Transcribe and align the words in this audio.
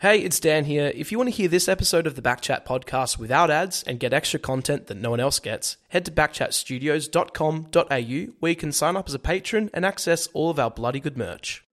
Hey, 0.00 0.20
it's 0.20 0.38
Dan 0.38 0.64
here. 0.64 0.92
If 0.94 1.10
you 1.10 1.18
want 1.18 1.26
to 1.26 1.34
hear 1.34 1.48
this 1.48 1.66
episode 1.66 2.06
of 2.06 2.14
the 2.14 2.22
Backchat 2.22 2.64
podcast 2.64 3.18
without 3.18 3.50
ads 3.50 3.82
and 3.82 3.98
get 3.98 4.12
extra 4.12 4.38
content 4.38 4.86
that 4.86 4.96
no 4.96 5.10
one 5.10 5.18
else 5.18 5.40
gets, 5.40 5.76
head 5.88 6.04
to 6.04 6.12
backchatstudios.com.au 6.12 8.32
where 8.38 8.50
you 8.50 8.54
can 8.54 8.70
sign 8.70 8.96
up 8.96 9.08
as 9.08 9.14
a 9.14 9.18
patron 9.18 9.70
and 9.74 9.84
access 9.84 10.28
all 10.28 10.50
of 10.50 10.60
our 10.60 10.70
bloody 10.70 11.00
good 11.00 11.18
merch. 11.18 11.64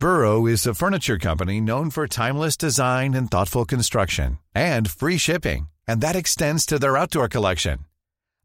Burrow 0.00 0.46
is 0.46 0.66
a 0.66 0.72
furniture 0.72 1.18
company 1.18 1.60
known 1.60 1.90
for 1.90 2.08
timeless 2.08 2.56
design 2.56 3.12
and 3.12 3.30
thoughtful 3.30 3.66
construction 3.66 4.38
and 4.54 4.88
free 4.88 5.18
shipping, 5.18 5.68
and 5.86 6.00
that 6.00 6.16
extends 6.16 6.64
to 6.64 6.78
their 6.78 6.96
outdoor 6.96 7.28
collection. 7.28 7.80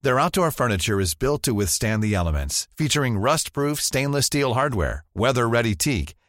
Their 0.02 0.20
outdoor 0.20 0.52
furniture 0.52 1.00
is 1.00 1.16
built 1.16 1.44
to 1.44 1.54
withstand 1.54 2.04
the 2.04 2.14
elements, 2.14 2.68
featuring 2.76 3.18
rust-proof 3.18 3.80
stainless 3.80 4.26
steel 4.26 4.54
hardware, 4.54 5.06
weather-ready 5.16 5.76
teak, 5.76 6.14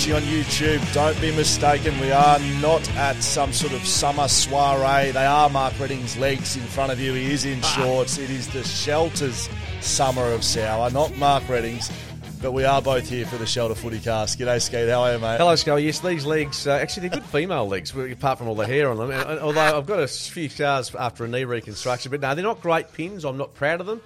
Watching 0.00 0.14
on 0.14 0.22
YouTube, 0.22 0.94
don't 0.94 1.20
be 1.20 1.30
mistaken. 1.30 2.00
We 2.00 2.10
are 2.10 2.38
not 2.62 2.88
at 2.96 3.22
some 3.22 3.52
sort 3.52 3.74
of 3.74 3.84
summer 3.86 4.28
soiree. 4.28 5.10
They 5.10 5.26
are 5.26 5.50
Mark 5.50 5.78
Readings' 5.78 6.16
legs 6.16 6.56
in 6.56 6.62
front 6.62 6.90
of 6.90 6.98
you. 6.98 7.12
He 7.12 7.30
is 7.34 7.44
in 7.44 7.60
shorts. 7.60 8.16
It 8.16 8.30
is 8.30 8.48
the 8.48 8.64
Shelters 8.64 9.50
Summer 9.82 10.32
of 10.32 10.42
Sour, 10.42 10.90
not 10.92 11.14
Mark 11.18 11.46
Readings'. 11.50 11.92
But 12.40 12.52
we 12.52 12.64
are 12.64 12.80
both 12.80 13.10
here 13.10 13.26
for 13.26 13.36
the 13.36 13.44
Shelter 13.44 13.74
Footy 13.74 13.98
Cast. 13.98 14.38
G'day, 14.38 14.62
Skeet. 14.62 14.88
How 14.88 15.02
are 15.02 15.12
you, 15.12 15.18
mate? 15.18 15.36
Hello, 15.36 15.54
Scully. 15.54 15.84
Yes, 15.84 16.00
these 16.00 16.24
legs, 16.24 16.66
uh, 16.66 16.78
actually, 16.80 17.08
they're 17.08 17.20
good 17.20 17.28
female 17.28 17.68
legs, 17.68 17.94
apart 17.94 18.38
from 18.38 18.48
all 18.48 18.54
the 18.54 18.66
hair 18.66 18.90
on 18.90 18.96
them. 18.96 19.10
Although 19.10 19.76
I've 19.76 19.84
got 19.84 20.00
a 20.00 20.08
few 20.08 20.48
scars 20.48 20.94
after 20.94 21.26
a 21.26 21.28
knee 21.28 21.44
reconstruction, 21.44 22.10
but 22.10 22.22
no, 22.22 22.34
they're 22.34 22.42
not 22.42 22.62
great 22.62 22.90
pins. 22.94 23.26
I'm 23.26 23.36
not 23.36 23.52
proud 23.52 23.82
of 23.82 23.86
them. 23.86 24.00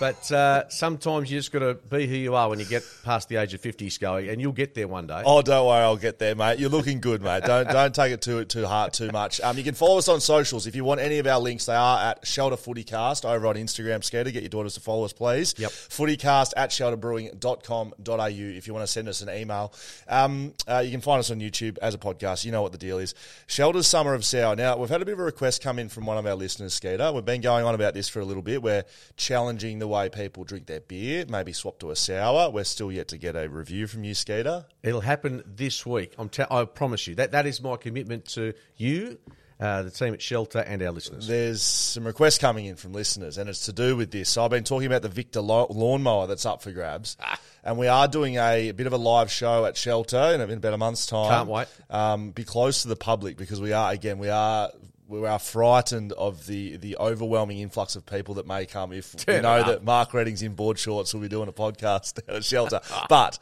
But 0.00 0.32
uh, 0.32 0.66
sometimes 0.70 1.30
you 1.30 1.38
just 1.38 1.52
got 1.52 1.58
to 1.58 1.74
be 1.74 2.06
who 2.06 2.16
you 2.16 2.34
are 2.34 2.48
when 2.48 2.58
you 2.58 2.64
get 2.64 2.82
past 3.04 3.28
the 3.28 3.36
age 3.36 3.52
of 3.52 3.60
50, 3.60 3.90
Scully, 3.90 4.30
and 4.30 4.40
you'll 4.40 4.52
get 4.52 4.74
there 4.74 4.88
one 4.88 5.06
day. 5.06 5.22
Oh, 5.26 5.42
don't 5.42 5.66
worry, 5.66 5.82
I'll 5.82 5.98
get 5.98 6.18
there, 6.18 6.34
mate. 6.34 6.58
You're 6.58 6.70
looking 6.70 7.00
good, 7.00 7.20
mate. 7.20 7.44
Don't 7.44 7.68
don't 7.70 7.94
take 7.94 8.10
it 8.10 8.22
too 8.22 8.46
too 8.46 8.66
hard 8.66 8.94
too 8.94 9.10
much. 9.12 9.42
Um, 9.42 9.58
you 9.58 9.62
can 9.62 9.74
follow 9.74 9.98
us 9.98 10.08
on 10.08 10.20
socials 10.20 10.66
if 10.66 10.74
you 10.74 10.84
want 10.84 11.00
any 11.00 11.18
of 11.18 11.26
our 11.26 11.38
links. 11.38 11.66
They 11.66 11.74
are 11.74 11.98
at 11.98 12.26
Shelter 12.26 12.56
Footycast 12.56 13.28
over 13.28 13.46
on 13.46 13.56
Instagram. 13.56 14.02
Skater, 14.02 14.30
get 14.30 14.42
your 14.42 14.48
daughters 14.48 14.74
to 14.74 14.80
follow 14.80 15.04
us, 15.04 15.12
please. 15.12 15.54
Yep. 15.58 15.70
Footycast 15.70 16.54
at 16.56 16.70
shelterbrewing.com.au 16.70 18.26
if 18.26 18.66
you 18.66 18.72
want 18.72 18.82
to 18.84 18.90
send 18.90 19.06
us 19.06 19.20
an 19.20 19.28
email. 19.28 19.74
Um, 20.08 20.54
uh, 20.66 20.78
you 20.78 20.90
can 20.90 21.02
find 21.02 21.20
us 21.20 21.30
on 21.30 21.40
YouTube 21.40 21.76
as 21.82 21.94
a 21.94 21.98
podcast. 21.98 22.46
You 22.46 22.52
know 22.52 22.62
what 22.62 22.72
the 22.72 22.78
deal 22.78 22.98
is. 22.98 23.14
Shelter's 23.48 23.86
Summer 23.86 24.14
of 24.14 24.24
Sour. 24.24 24.56
Now, 24.56 24.78
we've 24.78 24.88
had 24.88 25.02
a 25.02 25.04
bit 25.04 25.12
of 25.12 25.20
a 25.20 25.24
request 25.24 25.62
come 25.62 25.78
in 25.78 25.90
from 25.90 26.06
one 26.06 26.16
of 26.16 26.24
our 26.24 26.34
listeners, 26.34 26.72
Skater. 26.72 27.12
We've 27.12 27.22
been 27.22 27.42
going 27.42 27.66
on 27.66 27.74
about 27.74 27.92
this 27.92 28.08
for 28.08 28.20
a 28.20 28.24
little 28.24 28.42
bit. 28.42 28.62
We're 28.62 28.84
challenging 29.18 29.78
the 29.78 29.89
way 29.90 30.08
people 30.08 30.44
drink 30.44 30.66
their 30.66 30.80
beer, 30.80 31.24
maybe 31.28 31.52
swap 31.52 31.78
to 31.80 31.90
a 31.90 31.96
sour. 31.96 32.50
We're 32.50 32.64
still 32.64 32.90
yet 32.90 33.08
to 33.08 33.18
get 33.18 33.36
a 33.36 33.48
review 33.48 33.86
from 33.86 34.04
you, 34.04 34.14
Skater. 34.14 34.64
It'll 34.82 35.00
happen 35.02 35.42
this 35.46 35.84
week. 35.84 36.14
I'm 36.18 36.28
te- 36.30 36.44
I 36.50 36.64
promise 36.64 37.06
you. 37.06 37.16
That 37.16 37.32
That 37.32 37.46
is 37.46 37.60
my 37.60 37.76
commitment 37.76 38.24
to 38.30 38.54
you, 38.76 39.18
uh, 39.60 39.82
the 39.82 39.90
team 39.90 40.14
at 40.14 40.22
Shelter, 40.22 40.60
and 40.60 40.82
our 40.82 40.90
listeners. 40.90 41.26
There's 41.26 41.62
some 41.62 42.06
requests 42.06 42.38
coming 42.38 42.64
in 42.64 42.76
from 42.76 42.92
listeners, 42.94 43.36
and 43.36 43.50
it's 43.50 43.66
to 43.66 43.72
do 43.72 43.94
with 43.96 44.10
this. 44.10 44.30
So 44.30 44.42
I've 44.44 44.50
been 44.50 44.64
talking 44.64 44.86
about 44.86 45.02
the 45.02 45.10
Victor 45.10 45.40
lawnmower 45.42 46.26
that's 46.26 46.46
up 46.46 46.62
for 46.62 46.70
grabs, 46.72 47.18
and 47.62 47.76
we 47.76 47.86
are 47.86 48.08
doing 48.08 48.36
a, 48.36 48.70
a 48.70 48.72
bit 48.72 48.86
of 48.86 48.94
a 48.94 48.98
live 48.98 49.30
show 49.30 49.66
at 49.66 49.76
Shelter 49.76 50.32
in, 50.34 50.40
in 50.40 50.50
about 50.52 50.72
a 50.72 50.78
month's 50.78 51.04
time. 51.06 51.30
Can't 51.30 51.48
wait. 51.48 51.68
Um, 51.90 52.30
be 52.30 52.44
close 52.44 52.82
to 52.82 52.88
the 52.88 52.96
public 52.96 53.36
because 53.36 53.60
we 53.60 53.72
are 53.72 53.92
again 53.92 54.18
we 54.18 54.30
are. 54.30 54.70
We 55.10 55.26
are 55.26 55.40
frightened 55.40 56.12
of 56.12 56.46
the, 56.46 56.76
the 56.76 56.96
overwhelming 56.98 57.58
influx 57.58 57.96
of 57.96 58.06
people 58.06 58.34
that 58.34 58.46
may 58.46 58.64
come 58.64 58.92
if 58.92 59.16
we 59.26 59.40
know 59.40 59.64
that 59.64 59.82
Mark 59.82 60.14
Redding's 60.14 60.40
in 60.40 60.54
board 60.54 60.78
shorts. 60.78 61.12
We'll 61.12 61.22
be 61.22 61.28
doing 61.28 61.48
a 61.48 61.52
podcast 61.52 62.20
at 62.28 62.36
a 62.36 62.42
Shelter, 62.42 62.80
but 63.08 63.40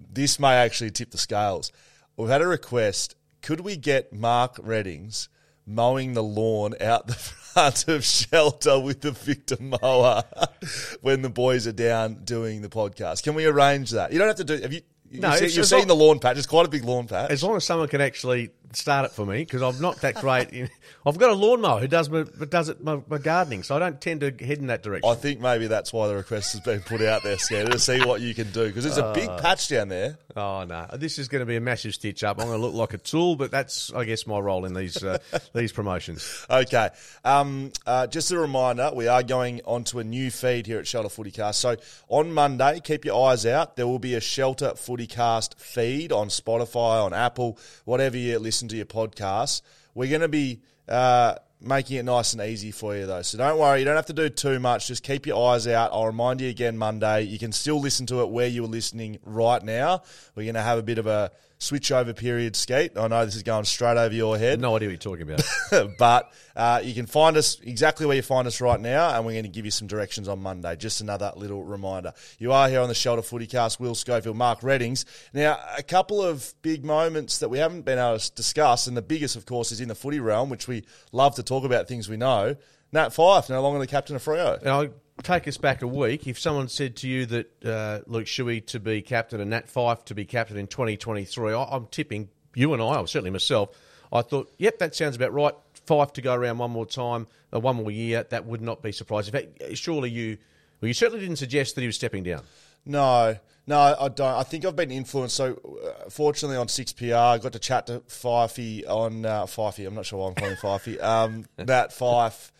this 0.00 0.40
may 0.40 0.54
actually 0.54 0.90
tip 0.90 1.12
the 1.12 1.18
scales. 1.18 1.70
We've 2.16 2.28
had 2.28 2.42
a 2.42 2.48
request. 2.48 3.14
Could 3.42 3.60
we 3.60 3.76
get 3.76 4.12
Mark 4.12 4.58
Readings 4.60 5.28
mowing 5.64 6.14
the 6.14 6.22
lawn 6.22 6.74
out 6.80 7.06
the 7.06 7.14
front 7.14 7.86
of 7.86 8.04
shelter 8.04 8.80
with 8.80 9.00
the 9.00 9.12
Victor 9.12 9.56
mower 9.60 10.24
when 11.00 11.22
the 11.22 11.30
boys 11.30 11.68
are 11.68 11.72
down 11.72 12.24
doing 12.24 12.60
the 12.60 12.68
podcast? 12.68 13.22
Can 13.22 13.36
we 13.36 13.46
arrange 13.46 13.92
that? 13.92 14.12
You 14.12 14.18
don't 14.18 14.26
have 14.26 14.36
to 14.38 14.44
do. 14.44 14.60
Have 14.60 14.72
you? 14.72 14.80
No, 15.12 15.30
you've, 15.30 15.38
seen, 15.38 15.50
you've 15.50 15.66
seen 15.66 15.78
not- 15.78 15.88
the 15.88 15.94
lawn 15.94 16.18
patch. 16.18 16.38
It's 16.38 16.46
quite 16.48 16.66
a 16.66 16.68
big 16.68 16.82
lawn 16.84 17.06
patch. 17.06 17.30
As 17.30 17.44
long 17.44 17.56
as 17.56 17.64
someone 17.64 17.86
can 17.86 18.00
actually 18.00 18.50
start 18.72 19.06
it 19.06 19.12
for 19.12 19.24
me, 19.24 19.38
because 19.38 19.62
I'm 19.62 19.80
not 19.80 20.00
that 20.02 20.16
great. 20.16 20.50
In, 20.50 20.68
I've 21.06 21.18
got 21.18 21.30
a 21.30 21.34
lawnmower 21.34 21.80
who 21.80 21.88
does 21.88 22.08
my, 22.10 22.24
does 22.48 22.68
it 22.68 22.82
my, 22.82 23.00
my 23.08 23.18
gardening, 23.18 23.62
so 23.62 23.76
I 23.76 23.78
don't 23.78 24.00
tend 24.00 24.20
to 24.20 24.30
head 24.44 24.58
in 24.58 24.66
that 24.68 24.82
direction. 24.82 25.08
I 25.08 25.14
think 25.14 25.40
maybe 25.40 25.66
that's 25.66 25.92
why 25.92 26.08
the 26.08 26.16
request 26.16 26.52
has 26.52 26.60
been 26.60 26.80
put 26.80 27.00
out 27.02 27.22
there, 27.22 27.38
Scanner, 27.38 27.70
to 27.70 27.78
see 27.78 28.04
what 28.04 28.20
you 28.20 28.34
can 28.34 28.50
do 28.50 28.66
because 28.66 28.84
it's 28.84 28.96
a 28.96 29.12
big 29.14 29.28
patch 29.38 29.68
down 29.68 29.88
there. 29.88 30.18
Oh 30.36 30.64
no, 30.64 30.86
this 30.94 31.18
is 31.18 31.28
going 31.28 31.40
to 31.40 31.46
be 31.46 31.56
a 31.56 31.60
massive 31.60 31.94
stitch 31.94 32.24
up. 32.24 32.40
I'm 32.40 32.46
going 32.46 32.60
to 32.60 32.66
look 32.66 32.74
like 32.74 32.94
a 32.94 32.98
tool, 32.98 33.36
but 33.36 33.50
that's, 33.50 33.92
I 33.92 34.04
guess, 34.04 34.26
my 34.26 34.38
role 34.38 34.64
in 34.64 34.74
these 34.74 35.02
uh, 35.02 35.18
these 35.52 35.72
promotions. 35.72 36.46
Okay. 36.48 36.90
Um, 37.24 37.72
uh, 37.86 38.06
just 38.06 38.30
a 38.30 38.38
reminder, 38.38 38.90
we 38.94 39.08
are 39.08 39.22
going 39.22 39.60
onto 39.64 39.98
a 39.98 40.04
new 40.04 40.30
feed 40.30 40.66
here 40.66 40.78
at 40.78 40.86
Shelter 40.86 41.08
Footycast. 41.08 41.54
So 41.54 41.76
on 42.08 42.32
Monday, 42.32 42.80
keep 42.82 43.04
your 43.04 43.30
eyes 43.30 43.46
out. 43.46 43.76
There 43.76 43.86
will 43.86 43.98
be 43.98 44.14
a 44.14 44.20
Shelter 44.20 44.72
Footycast 44.72 45.58
feed 45.58 46.12
on 46.12 46.28
Spotify, 46.28 47.04
on 47.04 47.12
Apple, 47.12 47.58
whatever 47.84 48.16
you 48.16 48.38
listen 48.38 48.57
to 48.66 48.76
your 48.76 48.86
podcast. 48.86 49.62
We're 49.94 50.10
going 50.10 50.22
to 50.22 50.28
be 50.28 50.62
uh, 50.88 51.36
making 51.60 51.98
it 51.98 52.04
nice 52.04 52.32
and 52.32 52.42
easy 52.42 52.72
for 52.72 52.96
you, 52.96 53.06
though. 53.06 53.22
So 53.22 53.38
don't 53.38 53.58
worry, 53.58 53.78
you 53.78 53.84
don't 53.84 53.94
have 53.94 54.06
to 54.06 54.12
do 54.12 54.28
too 54.28 54.58
much. 54.58 54.88
Just 54.88 55.04
keep 55.04 55.26
your 55.26 55.52
eyes 55.52 55.68
out. 55.68 55.92
I'll 55.92 56.06
remind 56.06 56.40
you 56.40 56.48
again 56.48 56.76
Monday. 56.76 57.22
You 57.22 57.38
can 57.38 57.52
still 57.52 57.80
listen 57.80 58.06
to 58.06 58.22
it 58.22 58.30
where 58.30 58.48
you 58.48 58.64
are 58.64 58.68
listening 58.68 59.20
right 59.24 59.62
now. 59.62 60.02
We're 60.34 60.44
going 60.44 60.56
to 60.56 60.62
have 60.62 60.78
a 60.78 60.82
bit 60.82 60.98
of 60.98 61.06
a 61.06 61.30
switch 61.58 61.90
over 61.90 62.12
period, 62.12 62.56
Skate. 62.56 62.96
I 62.96 63.08
know 63.08 63.24
this 63.24 63.34
is 63.34 63.42
going 63.42 63.64
straight 63.64 63.96
over 63.96 64.14
your 64.14 64.38
head 64.38 64.60
No 64.60 64.76
idea 64.76 64.88
what 64.88 65.04
you're 65.04 65.16
talking 65.16 65.30
about. 65.30 65.96
but 65.98 66.32
uh, 66.56 66.80
you 66.82 66.94
can 66.94 67.06
find 67.06 67.36
us 67.36 67.60
exactly 67.60 68.06
where 68.06 68.16
you 68.16 68.22
find 68.22 68.46
us 68.46 68.60
right 68.60 68.80
now, 68.80 69.14
and 69.14 69.26
we're 69.26 69.32
going 69.32 69.44
to 69.44 69.50
give 69.50 69.64
you 69.64 69.70
some 69.70 69.88
directions 69.88 70.28
on 70.28 70.40
Monday. 70.40 70.76
Just 70.76 71.00
another 71.00 71.32
little 71.36 71.64
reminder. 71.64 72.12
You 72.38 72.52
are 72.52 72.68
here 72.68 72.80
on 72.80 72.88
the 72.88 72.94
Shelter 72.94 73.22
Footycast, 73.22 73.80
Will 73.80 73.94
Schofield, 73.94 74.36
Mark 74.36 74.62
Readings. 74.62 75.04
Now, 75.32 75.58
a 75.76 75.82
couple 75.82 76.22
of 76.22 76.54
big 76.62 76.84
moments 76.84 77.38
that 77.38 77.48
we 77.48 77.58
haven't 77.58 77.82
been 77.82 77.98
able 77.98 78.18
to 78.18 78.32
discuss, 78.32 78.86
and 78.86 78.96
the 78.96 79.02
biggest, 79.02 79.36
of 79.36 79.46
course, 79.46 79.72
is 79.72 79.80
in 79.80 79.88
the 79.88 79.94
footy 79.94 80.20
realm, 80.20 80.50
which 80.50 80.68
we 80.68 80.84
love 81.12 81.34
to 81.36 81.42
talk 81.42 81.64
about 81.64 81.88
things 81.88 82.08
we 82.08 82.16
know. 82.16 82.56
Nat 82.92 83.10
Fyfe, 83.10 83.50
no 83.50 83.62
longer 83.62 83.78
the 83.78 83.86
captain 83.86 84.16
of 84.16 84.24
Freo. 84.24 84.58
And 84.60 84.68
I'll 84.68 84.88
take 85.22 85.46
us 85.46 85.56
back 85.56 85.82
a 85.82 85.86
week. 85.86 86.26
If 86.26 86.38
someone 86.38 86.68
said 86.68 86.96
to 86.96 87.08
you 87.08 87.26
that 87.26 87.64
uh, 87.64 88.00
Luke 88.06 88.26
Shuey 88.26 88.64
to 88.66 88.80
be 88.80 89.02
captain 89.02 89.40
and 89.40 89.50
Nat 89.50 89.68
Fyfe 89.68 90.04
to 90.06 90.14
be 90.14 90.24
captain 90.24 90.56
in 90.56 90.66
2023, 90.66 91.52
I, 91.52 91.64
I'm 91.64 91.86
tipping 91.86 92.28
you 92.54 92.72
and 92.72 92.82
I, 92.82 92.96
or 92.96 93.06
certainly 93.06 93.30
myself, 93.30 93.70
I 94.12 94.22
thought, 94.22 94.50
yep, 94.58 94.78
that 94.78 94.94
sounds 94.94 95.16
about 95.16 95.32
right. 95.32 95.54
Fyfe 95.86 96.12
to 96.14 96.22
go 96.22 96.34
around 96.34 96.58
one 96.58 96.70
more 96.70 96.86
time, 96.86 97.26
uh, 97.52 97.60
one 97.60 97.76
more 97.76 97.90
year, 97.90 98.24
that 98.30 98.46
would 98.46 98.60
not 98.60 98.82
be 98.82 98.92
surprising. 98.92 99.34
In 99.34 99.40
fact, 99.40 99.76
surely 99.76 100.10
you, 100.10 100.38
well, 100.80 100.88
you 100.88 100.94
certainly 100.94 101.20
didn't 101.20 101.36
suggest 101.36 101.74
that 101.74 101.82
he 101.82 101.86
was 101.86 101.96
stepping 101.96 102.22
down. 102.22 102.42
No, 102.84 103.36
no, 103.66 103.96
I 104.00 104.08
don't. 104.08 104.34
I 104.34 104.44
think 104.44 104.64
I've 104.64 104.76
been 104.76 104.90
influenced. 104.90 105.36
So, 105.36 105.60
uh, 105.84 106.08
fortunately, 106.08 106.56
on 106.56 106.68
Six 106.68 106.92
PR, 106.92 107.14
I 107.14 107.38
got 107.38 107.52
to 107.52 107.58
chat 107.58 107.86
to 107.88 108.00
Fyfey 108.00 108.88
on 108.88 109.26
uh, 109.26 109.44
Fyfey. 109.44 109.86
I'm 109.86 109.94
not 109.94 110.06
sure 110.06 110.20
why 110.20 110.28
I'm 110.28 110.34
calling 110.34 110.56
Fyfey. 110.56 111.02
Um, 111.08 111.44
Matt 111.58 111.90
Fyfe 111.90 112.50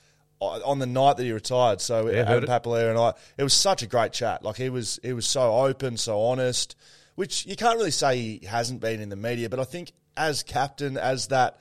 on 0.40 0.78
the 0.78 0.86
night 0.86 1.16
that 1.16 1.24
he 1.24 1.32
retired. 1.32 1.80
So 1.80 2.08
Yeah, 2.08 2.24
Adam 2.28 2.48
Papalia 2.48 2.90
and 2.90 2.98
I, 2.98 3.14
it 3.36 3.42
was 3.42 3.54
such 3.54 3.82
a 3.82 3.86
great 3.86 4.12
chat. 4.12 4.44
Like 4.44 4.56
he 4.56 4.70
was, 4.70 4.98
he 5.02 5.12
was 5.12 5.26
so 5.26 5.56
open, 5.56 5.96
so 5.96 6.20
honest, 6.20 6.76
which 7.14 7.46
you 7.46 7.56
can't 7.56 7.76
really 7.76 7.90
say 7.90 8.16
he 8.16 8.46
hasn't 8.46 8.80
been 8.80 9.00
in 9.00 9.08
the 9.08 9.16
media. 9.16 9.48
But 9.48 9.60
I 9.60 9.64
think 9.64 9.92
as 10.16 10.42
captain, 10.42 10.96
as 10.96 11.28
that, 11.28 11.60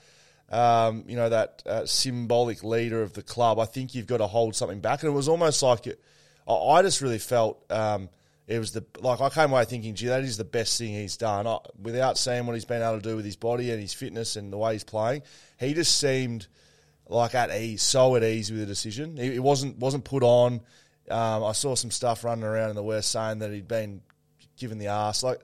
um, 0.49 1.03
you 1.07 1.15
know, 1.15 1.29
that 1.29 1.63
uh, 1.65 1.85
symbolic 1.85 2.63
leader 2.63 3.01
of 3.01 3.13
the 3.13 3.23
club, 3.23 3.59
I 3.59 3.65
think 3.65 3.95
you've 3.95 4.07
got 4.07 4.17
to 4.17 4.27
hold 4.27 4.55
something 4.55 4.79
back. 4.79 5.03
And 5.03 5.11
it 5.11 5.15
was 5.15 5.27
almost 5.27 5.61
like 5.63 5.87
it, 5.87 6.01
I, 6.47 6.53
I 6.53 6.81
just 6.81 7.01
really 7.01 7.19
felt. 7.19 7.63
Um, 7.71 8.09
it 8.47 8.59
was 8.59 8.71
the 8.71 8.85
like 8.99 9.19
I 9.19 9.29
came 9.29 9.51
away 9.51 9.65
thinking, 9.65 9.93
gee, 9.93 10.07
that 10.07 10.23
is 10.23 10.37
the 10.37 10.45
best 10.45 10.77
thing 10.77 10.93
he's 10.93 11.17
done. 11.17 11.45
I, 11.45 11.57
without 11.81 12.17
seeing 12.17 12.45
what 12.45 12.53
he's 12.53 12.63
been 12.63 12.81
able 12.81 13.01
to 13.01 13.01
do 13.01 13.17
with 13.17 13.25
his 13.25 13.35
body 13.35 13.71
and 13.71 13.81
his 13.81 13.93
fitness 13.93 14.37
and 14.37 14.53
the 14.53 14.57
way 14.57 14.71
he's 14.71 14.85
playing, 14.85 15.23
he 15.59 15.73
just 15.73 15.99
seemed 15.99 16.47
like 17.09 17.35
at 17.35 17.51
ease, 17.51 17.81
so 17.81 18.15
at 18.15 18.23
ease 18.23 18.51
with 18.51 18.59
the 18.61 18.65
decision. 18.65 19.17
He, 19.17 19.33
he 19.33 19.39
wasn't 19.39 19.77
wasn't 19.77 20.03
put 20.03 20.23
on. 20.23 20.61
Um, 21.09 21.43
I 21.43 21.53
saw 21.53 21.75
some 21.75 21.91
stuff 21.91 22.23
running 22.23 22.43
around 22.43 22.69
in 22.69 22.75
the 22.75 22.83
West 22.83 23.11
saying 23.11 23.39
that 23.39 23.51
he'd 23.51 23.67
been 23.67 24.01
given 24.57 24.77
the 24.77 24.87
ass. 24.87 25.23
Like 25.23 25.39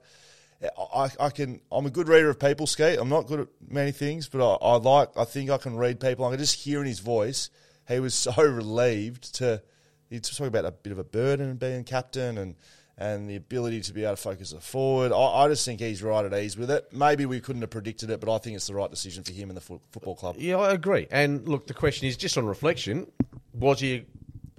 I, 0.93 1.09
I 1.19 1.29
can, 1.29 1.61
I'm 1.71 1.85
a 1.85 1.89
good 1.89 2.07
reader 2.07 2.29
of 2.29 2.39
people. 2.39 2.67
Skeet. 2.67 2.97
I'm 2.99 3.09
not 3.09 3.27
good 3.27 3.41
at 3.41 3.47
many 3.67 3.91
things, 3.91 4.27
but 4.27 4.41
I, 4.41 4.55
I 4.65 4.75
like. 4.77 5.09
I 5.17 5.25
think 5.25 5.49
I 5.49 5.57
can 5.57 5.75
read 5.75 5.99
people. 5.99 6.25
I 6.25 6.31
can 6.31 6.39
just 6.39 6.55
hear 6.55 6.81
in 6.81 6.87
his 6.87 6.99
voice. 6.99 7.49
He 7.87 7.99
was 7.99 8.13
so 8.15 8.33
relieved 8.41 9.35
to. 9.35 9.61
He's 10.09 10.21
talking 10.21 10.47
about 10.47 10.65
a 10.65 10.71
bit 10.71 10.91
of 10.91 10.99
a 10.99 11.03
burden 11.03 11.55
being 11.55 11.83
captain 11.83 12.37
and 12.37 12.55
and 12.97 13.29
the 13.29 13.35
ability 13.35 13.81
to 13.81 13.93
be 13.93 14.03
able 14.03 14.15
to 14.15 14.21
focus 14.21 14.53
a 14.53 14.59
forward. 14.59 15.11
I, 15.11 15.17
I, 15.17 15.47
just 15.47 15.65
think 15.65 15.79
he's 15.79 16.03
right 16.03 16.23
at 16.23 16.33
ease 16.33 16.55
with 16.55 16.69
it. 16.69 16.93
Maybe 16.93 17.25
we 17.25 17.39
couldn't 17.39 17.61
have 17.61 17.71
predicted 17.71 18.09
it, 18.09 18.19
but 18.19 18.33
I 18.33 18.37
think 18.37 18.55
it's 18.55 18.67
the 18.67 18.75
right 18.75 18.89
decision 18.89 19.23
for 19.23 19.33
him 19.33 19.49
and 19.49 19.57
the 19.57 19.61
fo- 19.61 19.81
football 19.91 20.15
club. 20.15 20.35
Yeah, 20.37 20.57
I 20.57 20.73
agree. 20.73 21.07
And 21.09 21.47
look, 21.47 21.67
the 21.67 21.73
question 21.73 22.07
is 22.07 22.15
just 22.17 22.37
on 22.37 22.45
reflection: 22.45 23.11
was 23.53 23.79
he 23.79 23.93
a 23.95 24.05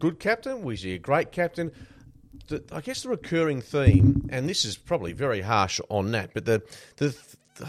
good 0.00 0.19
captain? 0.19 0.62
Was 0.62 0.82
he 0.82 0.94
a 0.94 0.98
great 0.98 1.32
captain? 1.32 1.70
The, 2.48 2.62
I 2.72 2.81
guess 2.81 3.02
the 3.02 3.08
recurring 3.08 3.62
theme, 3.62 4.28
and 4.31 4.48
this 4.48 4.64
is 4.64 4.76
probably 4.76 5.12
very 5.12 5.40
harsh 5.40 5.80
on 5.88 6.10
that, 6.12 6.34
but 6.34 6.44
the 6.44 6.62
the 6.96 7.16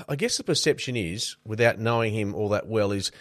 I 0.09 0.15
guess 0.15 0.37
the 0.37 0.43
perception 0.43 0.95
is, 0.95 1.35
without 1.45 1.79
knowing 1.79 2.13
him 2.13 2.33
all 2.33 2.49
that 2.49 2.67
well, 2.67 2.91
is 2.91 3.11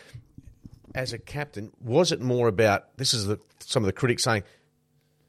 as 0.95 1.13
a 1.13 1.19
captain, 1.19 1.73
was 1.81 2.13
it 2.13 2.21
more 2.21 2.49
about 2.49 2.97
this 2.97 3.13
is 3.13 3.27
the, 3.27 3.39
some 3.59 3.83
of 3.83 3.87
the 3.87 3.93
critics 3.93 4.23
saying 4.23 4.45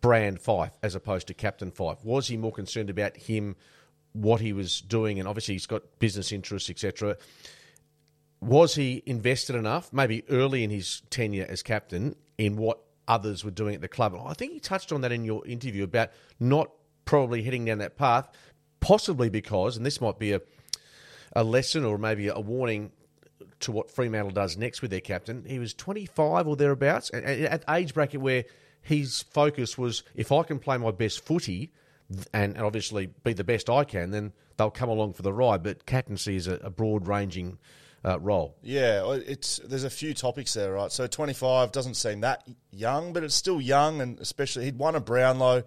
brand 0.05 0.39
Fyfe 0.39 0.77
as 0.83 0.93
opposed 0.93 1.25
to 1.27 1.33
Captain 1.33 1.71
Fyfe? 1.71 2.05
Was 2.05 2.27
he 2.27 2.37
more 2.37 2.51
concerned 2.51 2.91
about 2.91 3.17
him, 3.17 3.55
what 4.13 4.39
he 4.39 4.53
was 4.53 4.79
doing, 4.81 5.17
and 5.19 5.27
obviously 5.27 5.55
he's 5.55 5.65
got 5.65 5.81
business 5.97 6.31
interests, 6.31 6.69
etc. 6.69 7.17
Was 8.39 8.75
he 8.75 9.01
invested 9.07 9.55
enough, 9.55 9.91
maybe 9.91 10.23
early 10.29 10.63
in 10.63 10.69
his 10.69 11.01
tenure 11.09 11.47
as 11.49 11.63
captain, 11.63 12.15
in 12.37 12.55
what 12.55 12.81
others 13.07 13.43
were 13.43 13.49
doing 13.49 13.73
at 13.73 13.81
the 13.81 13.87
club? 13.87 14.15
I 14.23 14.35
think 14.35 14.53
he 14.53 14.59
touched 14.59 14.91
on 14.91 15.01
that 15.01 15.11
in 15.11 15.25
your 15.25 15.45
interview 15.47 15.83
about 15.83 16.11
not 16.39 16.69
probably 17.05 17.41
heading 17.41 17.65
down 17.65 17.79
that 17.79 17.97
path, 17.97 18.29
possibly 18.81 19.29
because, 19.29 19.75
and 19.75 19.83
this 19.83 19.99
might 19.99 20.19
be 20.19 20.33
a 20.33 20.41
a 21.35 21.43
lesson 21.43 21.83
or 21.83 21.97
maybe 21.97 22.27
a 22.27 22.39
warning 22.39 22.91
to 23.59 23.71
what 23.71 23.91
Fremantle 23.91 24.31
does 24.31 24.55
next 24.55 24.81
with 24.81 24.91
their 24.91 25.01
captain. 25.01 25.43
He 25.45 25.59
was 25.59 25.73
25 25.73 26.47
or 26.47 26.55
thereabouts, 26.55 27.11
at 27.11 27.63
age 27.67 27.93
bracket 27.93 28.21
where 28.21 28.45
his 28.85 29.23
focus 29.23 29.79
was 29.79 30.03
if 30.13 30.31
I 30.31 30.43
can 30.43 30.59
play 30.59 30.77
my 30.77 30.91
best 30.91 31.25
footy 31.25 31.71
and 32.31 32.55
obviously 32.59 33.07
be 33.23 33.33
the 33.33 33.43
best 33.43 33.67
I 33.67 33.83
can, 33.83 34.11
then 34.11 34.31
they'll 34.57 34.69
come 34.69 34.89
along 34.89 35.13
for 35.13 35.23
the 35.23 35.33
ride. 35.33 35.63
But 35.63 35.87
captaincy 35.87 36.35
is 36.35 36.45
a, 36.45 36.53
a 36.57 36.69
broad 36.69 37.07
ranging 37.07 37.57
uh, 38.05 38.19
role. 38.19 38.55
Yeah, 38.61 39.17
it's 39.25 39.57
there's 39.65 39.85
a 39.85 39.89
few 39.89 40.13
topics 40.13 40.53
there, 40.53 40.73
right? 40.73 40.91
So 40.91 41.07
25 41.07 41.71
doesn't 41.71 41.95
seem 41.95 42.21
that 42.21 42.47
young, 42.69 43.11
but 43.11 43.23
it's 43.23 43.33
still 43.33 43.59
young, 43.59 44.01
and 44.01 44.19
especially 44.19 44.65
he'd 44.65 44.77
won 44.77 44.93
a 44.93 44.99
Brownlow. 44.99 45.63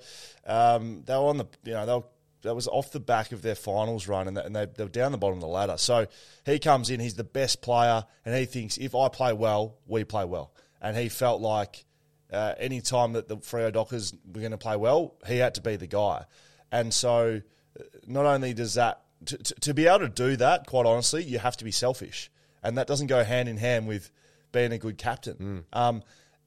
Um, 0.47 1.03
they 1.05 1.15
were 1.15 1.27
on 1.27 1.39
the 1.39 1.47
you 1.65 1.73
know 1.73 1.87
they 1.87 1.95
were 1.95 2.05
that 2.43 2.55
was 2.55 2.69
off 2.69 2.93
the 2.93 3.01
back 3.01 3.33
of 3.33 3.43
their 3.43 3.57
finals 3.57 4.07
run, 4.07 4.29
and 4.29 4.39
and 4.39 4.55
they, 4.55 4.67
they 4.67 4.85
were 4.85 4.91
down 4.91 5.11
the 5.11 5.19
bottom 5.19 5.39
of 5.39 5.43
the 5.43 5.49
ladder. 5.49 5.77
So 5.77 6.07
he 6.47 6.61
comes 6.61 6.89
in, 6.89 7.01
he's 7.01 7.15
the 7.15 7.25
best 7.25 7.63
player, 7.63 8.05
and 8.25 8.37
he 8.37 8.45
thinks 8.45 8.79
if 8.79 8.95
I 8.95 9.09
play 9.09 9.33
well, 9.33 9.79
we 9.89 10.05
play 10.05 10.25
well. 10.25 10.55
And 10.81 10.97
he 10.97 11.09
felt 11.09 11.41
like 11.41 11.85
uh, 12.33 12.55
any 12.59 12.81
time 12.81 13.13
that 13.15 13.29
the 13.29 13.37
Freo 13.39 13.73
Dockers 13.73 14.13
were 14.33 14.41
going 14.41 14.53
to 14.53 14.59
play 14.59 14.77
well, 14.77 15.15
he 15.27 15.39
had 15.39 15.55
to 15.55 15.61
be 15.61 15.77
the 15.77 15.87
guy. 15.87 16.25
And 16.71 16.93
so 16.93 17.41
uh, 17.79 17.83
not 18.07 18.27
only 18.27 18.55
does 18.55 18.75
that, 18.75 19.03
to, 19.27 19.39
to, 19.39 19.55
to 19.55 19.75
be 19.75 19.87
able 19.87 20.01
to 20.01 20.09
do 20.09 20.37
that, 20.37 20.67
quite 20.67 20.87
honestly, 20.87 21.25
you 21.25 21.39
have 21.39 21.57
to 21.57 21.65
be 21.65 21.73
selfish. 21.73 22.31
And 22.63 22.77
that 22.79 22.87
doesn't 22.87 23.07
go 23.07 23.25
hand 23.25 23.49
in 23.49 23.57
hand 23.57 23.87
with 23.87 24.11
being 24.53 24.73
a 24.73 24.79
good 24.79 24.99
captain. 24.99 25.65
Mm. 25.73 25.79
Um, 25.79 26.03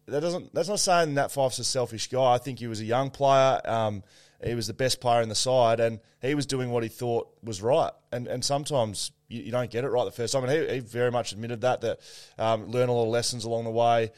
that 0.07 0.22
doesn't. 0.22 0.54
That's 0.54 0.68
not 0.68 0.80
saying 0.80 1.16
that 1.16 1.31
Fyfe's 1.31 1.60
a 1.60 1.63
selfish 1.63 2.07
guy. 2.07 2.33
I 2.33 2.38
think 2.38 2.60
he 2.60 2.68
was 2.68 2.81
a 2.81 2.86
young 2.86 3.12
player. 3.12 3.62
Um, 3.66 4.04
he 4.44 4.56
was 4.56 4.68
the 4.68 4.74
best 4.74 5.00
player 5.00 5.22
in 5.22 5.30
the 5.30 5.36
side, 5.36 5.80
and 5.80 6.00
he 6.22 6.33
was 6.36 6.45
doing 6.45 6.72
what 6.72 6.83
he 6.83 6.89
thought 6.89 7.30
was 7.44 7.62
right. 7.62 7.92
And 8.12 8.28
and 8.28 8.44
sometimes 8.44 9.12
you, 9.28 9.44
you 9.44 9.51
don't 9.51 9.69
get 9.69 9.83
it 9.83 9.89
right 9.89 10.04
the 10.04 10.12
first 10.12 10.33
time. 10.33 10.44
And 10.44 10.51
he, 10.51 10.75
he 10.75 10.80
very 10.80 11.12
much 11.12 11.31
admitted 11.31 11.62
that. 11.62 11.81
That 11.81 12.00
um, 12.38 12.66
learn 12.66 12.89
a 12.89 12.94
lot 12.94 13.04
of 13.04 13.10
lessons 13.10 13.45
along 13.45 13.66
the 13.66 13.72
way. 13.72 14.12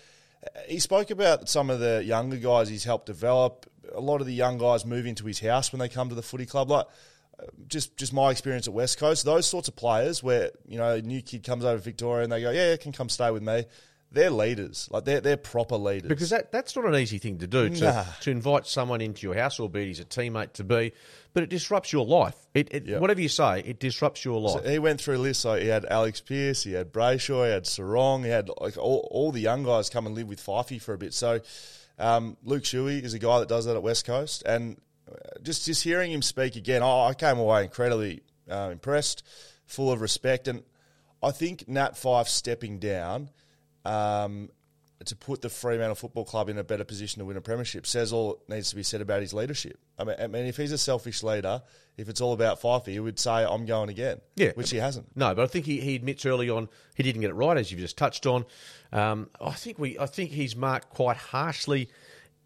He 0.67 0.79
spoke 0.79 1.09
about 1.11 1.49
some 1.49 1.69
of 1.69 1.79
the 1.79 2.03
younger 2.03 2.37
guys 2.37 2.69
he's 2.69 2.83
helped 2.83 3.05
develop. 3.05 3.65
A 3.93 3.99
lot 4.01 4.21
of 4.21 4.27
the 4.27 4.33
young 4.33 4.57
guys 4.57 4.85
move 4.85 5.05
into 5.05 5.25
his 5.25 5.39
house 5.39 5.71
when 5.71 5.79
they 5.79 5.89
come 5.89 6.09
to 6.09 6.15
the 6.15 6.21
footy 6.21 6.45
club. 6.45 6.69
Like 6.69 6.87
uh, 7.39 7.45
just 7.67 7.95
just 7.97 8.13
my 8.13 8.31
experience 8.31 8.67
at 8.67 8.73
West 8.73 8.97
Coast, 8.97 9.25
those 9.25 9.45
sorts 9.45 9.67
of 9.67 9.75
players 9.75 10.23
where 10.23 10.51
you 10.67 10.77
know 10.77 10.93
a 10.95 11.01
new 11.01 11.21
kid 11.21 11.43
comes 11.43 11.65
over 11.65 11.77
to 11.77 11.83
Victoria 11.83 12.23
and 12.23 12.31
they 12.31 12.41
go, 12.41 12.51
yeah, 12.51 12.75
can 12.77 12.91
come 12.91 13.09
stay 13.09 13.29
with 13.31 13.43
me. 13.43 13.65
They're 14.11 14.29
leaders, 14.29 14.87
like 14.91 15.05
they're 15.05 15.21
they're 15.21 15.37
proper 15.37 15.75
leaders. 15.75 16.07
Because 16.07 16.29
that, 16.29 16.51
that's 16.51 16.75
not 16.75 16.85
an 16.85 16.93
easy 16.95 17.17
thing 17.17 17.39
to 17.39 17.47
do 17.47 17.69
to, 17.69 17.83
Nah. 17.83 18.03
to 18.21 18.29
invite 18.29 18.67
someone 18.67 19.01
into 19.01 19.25
your 19.25 19.33
house, 19.35 19.59
albeit 19.59 19.87
he's 19.87 19.99
a 19.99 20.05
teammate 20.05 20.53
to 20.53 20.63
be, 20.63 20.91
but 21.33 21.43
it 21.43 21.49
disrupts 21.49 21.91
your 21.91 22.05
life. 22.05 22.35
It, 22.53 22.67
it 22.73 22.85
Yeah. 22.85 22.99
whatever 22.99 23.19
you 23.21 23.29
say, 23.29 23.59
it 23.61 23.79
disrupts 23.79 24.23
your 24.23 24.39
life. 24.39 24.63
So 24.63 24.69
he 24.69 24.79
went 24.79 25.01
through 25.01 25.17
a 25.17 25.17
list. 25.17 25.41
So 25.41 25.55
he 25.55 25.67
had 25.67 25.85
Alex 25.85 26.21
Pearce, 26.21 26.63
he 26.63 26.73
had 26.73 26.93
Brayshaw, 26.93 27.45
he 27.45 27.51
had 27.51 27.63
Serong, 27.65 28.23
he 28.23 28.29
had 28.29 28.49
like 28.61 28.77
all, 28.77 29.07
all 29.11 29.31
the 29.31 29.41
young 29.41 29.63
guys 29.63 29.89
come 29.89 30.05
and 30.05 30.15
live 30.15 30.27
with 30.27 30.39
Fyfey 30.43 30.81
for 30.81 30.93
a 30.93 30.97
bit. 30.97 31.13
So 31.13 31.39
um, 31.99 32.37
Luke 32.43 32.63
Shuey 32.63 33.03
is 33.03 33.13
a 33.13 33.19
guy 33.19 33.39
that 33.39 33.49
does 33.49 33.65
that 33.65 33.75
at 33.75 33.83
West 33.83 34.05
Coast, 34.05 34.43
and 34.45 34.77
uh, 35.09 35.15
just 35.41 35.65
just 35.65 35.83
hearing 35.83 36.11
him 36.11 36.21
speak 36.21 36.55
again, 36.55 36.81
I, 36.81 37.07
I 37.09 37.13
came 37.13 37.37
away 37.37 37.63
incredibly 37.63 38.23
uh, 38.49 38.69
impressed, 38.71 39.23
full 39.65 39.91
of 39.91 40.01
respect, 40.01 40.47
and 40.47 40.63
I 41.21 41.31
think 41.31 41.67
Nat 41.67 41.95
Fyfe 41.95 42.27
stepping 42.27 42.79
down. 42.79 43.29
Um, 43.85 44.49
to 45.05 45.15
put 45.15 45.41
the 45.41 45.49
Fremantle 45.49 45.95
Football 45.95 46.25
Club 46.25 46.49
in 46.49 46.57
a 46.57 46.63
better 46.63 46.83
position 46.83 47.19
to 47.19 47.25
win 47.25 47.37
a 47.37 47.41
premiership 47.41 47.85
says 47.85 48.13
all 48.13 48.41
that 48.47 48.55
needs 48.55 48.69
to 48.69 48.75
be 48.75 48.83
said 48.83 49.01
about 49.01 49.21
his 49.21 49.33
leadership. 49.33 49.77
I 49.97 50.03
mean, 50.03 50.15
I 50.19 50.27
mean, 50.27 50.45
if 50.45 50.57
he's 50.57 50.71
a 50.71 50.77
selfish 50.77 51.23
leader, 51.23 51.61
if 51.97 52.09
it's 52.09 52.21
all 52.21 52.33
about 52.33 52.61
Fyfe, 52.61 52.87
he 52.87 52.99
would 52.99 53.19
say, 53.19 53.43
"I'm 53.43 53.65
going 53.65 53.89
again." 53.89 54.21
Yeah. 54.35 54.51
which 54.55 54.69
he 54.69 54.77
hasn't. 54.77 55.15
No, 55.15 55.33
but 55.35 55.43
I 55.43 55.47
think 55.47 55.65
he, 55.65 55.79
he 55.79 55.95
admits 55.95 56.25
early 56.25 56.49
on 56.49 56.69
he 56.95 57.03
didn't 57.03 57.21
get 57.21 57.29
it 57.29 57.35
right, 57.35 57.57
as 57.57 57.71
you've 57.71 57.81
just 57.81 57.97
touched 57.97 58.25
on. 58.25 58.45
Um, 58.91 59.29
I 59.41 59.51
think 59.51 59.79
we 59.79 59.97
I 59.99 60.05
think 60.05 60.31
he's 60.31 60.55
marked 60.55 60.89
quite 60.89 61.17
harshly 61.17 61.89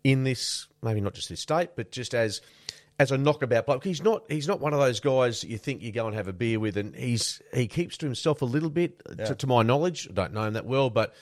in 0.03 0.23
this, 0.23 0.67
maybe 0.81 1.01
not 1.01 1.13
just 1.13 1.29
this 1.29 1.41
state, 1.41 1.71
but 1.75 1.91
just 1.91 2.13
as 2.13 2.41
as 2.99 3.11
a 3.11 3.17
knockabout 3.17 3.65
bloke. 3.65 3.83
He's 3.83 4.01
not 4.01 4.23
he's 4.29 4.47
not 4.47 4.59
one 4.59 4.73
of 4.73 4.79
those 4.79 4.99
guys 4.99 5.41
that 5.41 5.49
you 5.49 5.57
think 5.57 5.81
you 5.81 5.91
go 5.91 6.07
and 6.07 6.15
have 6.15 6.27
a 6.27 6.33
beer 6.33 6.59
with, 6.59 6.77
and 6.77 6.95
he's 6.95 7.41
he 7.53 7.67
keeps 7.67 7.97
to 7.97 8.05
himself 8.05 8.41
a 8.41 8.45
little 8.45 8.69
bit, 8.69 9.01
to, 9.17 9.35
to 9.35 9.47
my 9.47 9.63
knowledge. 9.63 10.07
I 10.09 10.13
don't 10.13 10.33
know 10.33 10.43
him 10.43 10.53
that 10.53 10.65
well, 10.65 10.89
but 10.89 11.13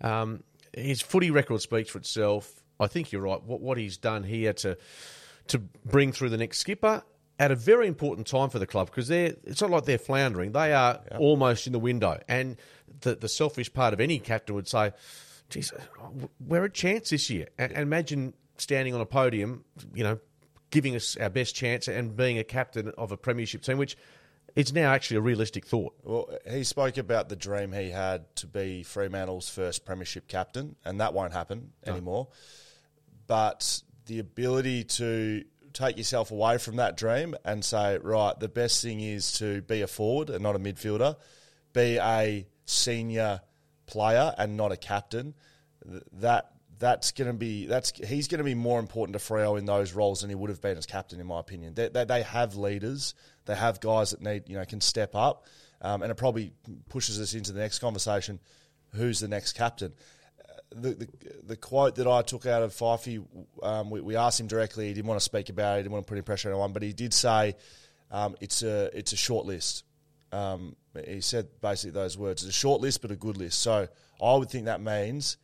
um, 0.00 0.42
his 0.76 1.00
footy 1.00 1.30
record 1.30 1.60
speaks 1.60 1.90
for 1.90 1.98
itself. 1.98 2.62
I 2.80 2.86
think 2.86 3.12
you're 3.12 3.22
right. 3.22 3.42
What 3.42 3.60
what 3.60 3.78
he's 3.78 3.96
done 3.96 4.24
here 4.24 4.52
to 4.54 4.76
to 5.48 5.58
bring 5.58 6.12
through 6.12 6.30
the 6.30 6.38
next 6.38 6.58
skipper 6.58 7.02
at 7.38 7.50
a 7.50 7.56
very 7.56 7.86
important 7.86 8.26
time 8.26 8.48
for 8.48 8.58
the 8.58 8.66
club 8.66 8.86
because 8.86 9.08
they're 9.08 9.34
it's 9.44 9.60
not 9.60 9.70
like 9.70 9.84
they're 9.84 9.98
floundering. 9.98 10.52
They 10.52 10.72
are 10.72 11.00
almost 11.18 11.66
in 11.66 11.72
the 11.72 11.78
window. 11.78 12.20
And 12.28 12.56
the 13.00 13.14
the 13.14 13.28
selfish 13.28 13.72
part 13.72 13.92
of 13.92 14.00
any 14.00 14.18
captain 14.18 14.54
would 14.54 14.68
say, 14.68 14.92
geez, 15.50 15.72
we're 16.40 16.64
a 16.64 16.70
chance 16.70 17.10
this 17.10 17.30
year. 17.30 17.48
And, 17.58 17.72
and 17.72 17.82
imagine 17.82 18.34
standing 18.56 18.94
on 18.94 19.00
a 19.00 19.06
podium, 19.06 19.64
you 19.94 20.04
know, 20.04 20.18
giving 20.70 20.96
us 20.96 21.16
our 21.16 21.30
best 21.30 21.54
chance 21.54 21.88
and 21.88 22.16
being 22.16 22.38
a 22.38 22.44
captain 22.44 22.88
of 22.96 23.12
a 23.12 23.16
premiership 23.16 23.62
team, 23.62 23.78
which 23.78 23.96
is 24.54 24.72
now 24.72 24.92
actually 24.92 25.16
a 25.16 25.20
realistic 25.20 25.66
thought. 25.66 25.94
Well, 26.02 26.30
he 26.48 26.64
spoke 26.64 26.96
about 26.96 27.28
the 27.28 27.36
dream 27.36 27.72
he 27.72 27.90
had 27.90 28.34
to 28.36 28.46
be 28.46 28.82
Fremantle's 28.82 29.48
first 29.48 29.84
premiership 29.84 30.28
captain, 30.28 30.76
and 30.84 31.00
that 31.00 31.12
won't 31.12 31.32
happen 31.32 31.72
anymore. 31.86 32.28
But 33.26 33.82
the 34.06 34.18
ability 34.18 34.84
to 34.84 35.44
take 35.72 35.96
yourself 35.96 36.30
away 36.30 36.58
from 36.58 36.76
that 36.76 36.96
dream 36.96 37.34
and 37.44 37.64
say, 37.64 37.98
right, 37.98 38.38
the 38.38 38.48
best 38.48 38.82
thing 38.82 39.00
is 39.00 39.32
to 39.38 39.60
be 39.62 39.82
a 39.82 39.86
forward 39.86 40.30
and 40.30 40.42
not 40.42 40.54
a 40.54 40.58
midfielder, 40.58 41.16
be 41.72 41.98
a 41.98 42.46
senior 42.64 43.40
player 43.86 44.32
and 44.38 44.56
not 44.56 44.72
a 44.72 44.76
captain. 44.76 45.34
That 46.12 46.50
that's 46.78 47.12
going 47.12 47.30
to 47.30 47.36
be 47.36 47.66
that's 47.66 47.92
he's 48.06 48.28
going 48.28 48.38
to 48.38 48.44
be 48.44 48.54
more 48.54 48.80
important 48.80 49.18
to 49.18 49.24
Freo 49.24 49.58
in 49.58 49.64
those 49.64 49.92
roles 49.92 50.20
than 50.20 50.30
he 50.30 50.34
would 50.34 50.50
have 50.50 50.60
been 50.60 50.76
as 50.76 50.86
captain, 50.86 51.20
in 51.20 51.26
my 51.26 51.40
opinion. 51.40 51.74
They, 51.74 51.88
they, 51.88 52.04
they 52.04 52.22
have 52.22 52.56
leaders, 52.56 53.14
they 53.46 53.54
have 53.54 53.80
guys 53.80 54.10
that 54.10 54.20
need 54.22 54.44
you 54.48 54.56
know 54.56 54.64
can 54.64 54.80
step 54.80 55.14
up, 55.14 55.46
um, 55.82 56.02
and 56.02 56.10
it 56.10 56.16
probably 56.16 56.52
pushes 56.88 57.20
us 57.20 57.34
into 57.34 57.52
the 57.52 57.60
next 57.60 57.78
conversation: 57.78 58.40
who's 58.94 59.20
the 59.20 59.28
next 59.28 59.52
captain? 59.54 59.92
the, 60.74 60.90
the 60.94 61.08
the 61.46 61.56
quote 61.56 61.96
that 61.96 62.06
I 62.06 62.22
took 62.22 62.46
out 62.46 62.62
of 62.62 62.72
Fyfey, 62.72 63.24
um, 63.62 63.90
we, 63.90 64.00
we 64.00 64.16
asked 64.16 64.40
him 64.40 64.46
directly. 64.46 64.88
He 64.88 64.94
didn't 64.94 65.06
want 65.06 65.20
to 65.20 65.24
speak 65.24 65.48
about 65.48 65.74
it. 65.74 65.76
He 65.78 65.82
didn't 65.84 65.92
want 65.92 66.06
to 66.06 66.08
put 66.08 66.14
any 66.16 66.22
pressure 66.22 66.48
on 66.48 66.54
anyone, 66.54 66.72
but 66.72 66.82
he 66.82 66.92
did 66.92 67.14
say 67.14 67.54
um, 68.10 68.36
it's 68.40 68.62
a 68.62 68.90
it's 68.96 69.12
a 69.12 69.16
short 69.16 69.46
list. 69.46 69.84
Um, 70.32 70.74
he 71.06 71.20
said 71.20 71.48
basically 71.60 71.92
those 71.92 72.18
words: 72.18 72.42
it's 72.42 72.50
a 72.56 72.58
short 72.58 72.80
list, 72.80 73.02
but 73.02 73.10
a 73.10 73.16
good 73.16 73.36
list. 73.36 73.60
So 73.60 73.88
I 74.22 74.34
would 74.34 74.50
think 74.50 74.64
that 74.66 74.80
means 74.80 75.36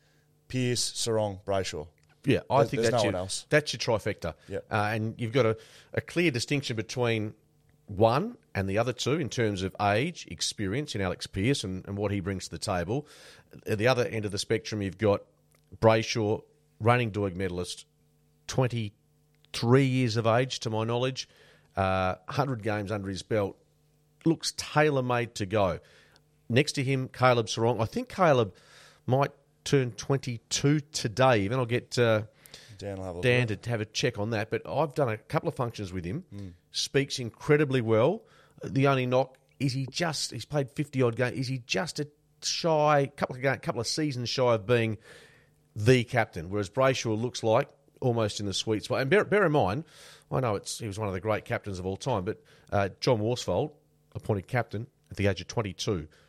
Pearce, 0.48 0.92
Serong, 0.92 1.42
Brayshaw. 1.44 1.86
Yeah, 2.24 2.40
I 2.50 2.58
There- 2.58 2.66
think 2.66 2.82
that's 2.82 2.92
no 2.92 2.98
your, 3.02 3.12
one 3.12 3.20
else. 3.20 3.46
that's 3.48 3.72
your 3.72 3.78
trifecta. 3.78 4.34
Yep. 4.48 4.66
Uh, 4.70 4.74
and 4.92 5.14
you've 5.16 5.32
got 5.32 5.46
a, 5.46 5.56
a 5.94 6.00
clear 6.00 6.30
distinction 6.30 6.76
between 6.76 7.34
one 7.90 8.36
and 8.54 8.68
the 8.68 8.78
other 8.78 8.92
two 8.92 9.14
in 9.14 9.28
terms 9.28 9.62
of 9.62 9.74
age, 9.80 10.26
experience 10.30 10.94
in 10.94 11.00
Alex 11.00 11.26
Pearce 11.26 11.64
and, 11.64 11.86
and 11.86 11.96
what 11.96 12.12
he 12.12 12.20
brings 12.20 12.44
to 12.44 12.50
the 12.50 12.58
table. 12.58 13.06
At 13.66 13.78
the 13.78 13.88
other 13.88 14.06
end 14.06 14.24
of 14.24 14.30
the 14.30 14.38
spectrum, 14.38 14.80
you've 14.80 14.98
got 14.98 15.22
Brayshaw, 15.80 16.42
reigning 16.78 17.10
Doig 17.10 17.34
medalist, 17.34 17.86
23 18.46 19.84
years 19.84 20.16
of 20.16 20.26
age, 20.26 20.60
to 20.60 20.70
my 20.70 20.84
knowledge, 20.84 21.28
uh, 21.76 22.14
100 22.26 22.62
games 22.62 22.92
under 22.92 23.08
his 23.08 23.22
belt, 23.22 23.56
looks 24.24 24.54
tailor 24.56 25.02
made 25.02 25.34
to 25.36 25.46
go. 25.46 25.80
Next 26.48 26.72
to 26.72 26.84
him, 26.84 27.08
Caleb 27.08 27.46
Serong. 27.46 27.80
I 27.80 27.86
think 27.86 28.08
Caleb 28.08 28.54
might 29.06 29.30
turn 29.64 29.92
22 29.92 30.80
today. 30.92 31.40
Even 31.40 31.58
I'll 31.58 31.66
get 31.66 31.96
uh, 31.98 32.22
Dan 32.78 32.96
will 32.96 33.04
have 33.04 33.14
a 33.14 33.18
look. 33.18 33.22
Dan 33.22 33.46
to 33.46 33.70
have 33.70 33.80
a 33.80 33.84
check 33.84 34.18
on 34.18 34.30
that. 34.30 34.50
But 34.50 34.62
I've 34.68 34.94
done 34.94 35.08
a 35.08 35.16
couple 35.16 35.48
of 35.48 35.54
functions 35.54 35.92
with 35.92 36.04
him. 36.04 36.24
Speaks 36.72 37.18
incredibly 37.18 37.80
well. 37.80 38.22
The 38.62 38.86
only 38.86 39.06
knock 39.06 39.36
is 39.58 39.72
he 39.72 39.86
just 39.86 40.30
he's 40.32 40.44
played 40.44 40.70
50 40.70 41.02
odd 41.02 41.16
games. 41.16 41.38
Is 41.38 41.48
he 41.48 41.62
just 41.66 42.00
a 42.00 42.08
shy 42.42 43.10
couple 43.16 43.36
of 43.36 43.60
couple 43.60 43.80
of 43.80 43.86
seasons 43.86 44.28
shy 44.28 44.54
of 44.54 44.66
being 44.66 44.98
the 45.74 46.04
captain? 46.04 46.50
Whereas 46.50 46.70
Brayshaw 46.70 47.20
looks 47.20 47.42
like 47.42 47.68
almost 48.00 48.40
in 48.40 48.46
the 48.46 48.54
sweet 48.54 48.84
spot. 48.84 49.00
And 49.00 49.10
bear, 49.10 49.24
bear 49.24 49.44
in 49.46 49.52
mind, 49.52 49.84
I 50.30 50.40
know 50.40 50.54
it's 50.56 50.78
he 50.78 50.86
was 50.86 50.98
one 50.98 51.08
of 51.08 51.14
the 51.14 51.20
great 51.20 51.44
captains 51.44 51.78
of 51.78 51.86
all 51.86 51.96
time, 51.96 52.24
but 52.24 52.42
uh, 52.72 52.88
John 53.00 53.18
Worsfold 53.20 53.72
appointed 54.14 54.48
captain 54.48 54.86
at 55.10 55.16
the 55.16 55.26
age 55.26 55.40
of 55.40 55.48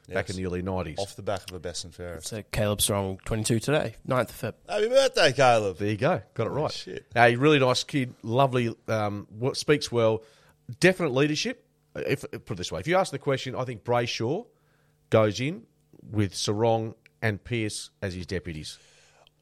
22 0.05 0.13
back 0.13 0.29
in 0.29 0.35
the 0.35 0.45
early 0.45 0.61
90s. 0.61 0.99
off 0.99 1.15
the 1.15 1.21
back 1.21 1.49
of 1.49 1.55
a 1.55 1.59
best 1.59 1.83
and 1.83 1.93
fairest. 1.93 2.27
So 2.27 2.43
Caleb 2.51 2.79
Serong, 2.79 3.21
22 3.23 3.59
today, 3.59 3.95
9th 4.07 4.29
of 4.29 4.41
Feb. 4.41 4.53
Happy 4.69 4.89
birthday, 4.89 5.31
Caleb. 5.31 5.77
There 5.77 5.89
you 5.89 5.97
go. 5.97 6.21
Got 6.33 6.47
it 6.47 6.49
Holy 6.49 6.61
right. 6.63 6.71
shit. 6.71 7.05
A 7.15 7.35
really 7.35 7.59
nice 7.59 7.83
kid, 7.83 8.13
lovely, 8.23 8.75
um, 8.87 9.27
speaks 9.53 9.91
well, 9.91 10.23
definite 10.79 11.13
leadership. 11.13 11.65
If 11.95 12.21
put 12.21 12.51
it 12.51 12.57
this 12.57 12.71
way, 12.71 12.79
if 12.79 12.87
you 12.87 12.95
ask 12.97 13.11
the 13.11 13.19
question, 13.19 13.55
I 13.55 13.65
think 13.65 13.83
Brayshaw 13.83 14.45
goes 15.09 15.39
in 15.41 15.63
with 16.09 16.33
Serong 16.33 16.95
and 17.21 17.43
Pearce 17.43 17.89
as 18.01 18.13
his 18.13 18.25
deputies. 18.25 18.77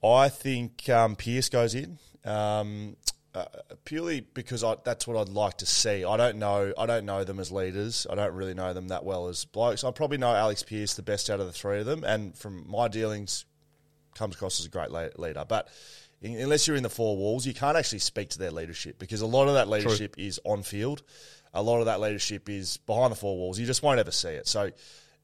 I 0.03 0.29
think 0.29 0.89
um, 0.89 1.15
Pearce 1.15 1.49
goes 1.49 1.75
in 1.75 1.99
um, 2.25 2.95
uh, 3.35 3.45
purely 3.85 4.21
because 4.21 4.63
I, 4.63 4.75
that's 4.83 5.05
what 5.05 5.15
I'd 5.17 5.29
like 5.29 5.57
to 5.57 5.65
see. 5.65 6.03
I 6.03 6.17
don't 6.17 6.37
know. 6.37 6.73
I 6.77 6.85
don't 6.85 7.05
know 7.05 7.23
them 7.23 7.39
as 7.39 7.51
leaders. 7.51 8.07
I 8.09 8.15
don't 8.15 8.33
really 8.33 8.53
know 8.53 8.73
them 8.73 8.87
that 8.87 9.03
well 9.05 9.27
as 9.27 9.45
blokes. 9.45 9.83
I 9.83 9.91
probably 9.91 10.17
know 10.17 10.33
Alex 10.33 10.63
Pearce 10.63 10.95
the 10.95 11.03
best 11.03 11.29
out 11.29 11.39
of 11.39 11.45
the 11.45 11.51
three 11.51 11.79
of 11.79 11.85
them, 11.85 12.03
and 12.03 12.35
from 12.35 12.69
my 12.69 12.87
dealings, 12.87 13.45
comes 14.15 14.35
across 14.35 14.59
as 14.59 14.65
a 14.65 14.69
great 14.69 14.91
leader. 15.19 15.45
But 15.47 15.69
in, 16.21 16.39
unless 16.39 16.67
you're 16.67 16.75
in 16.75 16.83
the 16.83 16.89
four 16.89 17.17
walls, 17.17 17.45
you 17.45 17.53
can't 17.53 17.77
actually 17.77 17.99
speak 17.99 18.29
to 18.29 18.39
their 18.39 18.51
leadership 18.51 18.97
because 18.97 19.21
a 19.21 19.27
lot 19.27 19.47
of 19.47 19.53
that 19.53 19.67
leadership 19.67 20.15
is 20.17 20.39
on 20.43 20.63
field. 20.63 21.03
A 21.53 21.61
lot 21.61 21.79
of 21.79 21.85
that 21.85 21.99
leadership 21.99 22.49
is 22.49 22.77
behind 22.77 23.11
the 23.11 23.15
four 23.15 23.37
walls. 23.37 23.59
You 23.59 23.65
just 23.65 23.83
won't 23.83 23.99
ever 23.99 24.11
see 24.11 24.29
it. 24.29 24.47
So. 24.47 24.71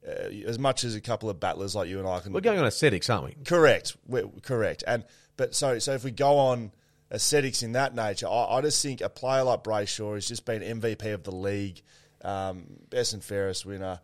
Uh, 0.06 0.28
as 0.46 0.56
much 0.56 0.84
as 0.84 0.94
a 0.94 1.00
couple 1.00 1.28
of 1.28 1.40
battlers 1.40 1.74
like 1.74 1.88
you 1.88 1.98
and 1.98 2.06
I 2.06 2.20
can 2.20 2.32
We're 2.32 2.40
going 2.40 2.60
on 2.60 2.66
aesthetics, 2.66 3.10
aren't 3.10 3.24
we? 3.24 3.36
Correct, 3.44 3.96
We're, 4.06 4.28
correct. 4.40 4.84
And 4.86 5.04
but 5.36 5.52
so 5.52 5.80
so 5.80 5.94
if 5.94 6.04
we 6.04 6.12
go 6.12 6.38
on 6.38 6.70
aesthetics 7.10 7.62
in 7.62 7.72
that 7.72 7.94
nature, 7.94 8.28
I, 8.28 8.56
I 8.56 8.60
just 8.60 8.82
think 8.82 9.00
a 9.00 9.08
player 9.08 9.42
like 9.42 9.64
Brayshaw 9.64 10.14
has 10.14 10.26
just 10.28 10.44
been 10.44 10.62
MVP 10.62 11.12
of 11.14 11.22
the 11.22 11.34
league, 11.34 11.82
um, 12.22 12.66
best 12.90 13.12
and 13.12 13.22
fairest 13.22 13.66
winner. 13.66 14.00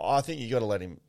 I 0.00 0.20
think 0.20 0.40
you 0.40 0.50
got 0.50 0.60
to 0.60 0.66
let 0.66 0.80
him 0.80 1.00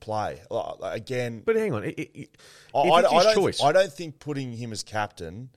play 0.00 0.40
Like, 0.50 0.80
like, 0.80 0.96
again. 0.96 1.42
But 1.44 1.56
hang 1.56 1.72
on, 1.72 1.84
it, 1.84 1.98
it, 1.98 2.36
I, 2.74 2.78
I, 2.78 2.98
I 2.98 3.22
don't. 3.22 3.34
choice, 3.34 3.62
I 3.62 3.72
don't 3.72 3.92
think 3.92 4.18
putting 4.18 4.52
him 4.52 4.72
as 4.72 4.82
captain. 4.82 5.50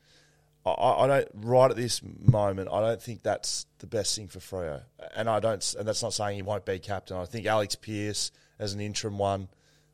I 0.65 1.05
don't. 1.05 1.27
Right 1.35 1.69
at 1.69 1.77
this 1.77 2.01
moment, 2.03 2.69
I 2.71 2.79
don't 2.79 3.01
think 3.01 3.21
that's 3.21 3.67
the 3.79 3.87
best 3.87 4.15
thing 4.15 4.27
for 4.27 4.39
Freo. 4.39 4.81
And 5.15 5.29
I 5.29 5.39
don't. 5.39 5.75
And 5.77 5.87
that's 5.87 6.01
not 6.01 6.13
saying 6.13 6.37
he 6.37 6.41
won't 6.41 6.65
be 6.65 6.79
captain. 6.79 7.17
I 7.17 7.25
think 7.25 7.45
Alex 7.45 7.75
Pearce 7.75 8.31
as 8.57 8.73
an 8.73 8.79
interim 8.79 9.17
one 9.17 9.49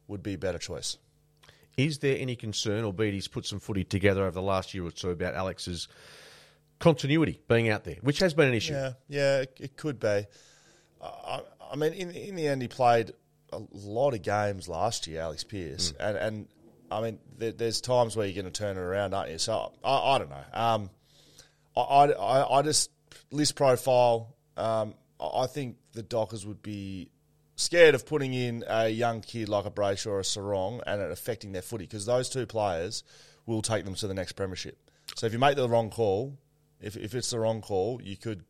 would 0.08 0.24
be 0.24 0.36
a 0.36 0.38
better 0.38 0.58
choice. 0.58 0.98
Is 1.78 2.00
there 2.00 2.18
any 2.20 2.36
concern, 2.36 2.84
or 2.84 2.94
Beattie's 2.94 3.28
put 3.28 3.46
some 3.46 3.60
footy 3.60 3.84
together 3.84 4.22
over 4.24 4.32
the 4.32 4.42
last 4.42 4.74
year 4.74 4.86
or 4.86 4.92
two 4.92 5.10
about 5.10 5.36
Alex's 5.36 5.88
continuity 6.80 7.40
being 7.48 7.70
out 7.70 7.84
there, 7.84 7.98
which 8.02 8.20
has 8.20 8.34
been 8.34 8.50
an 8.50 8.54
issue? 8.54 8.74
Yeah, 8.74 8.92
yeah, 9.08 9.42
it, 9.42 9.58
it 9.60 9.78
could 9.78 10.00
be. 10.00 10.26
I, 11.02 11.42
I 11.72 11.76
mean, 11.76 11.94
in 11.94 12.12
in 12.12 12.36
the 12.36 12.48
end, 12.48 12.62
he 12.62 12.68
played 12.68 13.12
a 13.54 13.62
lot 13.72 14.14
of 14.14 14.22
games 14.22 14.68
last 14.68 15.08
year, 15.08 15.22
Alex 15.22 15.44
Pearce, 15.44 15.94
and 16.00 16.18
and 16.18 16.48
I 16.92 17.02
mean, 17.02 17.20
there, 17.38 17.54
there's 17.54 17.80
times 17.82 18.16
where 18.16 18.28
you're 18.28 18.42
going 18.42 18.52
to 18.52 18.60
turn 18.62 18.78
it 18.78 18.82
around, 18.82 19.14
aren't 19.14 19.32
you? 19.32 19.38
So 19.38 19.72
I, 19.84 20.16
I 20.16 20.18
don't 20.18 20.30
know. 20.30 20.44
Um, 20.54 20.90
I, 21.76 21.82
I, 21.82 22.60
I 22.60 22.62
just 22.64 22.92
list 23.32 23.56
profile. 23.56 24.36
Um, 24.58 24.96
I 25.20 25.48
think 25.48 25.78
the 25.94 26.04
Dockers 26.04 26.46
would 26.46 26.62
be 26.62 27.10
scared 27.62 27.96
of 27.96 28.06
putting 28.06 28.34
in 28.34 28.64
a 28.68 28.90
young 28.90 29.22
kid 29.22 29.48
like 29.48 29.66
a 29.66 29.72
Brayshaw 29.72 30.08
or 30.08 30.20
a 30.20 30.24
Serong 30.24 30.82
and 30.86 31.02
it 31.02 31.12
affecting 31.12 31.52
their 31.52 31.62
footy 31.62 31.86
because 31.86 32.06
those 32.06 32.28
two 32.30 32.46
players 32.46 33.04
will 33.46 33.62
take 33.62 33.86
them 33.86 33.96
to 33.96 34.08
the 34.08 34.14
next 34.14 34.34
premiership. 34.34 34.78
So 35.16 35.28
if 35.28 35.34
you 35.34 35.40
make 35.40 35.56
the 35.56 35.70
wrong 35.70 35.90
call, 35.90 36.38
if, 36.82 36.98
if 36.98 37.14
it's 37.14 37.30
the 37.30 37.40
wrong 37.40 37.62
call, 37.62 38.02
you 38.02 38.18
could 38.18 38.44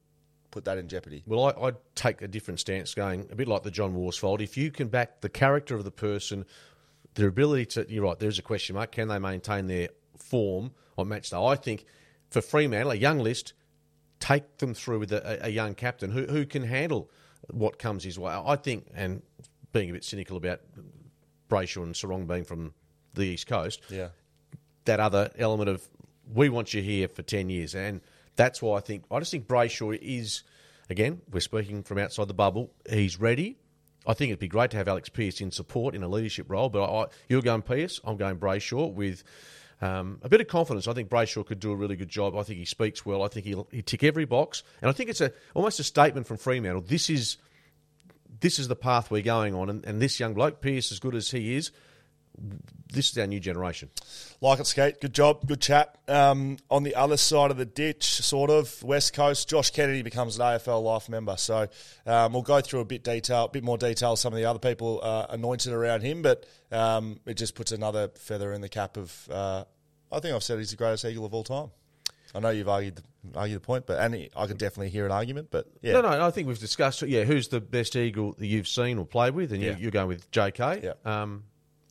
put 0.49 0.65
that 0.65 0.77
in 0.77 0.87
jeopardy. 0.87 1.23
Well, 1.25 1.45
I, 1.45 1.67
I'd 1.67 1.75
take 1.95 2.21
a 2.21 2.27
different 2.27 2.59
stance, 2.59 2.93
going 2.93 3.27
a 3.31 3.35
bit 3.35 3.47
like 3.47 3.63
the 3.63 3.71
John 3.71 3.93
Worsfold. 3.95 4.41
If 4.41 4.57
you 4.57 4.71
can 4.71 4.87
back 4.87 5.21
the 5.21 5.29
character 5.29 5.75
of 5.75 5.83
the 5.83 5.91
person, 5.91 6.45
their 7.15 7.27
ability 7.27 7.65
to, 7.67 7.85
you're 7.89 8.03
right, 8.03 8.17
there's 8.17 8.39
a 8.39 8.43
question 8.43 8.75
mark. 8.75 8.91
Can 8.91 9.07
they 9.07 9.19
maintain 9.19 9.67
their 9.67 9.89
form 10.17 10.71
on 10.97 11.09
match 11.09 11.29
day? 11.29 11.37
I 11.37 11.55
think 11.55 11.85
for 12.29 12.41
Fremantle, 12.41 12.91
a 12.91 12.95
young 12.95 13.19
list, 13.19 13.53
take 14.19 14.59
them 14.59 14.73
through 14.73 14.99
with 14.99 15.11
a, 15.11 15.45
a 15.45 15.49
young 15.49 15.75
captain 15.75 16.11
who, 16.11 16.25
who 16.25 16.45
can 16.45 16.63
handle 16.63 17.09
what 17.49 17.79
comes 17.79 18.03
his 18.03 18.17
way. 18.19 18.31
I 18.33 18.55
think, 18.55 18.87
and 18.93 19.21
being 19.71 19.89
a 19.89 19.93
bit 19.93 20.03
cynical 20.03 20.37
about 20.37 20.61
Brayshaw 21.49 21.83
and 21.83 21.93
Serong 21.95 22.27
being 22.27 22.43
from 22.43 22.73
the 23.13 23.23
East 23.23 23.47
Coast, 23.47 23.81
Yeah. 23.89 24.09
that 24.85 24.99
other 24.99 25.31
element 25.37 25.69
of 25.69 25.87
we 26.33 26.49
want 26.49 26.73
you 26.73 26.81
here 26.81 27.07
for 27.07 27.23
10 27.23 27.49
years. 27.49 27.75
And 27.75 27.99
that's 28.35 28.61
why 28.61 28.77
I 28.77 28.79
think, 28.79 29.03
I 29.11 29.19
just 29.19 29.31
think 29.31 29.47
Brayshaw 29.47 29.97
is, 30.01 30.43
again, 30.89 31.21
we're 31.31 31.41
speaking 31.41 31.83
from 31.83 31.97
outside 31.97 32.27
the 32.29 32.33
bubble, 32.33 32.71
he's 32.89 33.19
ready. 33.19 33.57
I 34.07 34.13
think 34.13 34.29
it'd 34.29 34.39
be 34.39 34.47
great 34.47 34.71
to 34.71 34.77
have 34.77 34.87
Alex 34.87 35.09
Pearce 35.09 35.41
in 35.41 35.51
support 35.51 35.93
in 35.93 36.03
a 36.03 36.07
leadership 36.07 36.49
role, 36.49 36.69
but 36.69 36.83
I, 36.83 37.05
you're 37.27 37.41
going 37.41 37.61
Pearce, 37.63 37.99
I'm 38.03 38.17
going 38.17 38.37
Brayshaw 38.37 38.93
with 38.93 39.23
um, 39.81 40.19
a 40.21 40.29
bit 40.29 40.41
of 40.41 40.47
confidence. 40.47 40.87
I 40.87 40.93
think 40.93 41.09
Brayshaw 41.09 41.45
could 41.45 41.59
do 41.59 41.71
a 41.71 41.75
really 41.75 41.95
good 41.95 42.09
job. 42.09 42.35
I 42.35 42.43
think 42.43 42.59
he 42.59 42.65
speaks 42.65 43.05
well. 43.05 43.23
I 43.23 43.27
think 43.27 43.45
he'll 43.45 43.67
he 43.71 43.81
tick 43.81 44.03
every 44.03 44.25
box, 44.25 44.63
and 44.81 44.89
I 44.89 44.93
think 44.93 45.09
it's 45.09 45.21
a 45.21 45.33
almost 45.53 45.79
a 45.79 45.83
statement 45.83 46.27
from 46.27 46.37
Fremantle. 46.37 46.81
This 46.81 47.09
is 47.09 47.37
this 48.39 48.59
is 48.59 48.67
the 48.67 48.75
path 48.75 49.09
we're 49.09 49.21
going 49.21 49.55
on, 49.55 49.69
and, 49.69 49.85
and 49.85 50.01
this 50.01 50.19
young 50.19 50.33
bloke, 50.33 50.61
Pearce, 50.61 50.91
as 50.91 50.99
good 50.99 51.15
as 51.15 51.31
he 51.31 51.55
is, 51.55 51.71
this 52.91 53.09
is 53.11 53.17
our 53.17 53.27
new 53.27 53.39
generation. 53.39 53.89
Like 54.41 54.59
it, 54.59 54.67
Skate. 54.67 54.99
Good 54.99 55.13
job. 55.13 55.47
Good 55.47 55.61
chat. 55.61 55.97
Um, 56.07 56.57
on 56.69 56.83
the 56.83 56.95
other 56.95 57.17
side 57.17 57.51
of 57.51 57.57
the 57.57 57.65
ditch, 57.65 58.03
sort 58.05 58.49
of, 58.49 58.81
West 58.83 59.13
Coast, 59.13 59.47
Josh 59.49 59.71
Kennedy 59.71 60.01
becomes 60.01 60.37
an 60.37 60.41
AFL 60.45 60.83
Life 60.83 61.07
member. 61.07 61.37
So 61.37 61.67
um, 62.05 62.33
we'll 62.33 62.41
go 62.41 62.59
through 62.61 62.81
a 62.81 62.85
bit 62.85 63.03
detail, 63.03 63.45
a 63.45 63.49
bit 63.49 63.63
more 63.63 63.77
detail, 63.77 64.15
some 64.15 64.33
of 64.33 64.37
the 64.37 64.45
other 64.45 64.59
people 64.59 64.99
uh, 65.03 65.27
anointed 65.29 65.71
around 65.71 66.01
him, 66.01 66.21
but 66.21 66.45
um, 66.71 67.19
it 67.25 67.35
just 67.35 67.55
puts 67.55 67.71
another 67.71 68.09
feather 68.15 68.51
in 68.53 68.61
the 68.61 68.69
cap 68.69 68.97
of, 68.97 69.27
uh, 69.31 69.63
I 70.11 70.19
think 70.19 70.35
I've 70.35 70.43
said 70.43 70.57
he's 70.59 70.71
the 70.71 70.77
greatest 70.77 71.05
Eagle 71.05 71.25
of 71.25 71.33
all 71.33 71.43
time. 71.43 71.71
I 72.33 72.39
know 72.39 72.49
you've 72.49 72.69
argued 72.69 72.95
the, 72.95 73.37
argued 73.37 73.57
the 73.61 73.65
point, 73.65 73.85
but 73.85 73.99
and 73.99 74.29
I 74.37 74.47
could 74.47 74.57
definitely 74.57 74.89
hear 74.89 75.05
an 75.05 75.11
argument, 75.11 75.49
but 75.51 75.67
yeah. 75.81 75.93
No, 75.93 76.01
no, 76.01 76.25
I 76.25 76.31
think 76.31 76.47
we've 76.47 76.57
discussed. 76.59 77.01
Yeah, 77.01 77.25
who's 77.25 77.49
the 77.49 77.59
best 77.59 77.93
eagle 77.97 78.33
that 78.39 78.47
you've 78.47 78.69
seen 78.69 78.97
or 78.97 79.05
played 79.05 79.33
with, 79.35 79.51
and 79.51 79.61
Yeah. 79.61 79.71
you, 79.71 79.83
you're 79.83 79.91
going 79.91 80.07
with 80.07 80.31
J.K. 80.31 80.79
Yeah. 80.81 80.93
Um, 81.21 81.43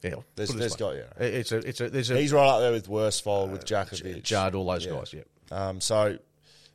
yeah, 0.03 0.15
There's- 0.37 0.53
there's 0.55 0.77
got- 0.77 0.97
yeah. 0.97 1.03
It's 1.19 1.53
a, 1.53 1.59
it's 1.59 1.81
a, 1.81 1.91
there's 1.91 2.11
a 2.11 2.19
He's 2.19 2.33
right 2.33 2.49
up 2.49 2.61
there 2.61 2.73
with 2.73 2.89
Worsfold, 2.89 3.51
with 3.53 3.65
Jakovich. 3.65 4.23
Jard, 4.23 4.55
all 4.55 4.65
those 4.67 4.87
Yeah. 4.87 4.93
guys. 4.93 5.13
Yeah, 5.13 5.23
Um, 5.51 5.81
so 5.81 5.97
I 5.97 6.19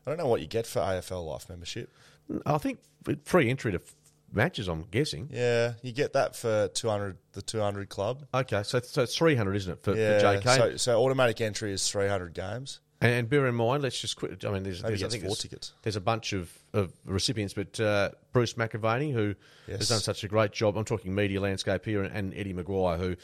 don't 0.05 0.17
know 0.17 0.27
what 0.27 0.41
you 0.41 0.47
get 0.47 0.67
for 0.67 0.79
AFL 0.81 1.25
Life 1.25 1.49
membership. 1.49 1.89
I 2.45 2.57
think 2.57 2.79
free 3.23 3.49
entry 3.49 3.71
to 3.71 3.79
f- 3.79 3.95
matches. 4.31 4.67
I'm 4.67 4.83
guessing. 4.91 5.29
Yeah, 5.31 5.73
you 5.81 5.91
get 5.91 6.13
that 6.13 6.35
for 6.35 6.67
200, 6.69 7.17
the 7.33 7.41
200 7.41 7.89
club. 7.89 8.25
Okay, 8.33 8.63
so 8.63 8.79
so 8.81 9.03
it's 9.03 9.15
300, 9.15 9.55
isn't 9.55 9.73
it, 9.73 9.83
for, 9.83 9.95
Yeah, 9.95 10.17
for 10.19 10.21
J.K. 10.41 10.55
So, 10.57 10.77
so 10.77 11.03
automatic 11.03 11.39
entry 11.41 11.71
is 11.71 11.87
300 11.89 12.33
games. 12.33 12.79
And, 13.05 13.29
bear 13.29 13.47
in 13.47 13.55
mind, 13.55 13.83
let's 13.83 13.99
just 13.99 14.15
quit. 14.15 14.43
I 14.45 14.51
mean, 14.51 14.63
there's, 14.63 14.81
there's 14.81 15.03
I 15.03 15.09
think 15.09 15.23
four 15.25 15.35
tickets. 15.35 15.73
there's 15.83 15.95
a 15.95 16.01
bunch 16.01 16.33
of, 16.33 16.51
of 16.73 16.91
recipients, 17.05 17.53
but 17.53 17.79
uh, 17.79 18.09
Bruce 18.33 18.53
McAvaney, 18.53 19.13
who 19.13 19.35
Yes. 19.67 19.79
has 19.79 19.89
done 19.89 19.99
such 19.99 20.23
a 20.23 20.27
great 20.27 20.51
job. 20.51 20.77
I'm 20.77 20.85
talking 20.85 21.13
media 21.15 21.41
landscape 21.41 21.83
here, 21.85 22.03
and, 22.03 22.15
and 22.15 22.33
Eddie 22.35 22.53
McGuire, 22.53 22.97
who 22.99 23.15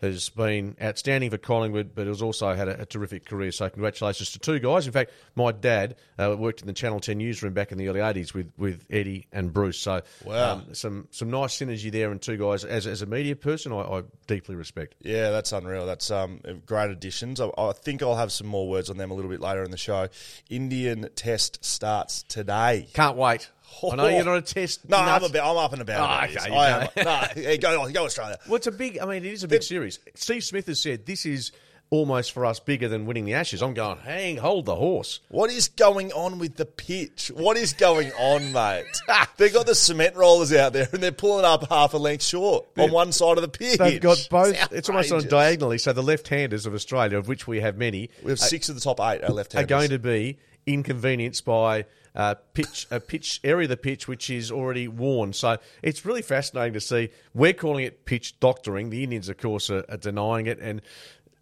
has 0.00 0.28
been 0.30 0.76
outstanding 0.82 1.30
for 1.30 1.38
Collingwood, 1.38 1.94
but 1.94 2.06
has 2.06 2.22
also 2.22 2.54
had 2.54 2.68
a, 2.68 2.82
a 2.82 2.86
terrific 2.86 3.26
career. 3.26 3.52
So 3.52 3.68
congratulations 3.68 4.32
to 4.32 4.38
two 4.38 4.58
guys. 4.58 4.86
In 4.86 4.92
fact, 4.92 5.10
my 5.36 5.52
dad 5.52 5.96
uh, 6.18 6.34
worked 6.38 6.60
in 6.62 6.66
the 6.66 6.72
Channel 6.72 7.00
10 7.00 7.18
newsroom 7.18 7.52
back 7.52 7.72
in 7.72 7.78
the 7.78 7.88
early 7.88 8.00
80s 8.00 8.32
with, 8.34 8.50
with 8.56 8.84
Eddie 8.90 9.26
and 9.32 9.52
Bruce. 9.52 9.78
So 9.78 10.02
Wow. 10.24 10.52
um, 10.54 10.74
some 10.74 11.08
some 11.10 11.30
nice 11.30 11.58
synergy 11.58 11.90
there, 11.92 12.10
and 12.10 12.20
two 12.20 12.36
guys 12.36 12.64
as, 12.64 12.86
as 12.86 13.02
a 13.02 13.06
media 13.06 13.36
person, 13.36 13.72
I, 13.72 13.80
I 13.80 14.02
deeply 14.26 14.54
respect. 14.54 14.94
Yeah, 15.02 15.30
that's 15.30 15.52
unreal. 15.52 15.86
That's 15.86 16.10
um, 16.10 16.40
great 16.66 16.90
additions. 16.90 17.40
I, 17.40 17.50
I 17.58 17.72
think 17.72 18.02
I'll 18.02 18.16
have 18.16 18.32
some 18.32 18.46
more 18.46 18.68
words 18.68 18.90
on 18.90 18.96
them 18.96 19.10
a 19.10 19.14
little 19.14 19.30
bit 19.30 19.40
later 19.40 19.62
in 19.64 19.70
the 19.70 19.76
show. 19.76 20.08
Indian 20.48 21.08
Test 21.14 21.64
starts 21.64 22.22
today. 22.22 22.88
Can't 22.94 23.16
wait. 23.16 23.50
I 23.92 23.96
know 23.96 24.08
you're 24.08 24.24
not 24.24 24.38
a 24.38 24.42
test. 24.42 24.88
No, 24.88 24.98
I'm, 24.98 25.06
nuts. 25.06 25.30
about, 25.30 25.50
I'm 25.50 25.56
up 25.56 25.72
and 25.72 25.82
about. 25.82 26.30
Oh, 26.30 26.36
okay, 26.36 26.50
I 26.50 26.82
am. 26.82 26.88
go. 26.94 27.40
no, 27.42 27.56
go, 27.58 27.92
go 27.92 28.04
Australia. 28.04 28.38
Well, 28.46 28.56
it's 28.56 28.66
a 28.66 28.72
big. 28.72 28.98
I 28.98 29.06
mean, 29.06 29.24
it 29.24 29.32
is 29.32 29.44
a 29.44 29.48
big 29.48 29.62
series. 29.62 29.98
Steve 30.14 30.44
Smith 30.44 30.66
has 30.66 30.82
said 30.82 31.06
this 31.06 31.26
is 31.26 31.52
almost 31.90 32.32
for 32.32 32.46
us 32.46 32.60
bigger 32.60 32.88
than 32.88 33.04
winning 33.04 33.24
the 33.24 33.34
Ashes. 33.34 33.62
I'm 33.62 33.74
going, 33.74 33.98
hang, 33.98 34.36
hold 34.36 34.64
the 34.64 34.76
horse. 34.76 35.20
What 35.28 35.50
is 35.50 35.68
going 35.68 36.12
on 36.12 36.38
with 36.38 36.56
the 36.56 36.64
pitch? 36.64 37.30
What 37.34 37.56
is 37.56 37.72
going 37.72 38.12
on, 38.12 38.52
mate? 38.52 38.86
They've 39.36 39.52
got 39.52 39.66
the 39.66 39.74
cement 39.74 40.16
rollers 40.16 40.52
out 40.52 40.72
there 40.72 40.88
and 40.92 41.02
they're 41.02 41.12
pulling 41.12 41.44
up 41.44 41.68
half 41.68 41.94
a 41.94 41.98
length 41.98 42.24
short 42.24 42.66
on 42.78 42.92
one 42.92 43.12
side 43.12 43.38
of 43.38 43.42
the 43.42 43.48
pitch. 43.48 43.78
They've 43.78 44.00
got 44.00 44.26
both. 44.30 44.54
It's 44.54 44.72
It's 44.72 44.88
almost 44.88 45.12
on 45.12 45.26
diagonally. 45.26 45.78
So 45.78 45.92
the 45.92 46.02
left-handers 46.02 46.66
of 46.66 46.74
Australia, 46.74 47.18
of 47.18 47.28
which 47.28 47.46
we 47.46 47.60
have 47.60 47.76
many, 47.76 48.10
We 48.22 48.30
have 48.30 48.38
six 48.38 48.68
of 48.68 48.76
the 48.76 48.80
top 48.80 49.00
eight 49.00 49.22
are 49.24 49.32
left 49.32 49.54
are 49.54 49.64
going 49.64 49.90
to 49.90 49.98
be 49.98 50.38
inconvenienced 50.66 51.44
by 51.44 51.86
uh, 52.14 52.34
pitch 52.54 52.86
a 52.90 53.00
pitch 53.00 53.40
area 53.44 53.64
of 53.64 53.70
the 53.70 53.76
pitch 53.76 54.08
which 54.08 54.30
is 54.30 54.50
already 54.50 54.88
worn. 54.88 55.32
So 55.32 55.58
it's 55.82 56.04
really 56.04 56.22
fascinating 56.22 56.74
to 56.74 56.80
see. 56.80 57.10
We're 57.34 57.52
calling 57.52 57.84
it 57.84 58.04
pitch 58.04 58.38
doctoring. 58.40 58.90
The 58.90 59.04
Indians, 59.04 59.28
of 59.28 59.38
course, 59.38 59.70
are, 59.70 59.84
are 59.88 59.96
denying 59.96 60.46
it, 60.46 60.58
and 60.60 60.82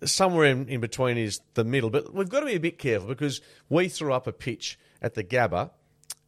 somewhere 0.05 0.47
in, 0.47 0.69
in 0.69 0.81
between 0.81 1.17
is 1.19 1.41
the 1.55 1.65
middle. 1.65 1.91
But 1.91 2.15
we've 2.15 2.29
got 2.29 2.41
to 2.41 2.47
be 2.47 2.55
a 2.55 2.61
bit 2.61 2.79
careful 2.79 3.09
because 3.09 3.41
we 3.69 3.89
threw 3.89 4.13
up 4.13 4.27
a 4.27 4.33
pitch 4.33 4.79
at 5.03 5.15
the 5.15 5.25
Gabba. 5.25 5.71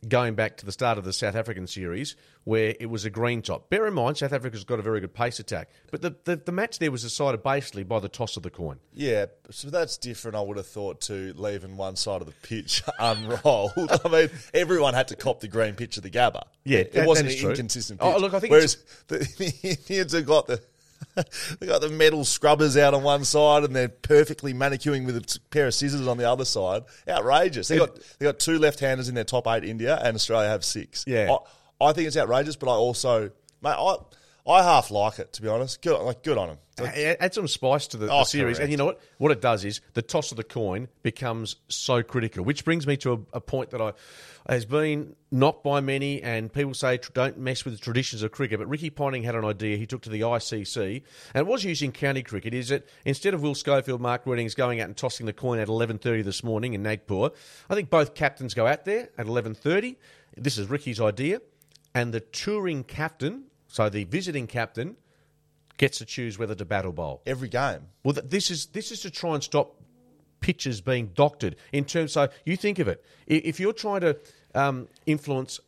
Going 0.09 0.35
back 0.35 0.57
to 0.57 0.64
the 0.66 0.73
start 0.73 0.97
of 0.97 1.04
the 1.04 1.12
South 1.12 1.35
African 1.35 1.66
series, 1.66 2.16
where 2.45 2.75
it 2.80 2.87
was 2.88 3.04
a 3.04 3.11
green 3.11 3.42
top. 3.42 3.69
Bear 3.69 3.87
in 3.87 3.92
mind, 3.92 4.16
South 4.16 4.33
Africa's 4.33 4.64
got 4.64 4.78
a 4.78 4.83
very 4.83 4.99
good 4.99 5.12
pace 5.12 5.38
attack, 5.40 5.69
but 5.90 6.00
the, 6.00 6.16
the, 6.25 6.37
the 6.37 6.52
match 6.52 6.78
there 6.78 6.90
was 6.90 7.02
decided 7.02 7.42
basically 7.42 7.85
by 7.85 7.99
the 8.00 8.09
toss 8.09 8.38
of 8.38 8.42
the 8.42 8.49
coin. 8.49 8.78
Yeah, 8.95 9.26
so 9.50 9.69
that's 9.69 9.99
different. 9.99 10.38
I 10.38 10.40
would 10.40 10.57
have 10.57 10.66
thought 10.66 11.02
to 11.02 11.35
leaving 11.37 11.76
one 11.76 11.97
side 11.97 12.23
of 12.23 12.26
the 12.26 12.33
pitch 12.49 12.83
unrolled. 12.99 13.73
I 14.04 14.09
mean, 14.09 14.30
everyone 14.54 14.95
had 14.95 15.09
to 15.09 15.16
cop 15.16 15.40
the 15.40 15.49
green 15.49 15.75
pitch 15.75 15.99
of 15.99 16.02
the 16.02 16.11
Gabba. 16.11 16.45
Yeah, 16.64 16.78
it 16.78 16.92
that- 16.92 17.07
wasn't 17.07 17.28
that 17.28 17.35
an 17.35 17.40
true. 17.42 17.50
inconsistent 17.50 18.00
Oh, 18.02 18.12
pitch. 18.14 18.23
look, 18.23 18.33
I 18.35 18.40
think 18.40 18.52
whereas 18.52 18.78
the, 19.09 19.19
the 19.19 19.54
Indians 19.88 20.12
have 20.14 20.25
got 20.25 20.47
the 20.47 20.62
they 21.59 21.66
got 21.66 21.80
the 21.80 21.88
metal 21.88 22.25
scrubbers 22.25 22.76
out 22.76 22.95
on 22.95 23.02
one 23.02 23.25
side 23.25 23.64
and 23.64 23.75
they're 23.75 23.88
perfectly 23.88 24.52
manicuring 24.52 25.04
with 25.04 25.16
a 25.16 25.38
pair 25.50 25.66
of 25.66 25.75
scissors 25.75 26.07
on 26.07 26.16
the 26.16 26.28
other 26.28 26.45
side. 26.45 26.83
Outrageous. 27.09 27.69
They 27.69 27.78
got 27.78 27.99
they 28.19 28.26
got 28.26 28.38
two 28.38 28.59
left-handers 28.59 29.09
in 29.09 29.14
their 29.14 29.25
top 29.25 29.47
eight. 29.47 29.64
India 29.64 29.99
and 30.02 30.14
Australia 30.14 30.49
have 30.49 30.64
six. 30.64 31.04
Yeah. 31.07 31.37
I, 31.80 31.88
I 31.88 31.92
think 31.92 32.07
it's 32.07 32.16
outrageous, 32.16 32.57
but 32.57 32.69
I 32.69 32.75
also, 32.75 33.30
mate, 33.62 33.76
I 33.76 33.97
I 34.50 34.62
half 34.62 34.90
like 34.90 35.19
it 35.19 35.33
to 35.35 35.42
be 35.42 35.49
honest. 35.49 35.80
Good, 35.83 35.99
like 36.02 36.23
good 36.23 36.37
on 36.38 36.49
them. 36.49 36.59
Add 36.78 37.16
add 37.21 37.35
some 37.35 37.47
spice 37.47 37.87
to 37.88 37.99
the, 37.99 38.07
the 38.07 38.12
Oh, 38.12 38.25
series, 38.25 38.57
correct. 38.57 38.61
and 38.64 38.71
you 38.71 38.76
know 38.78 38.87
what? 38.87 39.00
What 39.19 39.30
it 39.33 39.40
does 39.42 39.64
is 39.66 39.80
the 39.92 40.00
toss 40.02 40.30
of 40.30 40.38
the 40.38 40.45
coin 40.45 40.88
becomes 41.02 41.57
so 41.69 42.02
critical. 42.02 42.42
Which 42.45 42.64
brings 42.64 42.87
me 42.87 42.97
to 42.99 43.12
a, 43.12 43.37
a 43.37 43.40
point 43.40 43.71
that 43.71 43.80
I 43.83 43.92
has 44.49 44.64
been 44.64 45.14
knocked 45.30 45.62
by 45.62 45.80
many, 45.80 46.23
and 46.23 46.50
people 46.50 46.73
say 46.73 46.97
tr- 46.97 47.12
don't 47.12 47.37
mess 47.38 47.64
with 47.66 47.75
the 47.75 47.80
traditions 47.80 48.23
of 48.23 48.33
cricket. 48.33 48.59
But 48.59 48.69
Ricky 48.69 48.88
Ponting 48.88 49.23
had 49.25 49.35
an 49.35 49.45
idea. 49.45 49.76
He 49.76 49.87
took 49.87 50.00
to 50.02 50.11
the 50.11 50.23
ICC, 50.23 51.02
and 51.35 51.47
it 51.47 51.50
was 51.50 51.62
using 51.64 51.92
county 51.92 52.23
cricket. 52.23 52.54
Is 52.54 52.71
that 52.71 52.87
instead 53.04 53.35
of 53.35 53.42
Will 53.42 53.54
Schofield, 53.54 54.00
Mark 54.00 54.23
Readings 54.25 54.54
going 54.54 54.80
out 54.80 54.87
and 54.87 54.97
tossing 54.97 55.26
the 55.26 55.35
coin 55.35 55.59
at 55.59 55.69
eleven 55.69 55.99
thirty 55.99 56.23
this 56.23 56.42
morning 56.42 56.73
in 56.73 56.83
Nagpur, 56.83 57.28
I 57.69 57.75
think 57.75 57.90
both 57.90 58.14
captains 58.14 58.54
go 58.54 58.66
out 58.66 58.87
there 58.87 59.11
at 59.19 59.26
eleven 59.26 59.54
thirty. 59.54 59.99
This 60.35 60.57
is 60.57 60.69
Ricky's 60.71 61.00
idea, 61.00 61.42
and 61.94 62.14
the 62.14 62.20
touring 62.20 62.85
captain, 62.85 63.44
so 63.70 63.88
the 63.88 64.04
visiting 64.04 64.48
captain 64.48 64.96
gets 65.78 65.98
to 65.98 66.04
choose 66.04 66.38
whether 66.38 66.56
to 66.56 66.64
battle 66.64 66.92
bowl. 66.92 67.22
Every 67.24 67.48
game. 67.48 67.87
Well, 68.02 68.14
th- 68.14 68.26
this 68.28 68.50
is 68.50 68.66
this 68.66 68.90
is 68.90 69.00
to 69.02 69.11
try 69.11 69.35
and 69.35 69.42
stop 69.42 69.80
pitches 70.40 70.80
being 70.80 71.06
doctored 71.14 71.54
in 71.72 71.85
terms. 71.85 72.12
So 72.12 72.28
you 72.44 72.56
think 72.56 72.80
of 72.80 72.88
it, 72.88 73.04
if 73.26 73.61
you're 73.61 73.72
trying 73.72 74.00
to 74.00 74.18
um, 74.54 74.88
influence 75.06 75.61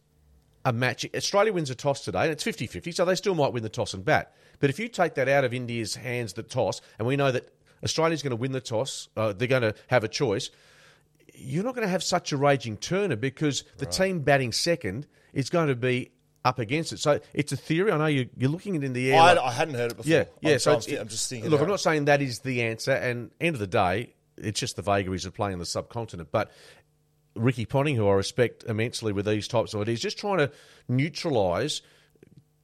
a 0.65 0.73
match, 0.73 1.07
Australia 1.15 1.53
wins 1.53 1.71
a 1.71 1.75
toss 1.77 2.05
today, 2.05 2.23
and 2.23 2.33
it's 2.33 2.45
50-50, 2.45 2.93
so 2.95 3.05
they 3.05 3.15
still 3.15 3.35
might 3.35 3.53
win 3.53 3.63
the 3.63 3.69
toss 3.69 3.95
and 3.95 4.05
bat. 4.05 4.35
But 4.59 4.71
if 4.71 4.79
you 4.79 4.89
take 4.89 5.15
that 5.15 5.29
out 5.29 5.45
of 5.45 5.55
India's 5.55 5.95
hands, 5.95 6.33
the 6.33 6.43
toss, 6.43 6.81
and 6.99 7.07
we 7.07 7.17
know 7.17 7.31
that 7.31 7.53
Australia's 7.85 8.23
going 8.23 8.31
to 8.31 8.37
win 8.37 8.53
the 8.53 8.61
toss, 8.61 9.09
uh, 9.17 9.33
they're 9.33 9.49
going 9.49 9.63
to 9.63 9.75
have 9.89 10.05
a 10.05 10.09
choice. 10.09 10.51
You're 11.35 11.65
not 11.65 11.75
going 11.75 11.87
to 11.87 11.91
have 11.91 12.03
such 12.03 12.33
a 12.33 12.37
raging 12.37 12.77
turner 12.77 13.17
because 13.17 13.65
the 13.79 13.87
team 13.87 14.21
batting 14.21 14.53
second 14.53 15.07
is 15.33 15.51
going 15.51 15.69
to 15.69 15.77
be 15.77 16.11
up 16.45 16.59
against 16.59 16.93
it. 16.93 16.99
So 16.99 17.21
it's 17.35 17.53
a 17.53 17.57
theory. 17.57 17.93
I 17.93 17.99
know 17.99 18.07
you, 18.07 18.29
you're 18.37 18.51
looking 18.51 18.75
it 18.75 18.85
in 18.85 18.93
the 18.93 19.13
air. 19.13 19.21
I, 19.21 19.33
like- 19.35 19.45
I 19.45 19.53
hadn't 19.53 19.75
heard 19.75 19.93
it 19.93 19.97
before. 19.97 20.11
yeah, 20.11 20.25
yeah. 20.41 20.53
I'm, 20.53 20.59
so 20.59 20.73
I'm, 20.73 20.99
I'm 21.01 21.09
just 21.09 21.29
thinking. 21.29 21.51
Look, 21.51 21.61
I'm 21.61 21.69
not 21.69 21.81
saying 21.81 22.07
that 22.07 22.21
is 22.23 22.41
the 22.41 22.63
answer. 22.63 22.93
And 22.93 23.31
end 23.41 23.55
of 23.55 23.61
the 23.61 23.67
day, 23.67 24.15
it's 24.37 24.59
just 24.59 24.77
the 24.77 24.83
vagaries 24.83 25.25
of 25.25 25.35
playing 25.35 25.59
the 25.59 25.67
subcontinent. 25.67 26.31
But 26.33 26.51
Ricky 27.35 27.65
Ponting, 27.65 27.97
who 27.97 28.09
I 28.09 28.15
respect 28.15 28.65
immensely 28.65 29.13
with 29.13 29.27
these 29.27 29.49
types 29.49 29.73
of 29.75 29.81
ideas, 29.81 30.01
just 30.01 30.19
trying 30.19 30.39
to 30.39 30.51
neutralise 30.89 31.83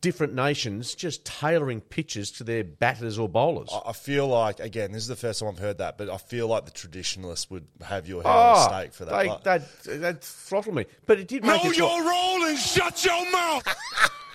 different 0.00 0.34
nations, 0.34 0.94
just 0.94 1.24
tailoring 1.24 1.80
pitches 1.80 2.30
to 2.32 2.44
their 2.44 2.64
batters 2.64 3.18
or 3.18 3.28
bowlers. 3.28 3.70
I- 3.86 3.92
feel 3.92 4.28
like 4.28 4.60
again, 4.60 4.92
this 4.92 5.02
is 5.02 5.08
the 5.08 5.16
first 5.16 5.40
time 5.40 5.48
I've 5.48 5.58
heard 5.58 5.78
that, 5.78 5.98
but 5.98 6.08
I 6.08 6.16
feel 6.16 6.46
like 6.46 6.64
the 6.64 6.70
traditionalists 6.70 7.50
would 7.50 7.66
have 7.82 8.08
your 8.08 8.22
head 8.22 8.28
on 8.30 8.36
a 8.36 8.58
ah, 8.58 8.68
stake 8.68 8.92
for 8.94 9.04
that. 9.04 9.18
They, 9.18 9.28
Like- 9.28 9.44
that 9.44 9.82
that 10.00 10.24
throttled 10.24 10.76
me, 10.76 10.86
but 11.06 11.18
it 11.18 11.28
did 11.28 11.44
make 11.44 11.62
Know 11.64 11.72
your 11.72 12.02
role 12.08 12.44
and 12.44 12.58
shut 12.58 13.04
your 13.04 13.30
mouth. 13.30 13.66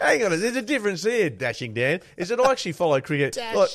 Hang 0.00 0.24
on, 0.24 0.30
there's 0.38 0.56
a 0.56 0.62
difference 0.62 1.02
there, 1.02 1.30
Dashing 1.30 1.74
Dan. 1.74 2.00
Is 2.16 2.28
that 2.30 2.40
I 2.40 2.50
actually 2.50 2.72
follow 2.72 3.00
cricket. 3.00 3.36
Look, 3.54 3.70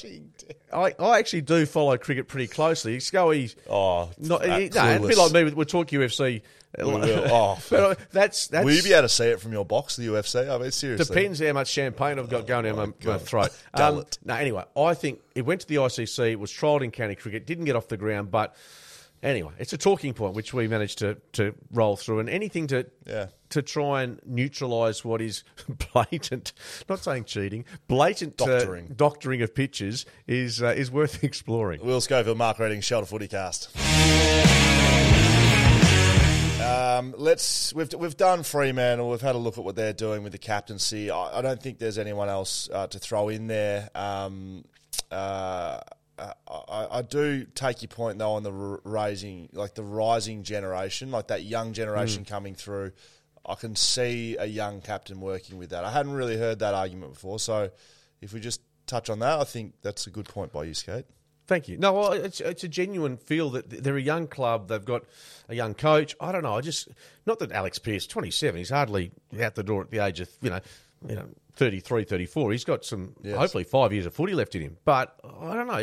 I, 0.74 0.94
I 1.00 1.20
actually 1.20 1.42
do 1.42 1.66
follow 1.66 1.98
cricket 1.98 2.28
pretty 2.28 2.48
closely. 2.48 3.00
Scully, 3.00 3.52
Oh, 3.70 4.10
not, 4.18 4.42
that 4.42 4.74
no, 4.76 4.90
it'd 4.96 5.08
be 5.08 5.16
like 5.16 5.32
me. 5.32 5.44
with- 5.44 5.54
We'll 5.56 5.66
talk 5.66 5.88
UFC. 5.90 6.42
will. 6.78 7.00
Oh, 7.32 7.60
but 7.70 8.00
that's 8.12 8.48
that's 8.48 8.64
Will 8.64 8.74
you 8.76 8.84
be 8.84 8.94
able 8.94 9.04
to 9.04 9.10
see 9.10 9.26
it 9.26 9.42
from 9.42 9.52
your 9.54 9.66
box, 9.66 9.96
the 9.96 10.06
UFC? 10.08 10.50
I 10.50 10.58
mean, 10.60 10.72
seriously. 10.72 11.06
depends 11.16 11.40
how 11.40 11.52
much 11.54 11.68
champagne 11.70 12.20
I've 12.20 12.30
got 12.30 12.46
going 12.46 12.66
down 12.66 12.76
my, 12.78 12.86
my 13.04 13.18
throat. 13.18 13.50
Um, 13.74 14.04
no, 14.26 14.34
anyway, 14.36 14.64
I 14.78 14.94
think 14.94 15.20
it 15.36 15.44
went 15.44 15.62
to 15.62 15.68
the 15.68 15.76
ICC. 15.76 16.32
It 16.34 16.40
was 16.40 16.52
trialled 16.52 16.82
in 16.84 16.92
county 16.92 17.16
cricket. 17.16 17.46
Didn't 17.48 17.66
get 17.66 17.76
off 17.76 17.88
the 17.88 17.98
ground, 17.98 18.30
but 18.30 18.56
anyway, 19.24 19.54
it's 19.58 19.74
a 19.74 19.78
talking 19.78 20.14
point 20.14 20.34
which 20.36 20.54
we 20.54 20.68
managed 20.68 21.00
to 21.00 21.18
to 21.34 21.56
roll 21.72 21.96
through. 21.96 22.20
And 22.20 22.30
anything 22.30 22.68
to 22.68 22.86
Yeah. 23.08 23.28
To 23.50 23.62
try 23.64 24.04
and 24.04 24.20
neutralise 24.26 25.04
what 25.04 25.22
is 25.22 25.44
blatant, 25.94 26.54
not 26.88 27.00
saying 27.00 27.24
cheating, 27.26 27.66
blatant 27.88 28.38
Doctoring. 28.38 28.86
uh, 28.92 28.94
doctoring 28.96 29.42
of 29.42 29.56
pitches 29.56 30.06
is 30.28 30.62
uh, 30.62 30.68
is 30.68 30.92
worth 30.92 31.24
exploring. 31.24 31.84
Will 31.84 32.00
Schofield, 32.02 32.38
Mark 32.38 32.60
Reading, 32.60 32.82
Shelter 32.82 33.08
Footy 33.08 33.28
Cast. 33.28 33.70
Um, 36.62 37.16
let's 37.18 37.74
we've 37.74 37.92
we've 37.94 38.18
done 38.18 38.44
Fremantle. 38.44 39.10
We've 39.10 39.22
had 39.22 39.36
a 39.36 39.38
look 39.40 39.58
at 39.58 39.64
what 39.64 39.76
they're 39.76 39.94
doing 39.94 40.24
with 40.24 40.34
the 40.34 40.38
captaincy. 40.38 41.10
I, 41.10 41.40
I 41.40 41.42
don't 41.42 41.62
think 41.62 41.80
there's 41.80 41.98
anyone 41.98 42.30
else 42.30 42.70
uh, 42.72 42.88
to 42.88 43.00
throw 43.00 43.30
in 43.30 43.48
there. 43.48 43.90
Um, 43.96 44.66
uh, 45.10 45.80
I, 46.20 46.88
I 46.92 47.02
do 47.02 47.46
take 47.56 47.82
your 47.82 47.88
point 47.90 48.20
though 48.20 48.34
on 48.34 48.44
the 48.44 48.52
r- 48.52 48.82
raising, 48.84 49.50
like 49.54 49.74
the 49.74 49.84
rising 49.84 50.44
generation, 50.44 51.12
like 51.12 51.28
that 51.28 51.44
young 51.44 51.72
generation 51.74 52.26
coming 52.26 52.56
through. 52.56 52.92
I 53.50 53.56
can 53.56 53.76
see 53.76 54.38
a 54.38 54.46
young 54.46 54.82
captain 54.82 55.20
working 55.20 55.58
with 55.58 55.72
that. 55.72 55.84
I 55.84 55.92
hadn't 55.92 56.14
really 56.14 56.38
heard 56.38 56.60
that 56.60 56.74
argument 56.74 57.14
before, 57.14 57.40
so 57.40 57.72
if 58.22 58.34
we 58.34 58.40
just 58.40 58.62
touch 58.86 59.10
on 59.10 59.20
that, 59.20 59.40
I 59.40 59.44
think 59.44 59.74
that's 59.82 60.08
a 60.08 60.10
good 60.10 60.28
point 60.28 60.52
by 60.52 60.66
you, 60.66 60.74
Skate. 60.74 61.06
Thank 61.48 61.68
you. 61.68 61.78
No, 61.80 61.94
well, 61.94 62.12
it's 62.12 62.42
it's 62.42 62.64
a 62.64 62.68
genuine 62.68 63.18
feel 63.18 63.50
that 63.52 63.70
they're 63.70 63.98
a 63.98 64.02
young 64.02 64.28
club. 64.28 64.68
They've 64.68 64.86
got 64.86 65.06
a 65.48 65.56
young 65.56 65.74
coach. 65.74 66.16
I 66.22 66.32
don't 66.32 66.44
know. 66.44 66.56
I 66.56 66.62
just 66.62 66.90
not 67.26 67.40
that 67.40 67.52
Alex 67.52 67.80
Pearce, 67.80 68.06
twenty 68.06 68.30
seven, 68.30 68.60
he's 68.60 68.70
hardly 68.70 69.12
out 69.42 69.56
the 69.56 69.64
door 69.64 69.82
at 69.82 69.90
the 69.90 69.98
age 69.98 70.20
of 70.20 70.30
you 70.44 70.52
know, 70.52 70.60
you 71.08 71.16
know, 71.16 71.28
33, 71.56 72.04
34. 72.04 72.52
He's 72.52 72.64
got 72.64 72.86
some 72.86 73.16
hopefully 73.26 73.64
five 73.64 73.92
years 73.92 74.06
of 74.06 74.14
footy 74.14 74.34
left 74.34 74.54
in 74.54 74.62
him. 74.62 74.78
But 74.86 75.20
I 75.24 75.56
don't 75.56 75.68
know. 75.68 75.74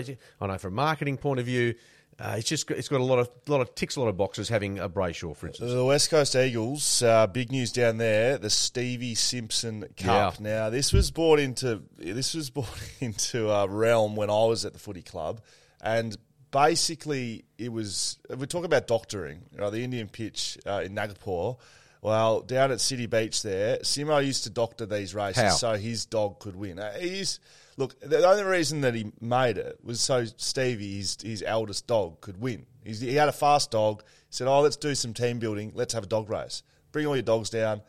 I 0.40 0.46
know 0.46 0.58
from 0.58 0.72
a 0.72 0.76
marketing 0.76 1.16
point 1.16 1.40
of 1.40 1.46
view, 1.46 1.74
uh, 2.18 2.36
it's 2.38 2.48
just 2.48 2.70
it's 2.70 2.88
got 2.88 3.00
a 3.00 3.04
lot 3.04 3.18
of 3.18 3.28
lot 3.46 3.60
of 3.60 3.74
ticks 3.74 3.96
a 3.96 4.00
lot 4.00 4.08
of 4.08 4.16
boxes 4.16 4.48
having 4.48 4.78
a 4.78 4.88
Brayshaw, 4.88 5.36
for 5.36 5.48
instance. 5.48 5.70
The 5.70 5.84
West 5.84 6.08
Coast 6.08 6.34
Eagles, 6.34 7.02
uh, 7.02 7.26
big 7.26 7.52
news 7.52 7.72
down 7.72 7.98
there. 7.98 8.38
The 8.38 8.48
Stevie 8.48 9.14
Simpson 9.14 9.82
Cup. 9.96 10.36
Yeah. 10.40 10.64
Now, 10.64 10.70
this 10.70 10.94
was 10.94 11.10
brought 11.10 11.38
into 11.40 11.82
this 11.98 12.34
was 12.34 12.48
brought 12.50 12.90
into 13.00 13.50
a 13.50 13.68
realm 13.68 14.16
when 14.16 14.30
I 14.30 14.44
was 14.46 14.64
at 14.64 14.72
the 14.72 14.78
footy 14.78 15.02
club, 15.02 15.42
and 15.82 16.16
basically 16.50 17.44
it 17.58 17.70
was. 17.70 18.18
We're 18.30 18.46
talking 18.46 18.64
about 18.64 18.86
doctoring. 18.86 19.42
You 19.52 19.58
know, 19.58 19.70
the 19.70 19.82
Indian 19.82 20.08
pitch 20.08 20.56
uh, 20.66 20.82
in 20.84 20.94
Nagpur. 20.94 21.56
Well, 22.00 22.40
down 22.40 22.70
at 22.70 22.80
City 22.80 23.06
Beach 23.06 23.42
there, 23.42 23.78
Simo 23.78 24.24
used 24.24 24.44
to 24.44 24.50
doctor 24.50 24.86
these 24.86 25.14
races 25.14 25.42
How? 25.42 25.50
so 25.50 25.74
his 25.74 26.06
dog 26.06 26.38
could 26.38 26.54
win. 26.54 26.78
Uh, 26.78 26.92
He's 26.98 27.40
look. 27.76 27.98
The 28.00 28.26
only 28.26 28.44
reason 28.44 28.80
that 28.82 28.94
he 28.94 29.12
made 29.20 29.58
it 29.58 29.78
was 29.82 30.00
so 30.00 30.24
Stevie, 30.24 30.96
his 30.98 31.18
his 31.22 31.42
eldest 31.46 31.86
dog, 31.86 32.20
could 32.20 32.40
win. 32.40 32.66
He's, 32.84 33.00
he 33.00 33.14
had 33.14 33.28
a 33.28 33.32
fast 33.32 33.70
dog. 33.70 34.02
He 34.02 34.30
said, 34.30 34.48
"Oh, 34.48 34.60
let's 34.60 34.76
do 34.76 34.94
some 34.94 35.14
team 35.14 35.38
building. 35.38 35.72
Let's 35.74 35.94
have 35.94 36.04
a 36.04 36.08
dog 36.08 36.30
race. 36.30 36.62
Bring 36.92 37.06
all 37.06 37.16
your 37.16 37.22
dogs 37.22 37.50
down." 37.50 37.82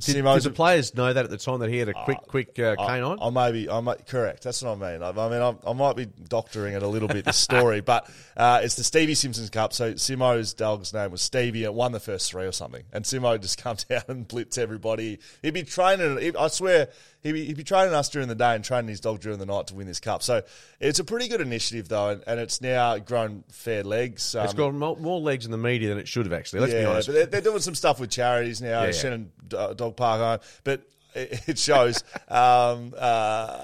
Did, 0.00 0.14
did 0.24 0.42
the 0.42 0.50
players 0.50 0.94
know 0.94 1.12
that 1.12 1.24
at 1.24 1.30
the 1.30 1.36
time 1.36 1.60
that 1.60 1.70
he 1.70 1.78
had 1.78 1.88
a 1.88 1.92
quick, 1.92 2.18
quick 2.26 2.58
uh, 2.58 2.76
I- 2.78 2.86
canine? 2.86 3.18
I, 3.20 3.30
may 3.30 3.52
be, 3.52 3.70
I 3.70 3.80
might, 3.80 4.06
correct. 4.06 4.42
That's 4.42 4.62
what 4.62 4.82
I 4.82 4.92
mean. 4.92 5.02
I, 5.02 5.10
I 5.10 5.28
mean, 5.30 5.42
I, 5.42 5.70
I 5.70 5.72
might 5.72 5.96
be 5.96 6.06
doctoring 6.06 6.74
it 6.74 6.82
a 6.82 6.88
little 6.88 7.08
bit, 7.08 7.24
the 7.24 7.32
story, 7.32 7.80
but 7.82 8.10
uh, 8.36 8.60
it's 8.62 8.76
the 8.76 8.84
Stevie 8.84 9.14
Simpsons 9.14 9.50
Cup. 9.50 9.72
So 9.72 9.94
Simo's 9.94 10.54
dog's 10.54 10.92
name 10.92 11.10
was 11.10 11.22
Stevie. 11.22 11.64
It 11.64 11.74
won 11.74 11.92
the 11.92 12.00
first 12.00 12.30
three 12.30 12.44
or 12.44 12.52
something. 12.52 12.84
And 12.92 13.04
Simo 13.04 13.40
just 13.40 13.58
comes 13.62 13.86
out 13.90 14.08
and 14.08 14.26
blitz 14.26 14.58
everybody. 14.58 15.18
He'd 15.42 15.54
be 15.54 15.62
training, 15.62 16.18
he- 16.18 16.36
I 16.36 16.48
swear, 16.48 16.88
he'd 17.22 17.32
be, 17.32 17.44
he'd 17.44 17.56
be 17.56 17.64
training 17.64 17.94
us 17.94 18.08
during 18.08 18.28
the 18.28 18.34
day 18.34 18.54
and 18.54 18.64
training 18.64 18.88
his 18.88 19.00
dog 19.00 19.20
during 19.20 19.38
the 19.38 19.46
night 19.46 19.66
to 19.68 19.74
win 19.74 19.86
this 19.86 20.00
cup. 20.00 20.22
So 20.22 20.42
it's 20.80 20.98
a 20.98 21.04
pretty 21.04 21.28
good 21.28 21.40
initiative, 21.40 21.88
though, 21.88 22.10
and, 22.10 22.24
and 22.26 22.40
it's 22.40 22.60
now 22.60 22.98
grown 22.98 23.44
fair 23.50 23.84
legs. 23.84 24.34
It's 24.34 24.54
got 24.54 24.74
more, 24.74 24.96
more 24.96 25.20
legs 25.20 25.44
in 25.44 25.50
the 25.50 25.58
media 25.58 25.88
than 25.88 25.98
it 25.98 26.08
should 26.08 26.26
have, 26.26 26.32
actually. 26.32 26.60
Let's 26.60 26.72
yeah, 26.72 26.80
be 26.80 26.86
honest. 26.86 27.08
But 27.08 27.12
they're, 27.14 27.26
they're 27.26 27.40
doing 27.40 27.60
some 27.60 27.74
stuff 27.74 28.00
with 28.00 28.10
charities 28.10 28.60
now, 28.62 28.80
Yeah, 28.80 28.86
yeah. 28.86 28.92
Shannon 28.92 29.32
uh, 29.54 29.74
Dog 29.90 29.96
Park 29.96 30.20
Home. 30.20 30.48
But 30.64 30.82
it 31.14 31.58
shows 31.58 32.04
um, 32.28 32.94
uh, 32.96 33.56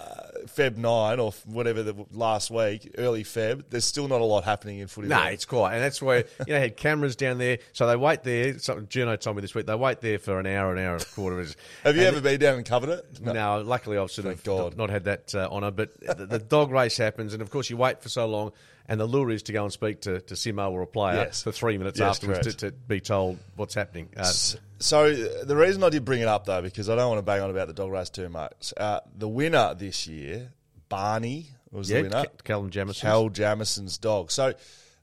Feb 0.47 0.77
9 0.77 1.21
or 1.21 1.33
whatever 1.45 1.83
the 1.85 1.95
last 2.13 2.51
week, 2.51 2.93
early 2.99 3.23
Feb, 3.23 3.65
there's 3.71 3.85
still 3.85 4.09
not 4.09 4.21
a 4.21 4.25
lot 4.25 4.43
happening 4.45 4.81
in 4.81 4.89
footy. 4.89 5.07
No, 5.09 5.17
there. 5.23 5.33
it's 5.33 5.45
quiet, 5.45 5.75
and 5.77 5.85
that's 5.85 6.03
where 6.03 6.25
you 6.47 6.53
know 6.55 6.59
had 6.59 6.77
cameras 6.77 7.15
down 7.15 7.39
there, 7.39 7.59
so 7.73 7.87
they 7.87 7.95
wait 7.97 8.25
there. 8.25 8.59
Something 8.59 8.89
Juno 8.89 9.15
told 9.17 9.37
me 9.37 9.43
this 9.43 9.55
week 9.55 9.67
they 9.67 9.75
wait 9.77 10.01
there 10.01 10.19
for 10.19 10.41
an 10.41 10.47
hour, 10.47 10.73
an 10.73 10.85
hour 10.85 10.95
and 10.95 11.03
a 11.03 11.07
quarter. 11.07 11.37
Have 11.85 11.95
you 11.97 12.03
And 12.03 12.17
ever 12.17 12.21
been 12.21 12.41
down 12.41 12.57
and 12.57 12.65
covered 12.67 12.91
it? 12.91 13.21
No. 13.21 13.63
luckily 13.63 13.97
I've 13.97 14.11
sort 14.11 14.27
Thank 14.27 14.39
of 14.39 14.45
God. 14.45 14.77
not 14.77 14.91
had 14.91 15.05
that 15.05 15.35
uh, 15.35 15.49
honour. 15.51 15.71
But 15.71 16.01
the, 16.01 16.27
the 16.27 16.39
dog 16.41 16.71
race 16.73 16.97
happens, 16.97 17.33
and 17.33 17.43
of 17.43 17.51
course 17.51 17.71
you 17.71 17.77
wait 17.77 18.03
for 18.03 18.09
so 18.09 18.27
long, 18.27 18.53
and 18.89 19.01
the 19.01 19.07
lure 19.07 19.31
is 19.31 19.43
to 19.45 19.53
go 19.53 19.65
and 19.65 19.73
speak 19.73 20.03
to, 20.03 20.21
to 20.21 20.35
Simo 20.35 20.71
or 20.71 20.83
a 20.83 20.87
player 20.87 21.17
Yes. 21.17 21.43
for 21.43 21.53
three 21.53 21.77
minutes 21.79 21.99
Yes, 21.99 22.17
afterwards 22.17 22.55
to, 22.57 22.71
to 22.71 22.73
be 22.73 23.01
told 23.01 23.39
what's 23.57 23.75
happening. 23.75 24.09
Uh, 24.17 24.25
So 24.79 25.13
the 25.15 25.57
reason 25.57 25.83
I 25.83 25.89
did 25.89 26.05
bring 26.05 26.21
it 26.21 26.29
up 26.29 26.45
though, 26.45 26.63
because 26.63 26.89
I 26.89 26.95
don't 26.97 27.09
want 27.09 27.19
to 27.19 27.23
bang 27.23 27.41
on 27.43 27.51
about 27.51 27.67
the 27.69 27.75
dog 27.75 27.91
race 27.91 28.11
too 28.11 28.29
much. 28.29 28.73
Uh, 28.77 29.01
the 29.17 29.29
winner 29.29 29.75
this 29.75 30.07
year, 30.07 30.53
Barney, 30.89 31.49
was 31.73 31.91
yeah, 31.91 31.99
the 31.99 32.03
winner. 32.05 32.23
Ca- 32.25 32.31
Callum 32.45 32.71
Jamieson. 32.71 33.01
Cal 33.09 33.29
Jamieson's 33.31 33.99
dog. 33.99 34.31
So 34.31 34.55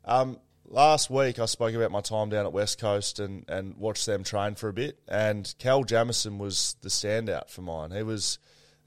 um, 0.05 0.37
last 0.65 1.09
week 1.09 1.39
I 1.39 1.45
spoke 1.45 1.73
about 1.73 1.91
my 1.91 2.01
time 2.01 2.29
down 2.29 2.45
at 2.45 2.53
West 2.53 2.79
Coast 2.79 3.19
and, 3.19 3.45
and 3.49 3.75
watched 3.77 4.05
them 4.05 4.23
train 4.23 4.55
for 4.55 4.69
a 4.69 4.73
bit. 4.73 4.99
And 5.07 5.53
Cal 5.59 5.83
Jamieson 5.83 6.37
was 6.37 6.75
the 6.81 6.89
standout 6.89 7.49
for 7.49 7.61
mine. 7.63 7.91
He 7.91 8.03
was 8.03 8.37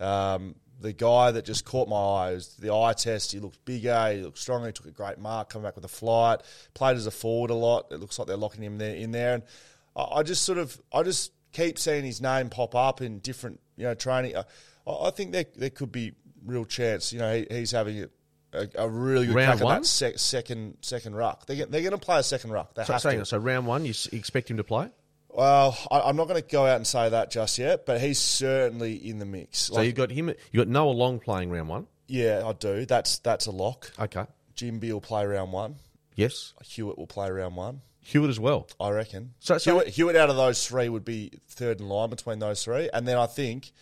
um, 0.01 0.55
the 0.81 0.93
guy 0.93 1.31
that 1.31 1.45
just 1.45 1.65
caught 1.65 1.89
my 1.89 1.97
eye. 1.97 2.31
It 2.31 2.35
was 2.35 2.55
the 2.57 2.75
eye 2.75 2.93
test. 2.93 3.33
He 3.33 3.39
looked 3.41 3.65
bigger. 3.65 4.13
He 4.13 4.21
looked 4.23 4.39
stronger. 4.39 4.67
He 4.67 4.73
took 4.73 4.87
a 4.87 4.91
great 4.91 5.19
mark. 5.19 5.49
Coming 5.49 5.65
back 5.65 5.75
with 5.77 5.85
a 5.85 5.89
flight. 5.89 6.41
Played 6.75 6.97
as 6.97 7.07
a 7.07 7.11
forward 7.11 7.51
a 7.51 7.55
lot. 7.55 7.87
It 7.91 8.01
looks 8.01 8.19
like 8.19 8.29
they're 8.29 8.37
locking 8.37 8.63
him 8.63 8.79
there 8.79 8.95
in 8.95 9.11
there. 9.11 9.35
And 9.35 9.43
I, 9.97 10.03
I 10.19 10.23
just 10.23 10.43
sort 10.43 10.59
of 10.59 10.81
I 10.93 11.03
just 11.03 11.33
keep 11.53 11.79
seeing 11.79 12.05
his 12.05 12.21
name 12.21 12.51
pop 12.51 12.75
up 12.75 13.01
in 13.01 13.21
different 13.21 13.61
you 13.77 13.85
know 13.85 13.95
training. 13.95 14.37
I, 14.37 14.45
I 14.87 15.11
think 15.11 15.33
there 15.33 15.47
there 15.57 15.71
could 15.71 15.93
be 15.93 16.13
real 16.45 16.65
chance. 16.65 17.13
You 17.13 17.21
know 17.21 17.35
he, 17.35 17.47
he's 17.51 17.71
having 17.71 18.03
a, 18.03 18.09
a, 18.53 18.69
a 18.85 18.89
really 18.89 19.27
good 19.27 19.35
Round 19.35 19.61
one? 19.61 19.85
sec, 19.85 20.19
second 20.19 20.77
second 20.83 21.15
ruck. 21.17 21.47
They 21.47 21.57
get, 21.57 21.71
they're 21.71 21.81
going 21.81 21.93
to 21.93 21.99
play 21.99 22.19
a 22.19 22.23
second 22.23 22.51
ruck. 22.51 22.75
They 22.75 22.85
So, 22.85 22.93
have 22.93 23.03
saying, 23.03 23.19
to. 23.21 23.25
so 23.25 23.39
round 23.39 23.67
one, 23.67 23.85
you 23.87 23.95
expect 24.13 24.51
him 24.51 24.59
to 24.59 24.65
play. 24.65 24.91
Well, 25.37 25.77
I, 25.91 26.01
I'm 26.01 26.17
not 26.17 26.29
going 26.29 26.43
to 26.43 26.49
go 26.49 26.65
out 26.67 26.77
and 26.77 26.87
say 26.87 27.11
that 27.11 27.31
just 27.31 27.59
yet, 27.59 27.85
but 27.85 28.01
he's 28.01 28.19
certainly 28.19 28.95
in 28.95 29.19
the 29.19 29.27
mix. 29.27 29.59
So 29.59 29.75
Like, 29.75 29.87
you 29.87 29.93
got 29.93 30.11
him. 30.11 30.29
You 30.51 30.61
got 30.61 30.69
Noah 30.69 30.91
Long 30.93 31.19
playing 31.21 31.51
round 31.51 31.69
one. 31.69 31.87
yeah, 32.09 32.43
I 32.45 32.53
do. 32.55 32.87
That's 32.87 33.19
that's 33.19 33.45
a 33.47 33.51
lock. 33.51 33.93
Okay. 34.01 34.25
Ginbey 34.57 34.91
will 34.93 35.01
play 35.03 35.27
round 35.27 35.53
one. 35.53 35.77
Yes. 36.15 36.55
Hewett 36.65 36.97
will 36.97 37.07
play 37.07 37.31
round 37.31 37.55
one. 37.57 37.83
Hewett 38.01 38.31
as 38.31 38.41
well. 38.41 38.69
I 38.81 38.91
reckon. 38.91 39.35
So- 39.41 39.59
so- 39.59 39.73
Hewett, 39.73 39.89
Hewett 39.89 40.17
out 40.17 40.31
of 40.31 40.37
those 40.37 40.67
three 40.67 40.89
would 40.89 41.05
be 41.05 41.33
third 41.49 41.81
in 41.81 41.89
line 41.89 42.09
between 42.09 42.39
those 42.39 42.65
three, 42.65 42.89
and 42.95 43.07
then 43.07 43.19
I 43.19 43.27
think 43.27 43.73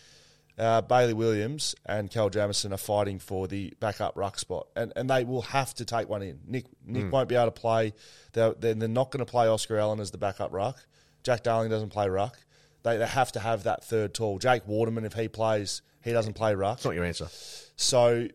uh, 0.58 0.80
Bailey 0.80 1.12
Williams 1.12 1.74
and 1.86 2.10
Cal 2.10 2.30
Jamieson 2.30 2.72
are 2.72 2.76
fighting 2.78 3.18
for 3.20 3.46
the 3.46 3.72
backup 3.78 4.16
ruck 4.16 4.38
spot, 4.40 4.66
and 4.74 4.92
and 4.96 5.08
they 5.08 5.22
will 5.24 5.42
have 5.42 5.72
to 5.74 5.84
take 5.84 6.08
one 6.08 6.22
in. 6.22 6.40
Nick 6.48 6.64
Nick 6.84 7.12
won't 7.12 7.28
be 7.28 7.36
able 7.36 7.46
to 7.46 7.50
play. 7.52 7.92
They're 8.32 8.54
they're, 8.54 8.74
they're 8.74 8.88
not 8.88 9.12
going 9.12 9.24
to 9.24 9.30
play 9.30 9.46
Oscar 9.46 9.78
Allen 9.78 10.00
as 10.00 10.10
the 10.10 10.18
backup 10.18 10.52
ruck. 10.52 10.84
Jack 11.24 11.42
Darling 11.42 11.70
doesn't 11.70 11.88
play 11.90 12.08
ruck. 12.08 12.38
They 12.84 12.96
they 12.98 13.06
have 13.06 13.32
to 13.32 13.40
have 13.40 13.64
that 13.64 13.82
third 13.84 14.14
tall. 14.14 14.38
Jake 14.38 14.66
Waterman, 14.68 15.04
if 15.04 15.14
he 15.14 15.26
plays, 15.28 15.82
he 16.02 16.12
doesn't 16.12 16.34
play 16.34 16.54
ruck. 16.54 16.76
It's 16.78 16.84
not 16.84 16.94
your 16.94 17.04
answer. 17.04 17.28
So, 17.76 18.28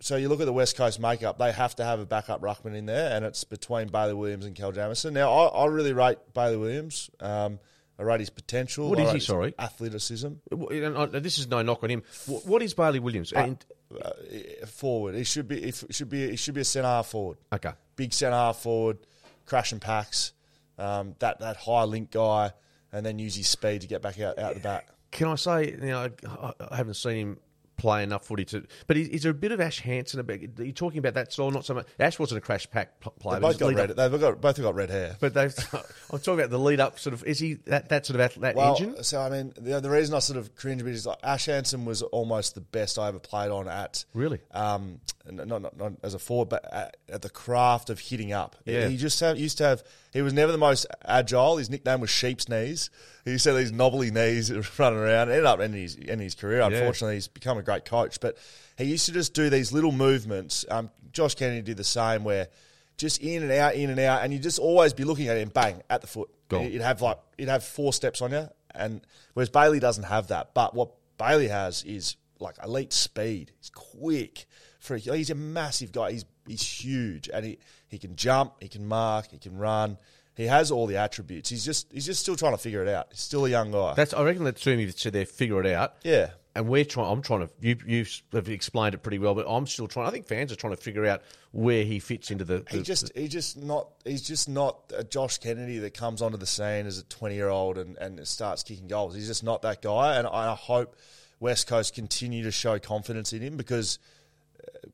so 0.00 0.16
you 0.16 0.28
look 0.28 0.40
at 0.40 0.46
the 0.46 0.52
West 0.52 0.76
Coast 0.76 1.00
makeup; 1.00 1.38
they 1.38 1.50
have 1.52 1.74
to 1.76 1.84
have 1.84 1.98
a 2.00 2.06
backup 2.06 2.40
ruckman 2.40 2.74
in 2.76 2.86
there, 2.86 3.14
and 3.16 3.24
it's 3.24 3.42
between 3.44 3.88
Bailey 3.88 4.14
Williams 4.14 4.46
and 4.46 4.54
Cal 4.54 4.70
Jamieson. 4.72 5.12
Now, 5.12 5.32
I, 5.32 5.46
I 5.62 5.66
really 5.66 5.92
rate 5.92 6.18
Bailey 6.32 6.56
Williams. 6.56 7.10
Um, 7.20 7.58
I 7.98 8.04
rate 8.04 8.20
his 8.20 8.30
potential. 8.30 8.88
What 8.88 9.00
I 9.00 9.02
is 9.02 9.12
he, 9.12 9.18
sorry? 9.18 9.52
athleticism. 9.58 10.28
W- 10.52 10.84
and 10.86 10.96
I- 10.96 11.06
This 11.18 11.40
is 11.40 11.48
no 11.48 11.62
knock 11.62 11.82
on 11.82 11.90
him. 11.90 12.04
What 12.26 12.62
is 12.62 12.72
Bailey 12.74 13.00
Williams? 13.00 13.32
And- 13.32 13.64
Uh, 13.90 14.66
forward, 14.66 15.14
he 15.14 15.24
should 15.24 15.48
be. 15.48 15.62
He 15.62 15.72
should 15.72 16.10
be. 16.10 16.28
He 16.30 16.36
should 16.36 16.52
be 16.54 16.60
a 16.60 16.64
centre 16.64 16.86
half 16.86 17.06
forward. 17.06 17.38
okay. 17.52 17.70
Big 17.96 18.12
centre 18.12 18.36
half 18.36 18.58
forward, 18.58 18.98
crashing 19.46 19.80
packs. 19.80 20.34
Um, 20.78 21.14
that 21.18 21.40
that 21.40 21.56
high 21.56 21.84
link 21.84 22.10
guy, 22.10 22.52
and 22.92 23.04
then 23.04 23.18
use 23.18 23.34
his 23.34 23.48
speed 23.48 23.82
to 23.82 23.86
get 23.86 24.02
back 24.02 24.20
out 24.20 24.38
out 24.38 24.54
the 24.54 24.60
back. 24.60 24.88
Can 25.10 25.28
I 25.28 25.34
say, 25.36 25.70
you 25.70 25.76
know, 25.78 26.10
I, 26.28 26.52
I 26.70 26.76
haven't 26.76 26.94
seen 26.94 27.16
him 27.16 27.38
play 27.78 28.02
enough 28.02 28.26
footy 28.26 28.44
to. 28.44 28.66
But 28.86 28.98
is, 28.98 29.08
is 29.08 29.22
there 29.22 29.30
a 29.30 29.34
bit 29.34 29.52
of 29.52 29.60
Ash 29.60 29.80
Hansen? 29.80 30.20
About, 30.20 30.38
are 30.58 30.64
you 30.64 30.72
talking 30.72 30.98
about 30.98 31.14
that 31.14 31.32
style? 31.32 31.50
Not 31.50 31.64
so 31.64 31.74
much. 31.74 31.86
Ash 31.98 32.18
wasn't 32.18 32.38
a 32.38 32.40
crash 32.42 32.68
pack 32.70 33.00
player. 33.00 33.40
They 33.40 33.46
both 33.46 33.58
got 33.58 33.74
red. 33.74 33.90
up- 33.92 33.96
They've 33.96 34.20
got 34.20 34.40
both 34.40 34.56
have 34.56 34.64
got 34.64 34.74
red 34.74 34.90
hair. 34.90 35.16
But 35.18 35.32
they've. 35.32 35.54
I'm 36.12 36.18
talking 36.18 36.34
about 36.34 36.50
the 36.50 36.58
lead 36.58 36.80
up. 36.80 36.98
Sort 36.98 37.14
of. 37.14 37.24
Is 37.24 37.38
he 37.38 37.54
that, 37.66 37.88
that 37.88 38.04
sort 38.04 38.20
of 38.20 38.40
that 38.40 38.56
Well, 38.56 38.76
engine? 38.76 39.02
so 39.02 39.20
I 39.20 39.30
mean, 39.30 39.54
the, 39.56 39.80
the 39.80 39.90
reason 39.90 40.14
I 40.14 40.18
sort 40.18 40.38
of 40.38 40.54
cringe 40.56 40.82
a 40.82 40.84
bit 40.84 40.94
is 40.94 41.06
like 41.06 41.18
Ash 41.22 41.46
Hansen 41.46 41.84
was 41.86 42.02
almost 42.02 42.54
the 42.54 42.60
best 42.60 42.98
I 42.98 43.08
ever 43.08 43.18
played 43.20 43.50
on 43.50 43.68
at. 43.68 44.04
Really? 44.12 44.40
Um, 44.50 45.00
not, 45.30 45.46
not, 45.46 45.76
not 45.76 45.92
as 46.02 46.14
a 46.14 46.18
forward, 46.18 46.48
but 46.48 46.64
at, 46.72 46.96
at 47.08 47.22
the 47.22 47.30
craft 47.30 47.90
of 47.90 47.98
hitting 48.00 48.32
up. 48.32 48.56
Yeah. 48.64 48.88
He 48.88 48.96
just 48.96 49.20
have, 49.20 49.38
used 49.38 49.58
to 49.58 49.64
have. 49.64 49.82
He 50.12 50.22
was 50.22 50.32
never 50.32 50.52
the 50.52 50.58
most 50.58 50.86
agile. 51.04 51.58
His 51.58 51.68
nickname 51.70 52.00
was 52.00 52.10
Sheep's 52.10 52.48
Knees. 52.48 52.90
He 53.24 53.32
used 53.32 53.44
to 53.44 53.52
these 53.52 53.72
knobbly 53.72 54.10
knees 54.10 54.50
running 54.78 54.98
around. 54.98 55.30
Ended 55.30 55.44
up 55.44 55.60
ending 55.60 55.82
his 55.82 55.96
ending 55.96 56.20
his 56.20 56.34
career. 56.34 56.62
Unfortunately, 56.62 57.14
he's 57.14 57.28
become 57.28 57.58
a 57.58 57.62
great 57.62 57.84
coach, 57.84 58.20
but 58.20 58.36
he 58.76 58.84
used 58.84 59.06
to 59.06 59.12
just 59.12 59.34
do 59.34 59.50
these 59.50 59.72
little 59.72 59.92
movements. 59.92 60.64
Um, 60.70 60.90
Josh 61.12 61.34
Kennedy 61.34 61.62
did 61.62 61.76
the 61.76 61.84
same, 61.84 62.24
where 62.24 62.48
just 62.96 63.20
in 63.22 63.42
and 63.42 63.52
out, 63.52 63.74
in 63.74 63.90
and 63.90 64.00
out, 64.00 64.22
and 64.22 64.32
you 64.32 64.38
just 64.38 64.58
always 64.58 64.92
be 64.92 65.04
looking 65.04 65.28
at 65.28 65.36
him, 65.36 65.50
bang 65.50 65.82
at 65.90 66.00
the 66.00 66.06
foot. 66.06 66.30
Goal. 66.48 66.64
You'd 66.64 66.82
have 66.82 67.02
like 67.02 67.18
you'd 67.36 67.50
have 67.50 67.62
four 67.62 67.92
steps 67.92 68.22
on 68.22 68.32
you, 68.32 68.48
and 68.74 69.02
whereas 69.34 69.50
Bailey 69.50 69.80
doesn't 69.80 70.04
have 70.04 70.28
that. 70.28 70.54
But 70.54 70.74
what 70.74 70.90
Bailey 71.18 71.48
has 71.48 71.84
is 71.84 72.16
like 72.40 72.56
elite 72.64 72.92
speed. 72.92 73.52
He's 73.58 73.70
quick. 73.70 74.46
For 74.80 74.96
he's 74.96 75.28
a 75.28 75.34
massive 75.34 75.92
guy. 75.92 76.12
He's 76.12 76.24
he's 76.48 76.62
huge, 76.62 77.28
and 77.32 77.44
he, 77.44 77.58
he 77.88 77.98
can 77.98 78.16
jump, 78.16 78.54
he 78.60 78.68
can 78.68 78.86
mark, 78.86 79.30
he 79.30 79.38
can 79.38 79.56
run. 79.56 79.98
He 80.38 80.46
has 80.46 80.70
all 80.70 80.86
the 80.86 80.96
attributes. 80.96 81.50
He's 81.50 81.64
just 81.64 81.92
he's 81.92 82.06
just 82.06 82.20
still 82.20 82.36
trying 82.36 82.52
to 82.52 82.58
figure 82.58 82.80
it 82.80 82.88
out. 82.88 83.08
He's 83.10 83.20
still 83.20 83.44
a 83.44 83.50
young 83.50 83.72
guy. 83.72 83.94
That's. 83.94 84.14
I 84.14 84.22
reckon 84.22 84.44
that's 84.44 84.62
two 84.62 84.90
said 84.92 85.12
there. 85.12 85.26
Figure 85.26 85.60
it 85.60 85.66
out. 85.66 85.96
yeah. 86.04 86.30
And 86.54 86.68
we're 86.68 86.84
trying. 86.84 87.10
I'm 87.10 87.22
trying 87.22 87.40
to. 87.40 87.50
You 87.60 87.76
you 87.84 88.06
have 88.32 88.48
explained 88.48 88.94
it 88.94 88.98
pretty 88.98 89.18
well, 89.18 89.34
but 89.34 89.46
I'm 89.48 89.66
still 89.66 89.88
trying. 89.88 90.06
I 90.06 90.10
think 90.10 90.26
fans 90.26 90.52
are 90.52 90.56
trying 90.56 90.74
to 90.74 90.80
figure 90.80 91.06
out 91.06 91.22
where 91.50 91.84
he 91.84 91.98
fits 91.98 92.30
into 92.30 92.44
the. 92.44 92.64
He 92.70 92.82
just 92.82 93.12
he 93.16 93.26
just 93.26 93.56
not 93.56 93.88
he's 94.04 94.22
just 94.22 94.48
not 94.48 94.78
a 94.96 95.02
Josh 95.02 95.38
Kennedy 95.38 95.78
that 95.78 95.94
comes 95.94 96.22
onto 96.22 96.36
the 96.36 96.46
scene 96.46 96.86
as 96.86 96.98
a 96.98 97.04
twenty 97.04 97.34
year 97.34 97.48
old 97.48 97.76
and, 97.76 97.96
and 97.98 98.26
starts 98.26 98.62
kicking 98.62 98.86
goals. 98.86 99.16
He's 99.16 99.26
just 99.26 99.42
not 99.42 99.62
that 99.62 99.82
guy, 99.82 100.16
and 100.16 100.26
I 100.26 100.54
hope 100.54 100.96
West 101.40 101.66
Coast 101.66 101.94
continue 101.94 102.44
to 102.44 102.52
show 102.52 102.78
confidence 102.78 103.32
in 103.32 103.42
him 103.42 103.56
because 103.56 103.98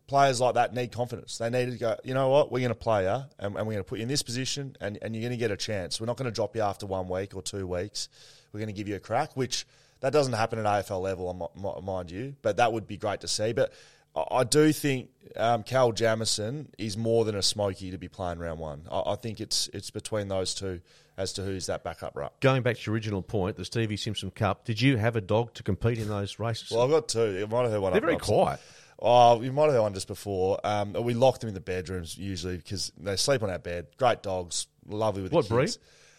players 0.07 0.41
like 0.41 0.55
that 0.55 0.75
need 0.75 0.93
confidence. 0.93 1.39
They 1.39 1.51
need 1.51 1.71
to 1.71 1.77
go. 1.79 1.97
You 2.05 2.15
know 2.15 2.29
what? 2.29 2.51
We're 2.53 2.61
going 2.61 2.71
to 2.71 2.75
play 2.75 3.05
you, 3.05 3.25
and, 3.39 3.57
and 3.57 3.67
we're 3.67 3.75
going 3.75 3.79
to 3.79 3.85
put 3.85 3.99
you 3.99 4.03
in 4.03 4.09
this 4.09 4.23
position, 4.23 4.77
and, 4.81 4.99
and 5.03 5.15
you're 5.15 5.23
going 5.23 5.33
to 5.33 5.39
get 5.39 5.51
a 5.51 5.57
chance. 5.57 6.01
We're 6.01 6.07
not 6.07 6.17
going 6.17 6.31
to 6.31 6.35
drop 6.35 6.57
you 6.57 6.63
after 6.63 6.87
one 6.87 7.09
week 7.09 7.35
or 7.35 7.43
two 7.43 7.67
weeks. 7.67 8.09
We're 8.53 8.61
going 8.61 8.69
to 8.69 8.75
give 8.75 8.89
you 8.89 8.97
a 8.97 9.01
crack, 9.01 9.37
which 9.37 9.67
that 10.01 10.13
doesn't 10.13 10.35
happen 10.35 10.59
at 10.59 10.67
AFL 10.67 11.01
level, 11.01 11.83
mind 11.83 12.11
you, 12.11 12.37
but 12.43 12.59
that 12.59 12.73
would 12.73 12.87
be 12.87 12.97
great 12.97 13.21
to 13.23 13.29
see. 13.29 13.53
But 13.53 13.73
I 14.15 14.45
do 14.45 14.73
think 14.73 15.11
um, 15.37 15.65
Cal 15.65 15.91
Jamieson 15.91 16.69
is 16.79 16.97
more 16.97 17.25
than 17.25 17.35
a 17.35 17.43
smoky 17.43 17.91
to 17.91 17.99
be 17.99 18.07
playing 18.09 18.39
round 18.39 18.61
one. 18.61 18.83
I, 18.91 19.13
I 19.13 19.17
think 19.17 19.41
it's 19.41 19.69
it's 19.73 19.91
between 19.91 20.29
those 20.29 20.55
two 20.55 20.81
as 21.17 21.33
to 21.35 21.43
who's 21.43 21.67
that 21.67 21.83
backup 21.83 22.17
ruck. 22.17 22.39
Going 22.41 22.63
back 22.63 22.77
to 22.77 22.83
your 22.87 22.95
original 22.95 23.23
point, 23.23 23.57
the 23.57 23.65
Stevie 23.65 23.97
Simpson 23.97 24.31
Cup. 24.31 24.65
Did 24.65 24.81
you 24.81 24.97
have 24.99 25.17
a 25.17 25.21
dog 25.21 25.55
to 25.55 25.63
compete 25.63 25.99
in 25.99 26.09
those 26.09 26.39
races? 26.39 26.71
Well, 26.71 26.83
I've 26.83 26.91
got 26.91 27.09
two. 27.09 27.39
You 27.39 27.47
might 27.49 27.63
have 27.63 27.73
heard 27.73 27.81
one. 27.81 27.93
They're 27.93 28.01
very 28.01 28.17
quiet. 28.17 28.61
Oh, 29.01 29.43
you 29.43 29.53
might 29.53 29.65
have 29.65 29.73
heard 29.73 29.83
one 29.83 29.95
just 29.95 30.09
before. 30.09 30.61
Um, 30.65 30.93
we 30.93 31.15
locked 31.15 31.41
them 31.41 31.49
in 31.49 31.55
the 31.55 31.61
bedrooms 31.61 32.17
usually 32.17 32.57
because 32.57 32.93
they 32.99 33.17
sleep 33.17 33.43
on 33.43 33.51
our 33.51 33.59
bed. 33.59 33.89
Great 33.99 34.23
dogs, 34.23 34.67
lovely 34.87 35.23
with 35.23 35.33
What 35.33 35.49
the 35.49 35.61
kids. 35.61 35.79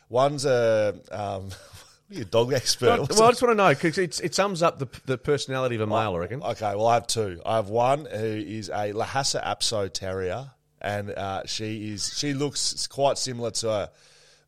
One's 0.10 0.46
a 0.46 0.96
um, 1.12 1.50
You're 2.10 2.22
a 2.22 2.26
dog 2.26 2.54
expert. 2.54 3.00
Well, 3.10 3.24
I 3.24 3.30
just 3.30 3.42
want 3.42 3.52
to 3.52 3.56
know 3.56 3.70
because 3.70 3.98
it 3.98 4.36
sums 4.36 4.62
up 4.62 4.78
the, 4.78 4.88
the 5.06 5.18
personality 5.18 5.76
of 5.76 5.82
a 5.82 5.88
male, 5.88 6.14
I 6.14 6.18
reckon. 6.20 6.44
Okay, 6.44 6.76
well, 6.76 6.88
I 6.88 6.96
have 6.96 7.08
two. 7.08 7.42
I 7.44 7.56
have 7.56 7.70
one 7.70 8.06
who 8.06 8.26
is 8.26 8.70
a 8.70 8.94
Lhasa 8.94 9.42
Apso 9.44 9.92
Terrier, 9.92 10.52
and 10.80 11.10
uh, 11.10 11.44
she 11.46 11.94
is 11.94 12.16
she 12.16 12.36
looks 12.36 12.86
quite 12.88 13.18
similar 13.18 13.50
to 13.52 13.70
a 13.70 13.90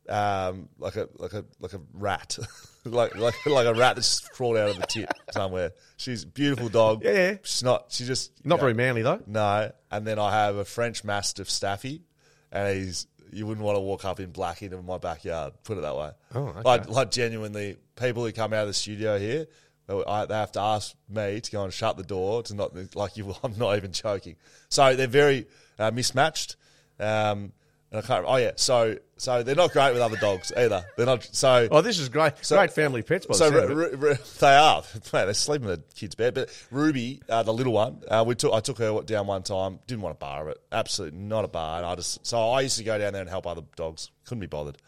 um, 0.08 0.68
like 0.78 0.96
a 0.96 1.08
like 1.16 1.32
a 1.32 1.44
like 1.60 1.72
a 1.72 1.80
rat, 1.92 2.38
like 2.84 3.16
like 3.16 3.46
like 3.46 3.66
a 3.66 3.74
rat 3.74 3.96
that's 3.96 4.20
crawled 4.20 4.56
out 4.56 4.70
of 4.70 4.76
the 4.76 4.86
tit 4.86 5.10
somewhere. 5.32 5.72
She's 5.96 6.24
a 6.24 6.26
beautiful 6.26 6.68
dog. 6.68 7.04
Yeah, 7.04 7.12
yeah. 7.12 7.36
She's 7.42 7.62
not. 7.62 7.86
She 7.90 8.04
just 8.04 8.32
Not 8.44 8.56
you 8.56 8.60
very 8.60 8.74
manly 8.74 9.02
though. 9.02 9.22
No, 9.26 9.70
and 9.90 10.06
then 10.06 10.18
I 10.18 10.32
have 10.32 10.56
a 10.56 10.64
French 10.64 11.04
Mastiff 11.04 11.50
Staffy, 11.50 12.02
and 12.50 12.76
he's 12.76 13.06
you 13.32 13.46
wouldn't 13.46 13.64
want 13.64 13.76
to 13.76 13.80
walk 13.80 14.04
up 14.04 14.20
in 14.20 14.30
black 14.30 14.62
into 14.62 14.80
my 14.82 14.98
backyard. 14.98 15.52
Put 15.64 15.78
it 15.78 15.82
that 15.82 15.96
way. 15.96 16.10
Oh, 16.34 16.46
okay. 16.48 16.62
Like 16.64 16.88
like 16.88 17.10
genuinely, 17.10 17.76
people 17.96 18.24
who 18.24 18.32
come 18.32 18.52
out 18.52 18.62
of 18.62 18.68
the 18.68 18.74
studio 18.74 19.18
here, 19.18 19.46
they 19.86 20.04
I, 20.04 20.26
they 20.26 20.34
have 20.34 20.52
to 20.52 20.60
ask 20.60 20.94
me 21.08 21.40
to 21.40 21.50
go 21.50 21.64
and 21.64 21.72
shut 21.72 21.96
the 21.96 22.02
door 22.02 22.42
to 22.44 22.54
not 22.54 22.96
like 22.96 23.16
you. 23.16 23.34
I'm 23.42 23.58
not 23.58 23.76
even 23.76 23.92
joking. 23.92 24.36
So 24.68 24.94
they're 24.96 25.06
very 25.06 25.46
uh, 25.78 25.90
mismatched. 25.90 26.56
Um, 27.00 27.52
and 27.90 27.98
I 27.98 28.02
can't. 28.06 28.24
Oh 28.28 28.36
yeah. 28.36 28.52
So 28.56 28.96
so 29.16 29.42
they're 29.42 29.54
not 29.54 29.72
great 29.72 29.92
with 29.92 30.02
other 30.02 30.16
dogs 30.16 30.52
either. 30.56 30.84
They're 30.96 31.06
not. 31.06 31.28
So 31.32 31.68
Oh, 31.70 31.80
this 31.80 31.98
is 31.98 32.08
great. 32.08 32.34
great 32.46 32.72
family 32.72 33.02
pets. 33.02 33.26
By 33.26 33.32
the 33.32 33.38
so 33.38 33.48
of 33.48 33.68
Ru-. 33.70 33.74
Ru- 33.74 33.96
Ru- 33.96 34.14
they 34.40 34.54
are. 34.56 34.82
Man, 35.12 35.26
they 35.26 35.32
sleep 35.32 35.62
in 35.62 35.68
the 35.68 35.82
kids' 35.94 36.14
bed. 36.14 36.34
But 36.34 36.50
Ruby, 36.70 37.20
uh, 37.28 37.42
the 37.42 37.52
little 37.52 37.72
one, 37.72 38.02
uh, 38.10 38.24
we 38.26 38.34
took. 38.34 38.52
I 38.52 38.60
took 38.60 38.78
her 38.78 39.00
down 39.02 39.26
one 39.26 39.42
time. 39.42 39.78
Didn't 39.86 40.02
want 40.02 40.14
to 40.14 40.18
bar 40.18 40.42
of 40.42 40.48
it. 40.48 40.60
Absolutely 40.70 41.18
not 41.18 41.44
a 41.44 41.48
bar. 41.48 41.78
And 41.78 41.86
I 41.86 41.94
just 41.94 42.24
so 42.26 42.50
I 42.50 42.60
used 42.60 42.78
to 42.78 42.84
go 42.84 42.98
down 42.98 43.12
there 43.12 43.22
and 43.22 43.30
help 43.30 43.46
other 43.46 43.62
dogs. 43.76 44.10
Couldn't 44.24 44.40
be 44.40 44.46
bothered. 44.46 44.78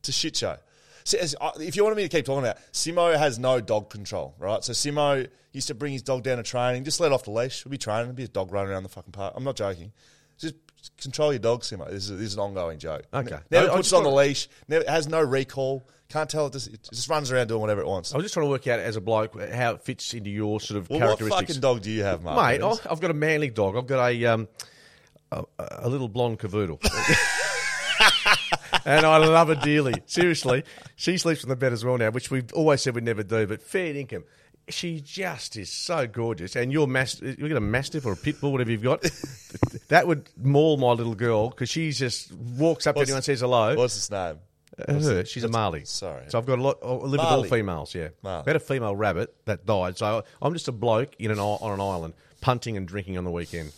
It's 0.00 0.08
a 0.08 0.12
shit 0.12 0.36
show. 0.36 0.56
So, 1.04 1.16
as- 1.18 1.34
uh, 1.40 1.50
if 1.58 1.76
you 1.76 1.82
wanted 1.82 1.96
me 1.96 2.02
to 2.02 2.08
keep 2.08 2.26
talking 2.26 2.44
about, 2.44 2.58
Simo 2.72 3.16
has 3.18 3.38
no 3.38 3.60
dog 3.60 3.88
control, 3.88 4.34
right? 4.38 4.62
So 4.62 4.72
Simo 4.74 5.26
used 5.52 5.66
to 5.68 5.74
bring 5.74 5.92
his 5.94 6.02
dog 6.02 6.22
down 6.22 6.36
to 6.36 6.42
training, 6.42 6.84
just 6.84 7.00
let 7.00 7.10
off 7.10 7.24
the 7.24 7.30
leash. 7.30 7.64
We'd 7.64 7.70
be 7.70 7.78
training, 7.78 8.04
there'll 8.04 8.14
be 8.16 8.24
a 8.24 8.28
dog 8.28 8.52
running 8.52 8.70
around 8.70 8.82
the 8.82 8.90
fucking 8.90 9.12
park. 9.12 9.32
I'm 9.36 9.42
not 9.42 9.56
joking. 9.56 9.92
Just 10.38 10.54
control 11.00 11.32
your 11.32 11.38
dog, 11.40 11.62
Simo. 11.62 11.88
This 11.90 12.08
is, 12.08 12.18
this 12.18 12.28
is 12.28 12.34
an 12.34 12.40
ongoing 12.40 12.78
joke. 12.78 13.02
Okay. 13.12 13.38
Never 13.50 13.70
I- 13.70 13.76
puts 13.76 13.92
it 13.92 13.96
on 13.96 14.04
the 14.04 14.10
leash. 14.10 14.48
Never 14.68 14.84
has 14.88 15.08
no 15.08 15.20
recall. 15.22 15.86
Can't 16.08 16.28
tell 16.28 16.48
it. 16.48 16.52
Just, 16.54 16.66
it 16.68 16.88
just 16.92 17.08
runs 17.08 17.30
around 17.30 17.46
doing 17.46 17.60
whatever 17.60 17.80
it 17.80 17.86
wants. 17.86 18.12
I 18.12 18.16
was 18.16 18.24
just 18.24 18.34
trying 18.34 18.46
to 18.46 18.50
work 18.50 18.66
out 18.66 18.80
as 18.80 18.96
a 18.96 19.00
bloke 19.00 19.40
how 19.52 19.74
it 19.74 19.82
fits 19.82 20.12
into 20.12 20.28
your 20.30 20.60
sort 20.60 20.78
of 20.78 20.90
Well, 20.90 20.98
what 20.98 21.06
characteristics. 21.18 21.52
fucking 21.52 21.60
dog 21.60 21.82
do 21.82 21.90
you 21.90 22.02
have, 22.02 22.24
Mark? 22.24 22.60
Mate, 22.60 22.80
I've 22.90 23.00
got 23.00 23.12
a 23.12 23.14
manly 23.14 23.50
dog. 23.50 23.76
I've 23.76 23.86
got 23.86 24.10
a 24.10 24.24
um, 24.26 24.48
a, 25.30 25.44
a 25.58 25.88
little 25.88 26.08
blonde 26.08 26.40
cavoodle. 26.40 26.80
and 28.84 29.04
I 29.06 29.16
love 29.18 29.48
her 29.48 29.54
dearly. 29.54 29.94
Seriously, 30.06 30.64
she 30.96 31.18
sleeps 31.18 31.42
in 31.42 31.48
the 31.48 31.56
bed 31.56 31.72
as 31.72 31.84
well 31.84 31.98
now, 31.98 32.10
which 32.10 32.30
we've 32.30 32.52
always 32.54 32.82
said 32.82 32.94
we'd 32.94 33.04
never 33.04 33.22
do. 33.22 33.46
But 33.46 33.62
fair 33.62 33.94
income, 33.94 34.24
she 34.70 35.00
just 35.00 35.56
is 35.56 35.70
so 35.70 36.06
gorgeous. 36.06 36.56
And 36.56 36.72
your 36.72 36.86
mas- 36.86 37.20
you 37.20 37.36
got 37.48 37.56
a 37.56 37.60
mastiff 37.60 38.06
or 38.06 38.12
a 38.12 38.16
pit 38.16 38.40
bull, 38.40 38.52
whatever 38.52 38.70
you've 38.70 38.82
got. 38.82 39.02
that 39.88 40.06
would 40.06 40.28
maul 40.36 40.76
my 40.76 40.92
little 40.92 41.14
girl 41.14 41.50
because 41.50 41.68
she 41.68 41.90
just 41.92 42.32
walks 42.32 42.86
up 42.86 42.96
to 42.96 43.02
anyone 43.02 43.16
and 43.18 43.24
says 43.24 43.40
hello. 43.40 43.74
What's 43.76 43.94
his 43.94 44.10
name? 44.10 44.38
Uh, 44.88 44.94
her, 44.94 45.24
she's 45.26 45.44
a 45.44 45.48
Marley. 45.48 45.84
sorry. 45.84 46.24
So 46.28 46.38
I've 46.38 46.46
got 46.46 46.58
a 46.58 46.62
lot. 46.62 46.78
I 46.82 46.88
live 46.92 47.10
with 47.12 47.20
all 47.20 47.30
Marley. 47.30 47.48
females. 47.50 47.94
Yeah. 47.94 48.08
Marley. 48.22 48.44
We 48.46 48.50
had 48.50 48.56
a 48.56 48.60
female 48.60 48.96
rabbit 48.96 49.34
that 49.44 49.66
died. 49.66 49.98
So 49.98 50.24
I'm 50.40 50.52
just 50.54 50.68
a 50.68 50.72
bloke 50.72 51.14
in 51.18 51.30
an 51.30 51.38
i- 51.38 51.42
on 51.42 51.72
an 51.72 51.80
island 51.80 52.14
punting 52.40 52.76
and 52.78 52.88
drinking 52.88 53.18
on 53.18 53.24
the 53.24 53.30
weekend. 53.30 53.72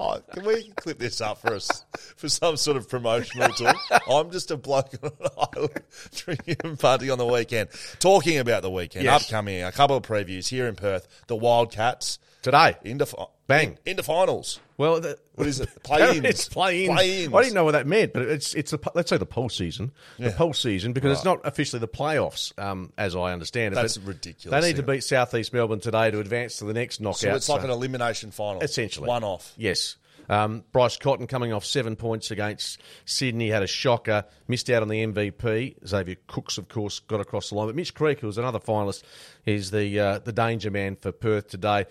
Oh, 0.00 0.20
can 0.32 0.44
we 0.44 0.70
clip 0.76 0.98
this 0.98 1.20
up 1.20 1.38
for 1.40 1.54
us 1.54 1.84
for 2.16 2.28
some 2.28 2.56
sort 2.56 2.76
of 2.76 2.88
promotional 2.88 3.48
talk? 3.50 3.76
I'm 4.08 4.30
just 4.30 4.50
a 4.52 4.56
bloke 4.56 4.90
on 5.02 5.10
an 5.20 5.30
island 5.56 5.82
drinking 6.14 6.56
and 6.62 6.78
partying 6.78 7.10
on 7.10 7.18
the 7.18 7.26
weekend. 7.26 7.70
Talking 7.98 8.38
about 8.38 8.62
the 8.62 8.70
weekend, 8.70 9.04
Yes. 9.04 9.24
upcoming, 9.24 9.62
a 9.64 9.72
couple 9.72 9.96
of 9.96 10.04
previews 10.04 10.48
here 10.48 10.68
in 10.68 10.76
Perth. 10.76 11.08
The 11.26 11.34
Wildcats 11.36 12.20
Today. 12.42 12.76
into 12.84 13.06
Bang. 13.48 13.78
in- 13.84 13.96
the 13.96 14.02
finals. 14.04 14.60
Well, 14.76 15.00
the, 15.00 15.18
What 15.34 15.48
is 15.48 15.58
it? 15.58 15.68
Play-ins. 15.82 16.24
it's 16.24 16.48
play-ins. 16.50 16.94
Play-ins. 16.94 17.34
I 17.34 17.42
didn't 17.42 17.54
know 17.54 17.64
what 17.64 17.72
that 17.72 17.86
meant, 17.88 18.12
but 18.12 18.22
it's 18.22 18.54
it's 18.54 18.70
the, 18.70 18.78
let's 18.94 19.10
say 19.10 19.16
the 19.16 19.26
poll 19.26 19.48
season, 19.48 19.90
the 20.18 20.30
poll 20.30 20.52
season, 20.52 20.92
because 20.92 21.10
it's 21.16 21.24
not 21.24 21.40
officially 21.44 21.80
the 21.80 21.88
playoffs, 21.88 22.56
um, 22.62 22.92
as 22.96 23.16
I 23.16 23.32
understand 23.32 23.72
it. 23.72 23.76
That's 23.76 23.96
but 23.96 24.06
ridiculous, 24.06 24.52
They 24.62 24.68
need 24.68 24.76
to 24.76 24.82
isn't 24.82 24.88
it? 24.90 24.92
beat 24.98 25.04
Southeast 25.04 25.52
Melbourne 25.52 25.80
today 25.80 26.10
to 26.12 26.20
advance 26.20 26.58
to 26.58 26.64
the 26.66 26.74
next 26.74 27.00
knockout. 27.00 27.18
So 27.18 27.34
it's 27.34 27.48
like 27.48 27.64
an 27.64 27.70
elimination 27.70 28.30
final, 28.30 28.60
essentially 28.62 29.08
one 29.08 29.24
off. 29.24 29.52
Yes. 29.56 29.96
Um, 30.30 30.62
Bryce 30.72 30.98
Cotton 30.98 31.26
coming 31.26 31.54
off 31.54 31.64
seven 31.64 31.96
points 31.96 32.30
against 32.30 32.82
Sydney 33.06 33.48
had 33.48 33.62
a 33.62 33.66
shocker, 33.66 34.26
missed 34.46 34.68
out 34.68 34.82
on 34.82 34.88
the 34.88 35.06
MVP. 35.06 35.76
Xavier 35.88 36.16
Cooks, 36.26 36.58
of 36.58 36.68
course, 36.68 37.00
got 37.00 37.18
across 37.20 37.48
the 37.48 37.54
line, 37.54 37.66
but 37.68 37.74
Mitch 37.74 37.94
Creek, 37.94 38.20
who 38.20 38.26
was 38.26 38.36
another 38.36 38.58
finalist, 38.58 39.04
is 39.46 39.70
the 39.70 39.98
uh, 39.98 40.18
the 40.18 40.32
danger 40.32 40.70
man 40.70 40.96
for 40.96 41.12
Perth 41.12 41.48
today. 41.48 41.86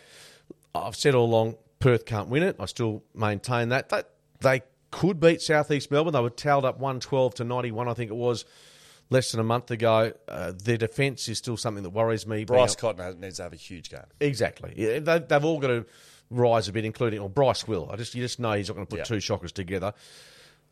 I've 0.84 0.96
said 0.96 1.16
all 1.16 1.26
along, 1.26 1.56
Perth 1.80 2.06
can't 2.06 2.30
win 2.30 2.44
it. 2.44 2.56
I 2.60 2.66
still 2.66 3.04
maintain 3.13 3.70
that. 3.70 3.90
That 3.90 4.10
they 4.42 4.62
could 4.92 5.20
beat 5.20 5.42
Southeast 5.42 5.92
Melbourne. 5.92 6.13
They 6.13 6.22
were 6.22 6.30
towed 6.30 6.66
up 6.66 6.80
one 6.80 7.00
twelve 7.00 7.36
to 7.36 7.44
ninety 7.44 7.72
one, 7.72 7.88
I 7.88 7.94
think 7.94 8.12
it 8.12 8.16
was. 8.16 8.46
Less 9.10 9.32
than 9.32 9.40
a 9.40 9.44
month 9.44 9.72
ago, 9.72 10.12
uh, 10.28 10.52
their 10.63 10.76
defence 10.76 11.30
is 11.30 11.38
still 11.38 11.56
something 11.56 11.84
that 11.84 11.92
worries 11.92 12.28
me. 12.28 12.44
Bryce 12.44 12.76
Being- 12.76 12.82
Cotton 12.82 13.06
has, 13.06 13.16
needs 13.16 13.38
to 13.38 13.44
have 13.44 13.54
a 13.54 13.58
huge 13.58 13.90
game. 13.90 14.02
Exactly. 14.20 14.74
Yeah, 14.76 15.00
they, 15.00 15.20
they've 15.20 15.46
all 15.46 15.60
got 15.60 15.68
to 15.68 15.86
rise 16.30 16.68
a 16.68 16.74
bit, 16.74 16.84
including 16.84 17.22
well, 17.22 17.30
Bryce 17.30 17.66
will. 17.66 17.90
I 17.90 17.96
just 17.96 18.16
you 18.16 18.22
just 18.22 18.38
know 18.40 18.52
he's 18.52 18.68
not 18.68 18.74
going 18.76 18.86
to 18.86 18.90
put 18.90 19.00
Yeah. 19.00 19.04
two 19.06 19.22
shockers 19.22 19.54
together. 19.54 19.94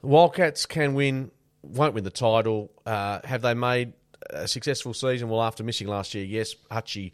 Wildcats 0.01 0.65
can 0.65 0.93
win, 0.95 1.31
won't 1.61 1.93
win 1.93 2.03
the 2.03 2.09
title. 2.09 2.71
Uh, 2.85 3.19
have 3.23 3.41
they 3.41 3.53
made 3.53 3.93
a 4.29 4.47
successful 4.47 4.93
season? 4.93 5.29
Well, 5.29 5.41
after 5.41 5.63
missing 5.63 5.87
last 5.87 6.13
year, 6.13 6.25
yes. 6.25 6.55
Hutchie, 6.69 7.13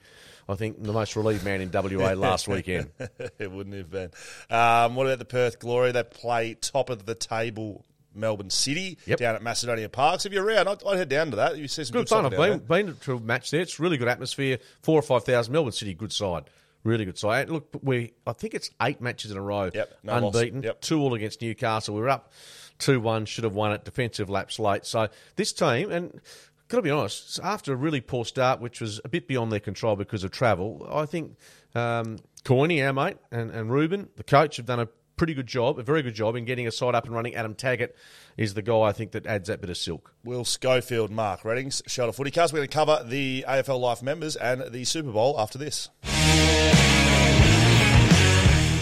I 0.50 0.56
think 0.56 0.82
the 0.84 0.94
most 0.94 1.16
relieved 1.16 1.44
man 1.46 1.62
in 1.62 1.72
WA 1.72 2.12
last 2.16 2.48
weekend. 2.48 2.92
it 3.40 3.52
wouldn't 3.52 3.76
have 3.76 3.90
been. 3.90 4.12
Um, 4.50 4.96
what 4.96 5.08
about 5.08 5.20
the 5.20 5.26
Perth 5.26 5.60
Glory? 5.60 5.92
They 5.92 6.04
play 6.04 6.56
top 6.56 6.90
of 6.90 7.06
the 7.06 7.16
table. 7.16 7.86
Melbourne 8.14 8.50
City 8.50 8.98
Yep. 9.06 9.20
down 9.20 9.36
at 9.36 9.42
Macedonia 9.42 9.88
Parks. 9.88 10.26
If 10.26 10.34
you're 10.34 10.44
around, 10.44 10.68
I'd, 10.68 10.84
I'd 10.86 10.98
head 10.98 11.08
down 11.08 11.30
to 11.30 11.38
that. 11.38 11.58
You 11.58 11.70
see 11.70 11.86
some 11.86 11.94
good, 11.94 12.00
Good 12.08 12.10
fun. 12.10 12.26
I've 12.26 12.32
been, 12.32 12.60
been 12.60 12.96
to 13.04 13.16
a 13.16 13.20
match 13.22 13.52
there. 13.52 13.62
It's 13.62 13.80
really 13.80 13.96
good 13.98 14.10
atmosphere. 14.10 14.58
Four 14.82 15.00
or 15.00 15.02
five 15.02 15.24
thousand. 15.24 15.54
Melbourne 15.54 15.72
City, 15.72 15.94
good 15.94 16.12
side. 16.12 16.44
Really 16.84 17.06
good 17.06 17.18
side. 17.18 17.44
And 17.44 17.52
look, 17.52 17.70
we 17.82 18.12
I 18.28 18.34
think 18.34 18.54
it's 18.54 18.70
eight 18.82 19.00
matches 19.00 19.32
in 19.32 19.38
a 19.38 19.42
row. 19.42 19.70
Yep, 19.74 20.00
no 20.04 20.28
unbeaten. 20.28 20.62
Yep. 20.62 20.82
Two 20.82 21.00
all 21.00 21.14
against 21.14 21.42
Newcastle. 21.42 21.96
We 21.96 22.02
were 22.02 22.10
up 22.10 22.34
two 22.80 23.00
one. 23.00 23.26
Should 23.26 23.46
have 23.46 23.56
won 23.56 23.72
it. 23.72 23.86
Defensive 23.86 24.30
lapse 24.30 24.60
late. 24.60 24.86
So 24.86 25.08
this 25.38 25.54
team 25.54 25.90
and. 25.90 26.20
Got 26.72 26.78
to 26.78 26.84
be 26.84 26.90
honest. 26.90 27.38
After 27.44 27.74
a 27.74 27.76
really 27.76 28.00
poor 28.00 28.24
start, 28.24 28.62
which 28.62 28.80
was 28.80 29.02
a 29.04 29.10
bit 29.10 29.28
beyond 29.28 29.52
their 29.52 29.60
control 29.60 29.98
because 29.98 30.24
of 30.24 30.32
travel, 30.32 30.88
I 30.90 31.06
think 31.06 31.36
um, 31.76 32.20
Coyne, 32.46 32.82
our 32.82 32.94
mate, 32.94 33.18
and, 33.30 33.52
and 33.52 33.70
Ruben, 33.70 34.08
the 34.16 34.24
coach, 34.24 34.56
have 34.56 34.68
done 34.68 34.80
a 34.80 34.88
pretty 35.18 35.34
good 35.34 35.48
job, 35.48 35.80
a 35.80 35.84
very 35.84 36.02
good 36.02 36.16
job 36.16 36.38
in 36.38 36.46
getting 36.46 36.68
a 36.68 36.72
side 36.72 36.96
up 36.96 37.04
and 37.04 37.14
running. 37.14 37.36
Adam 37.36 37.56
Taggart 37.56 37.94
is 38.38 38.54
the 38.54 38.62
guy 38.62 38.84
I 38.84 38.94
think 38.94 39.12
that 39.12 39.26
adds 39.26 39.50
that 39.50 39.60
bit 39.60 39.70
of 39.70 39.76
silk. 39.76 40.14
Will 40.24 40.46
Schofield, 40.46 41.12
Mark 41.12 41.44
Readings, 41.44 41.82
Shelter 41.88 42.14
Footy 42.14 42.32
Cast. 42.32 42.54
We're 42.54 42.60
going 42.60 42.70
to 42.70 42.74
cover 42.74 43.04
the 43.06 43.44
AFL 43.50 43.78
Life 43.78 44.02
members 44.02 44.38
and 44.38 44.72
the 44.72 44.86
Super 44.86 45.12
Bowl 45.12 45.36
after 45.38 45.58
this. 45.58 45.90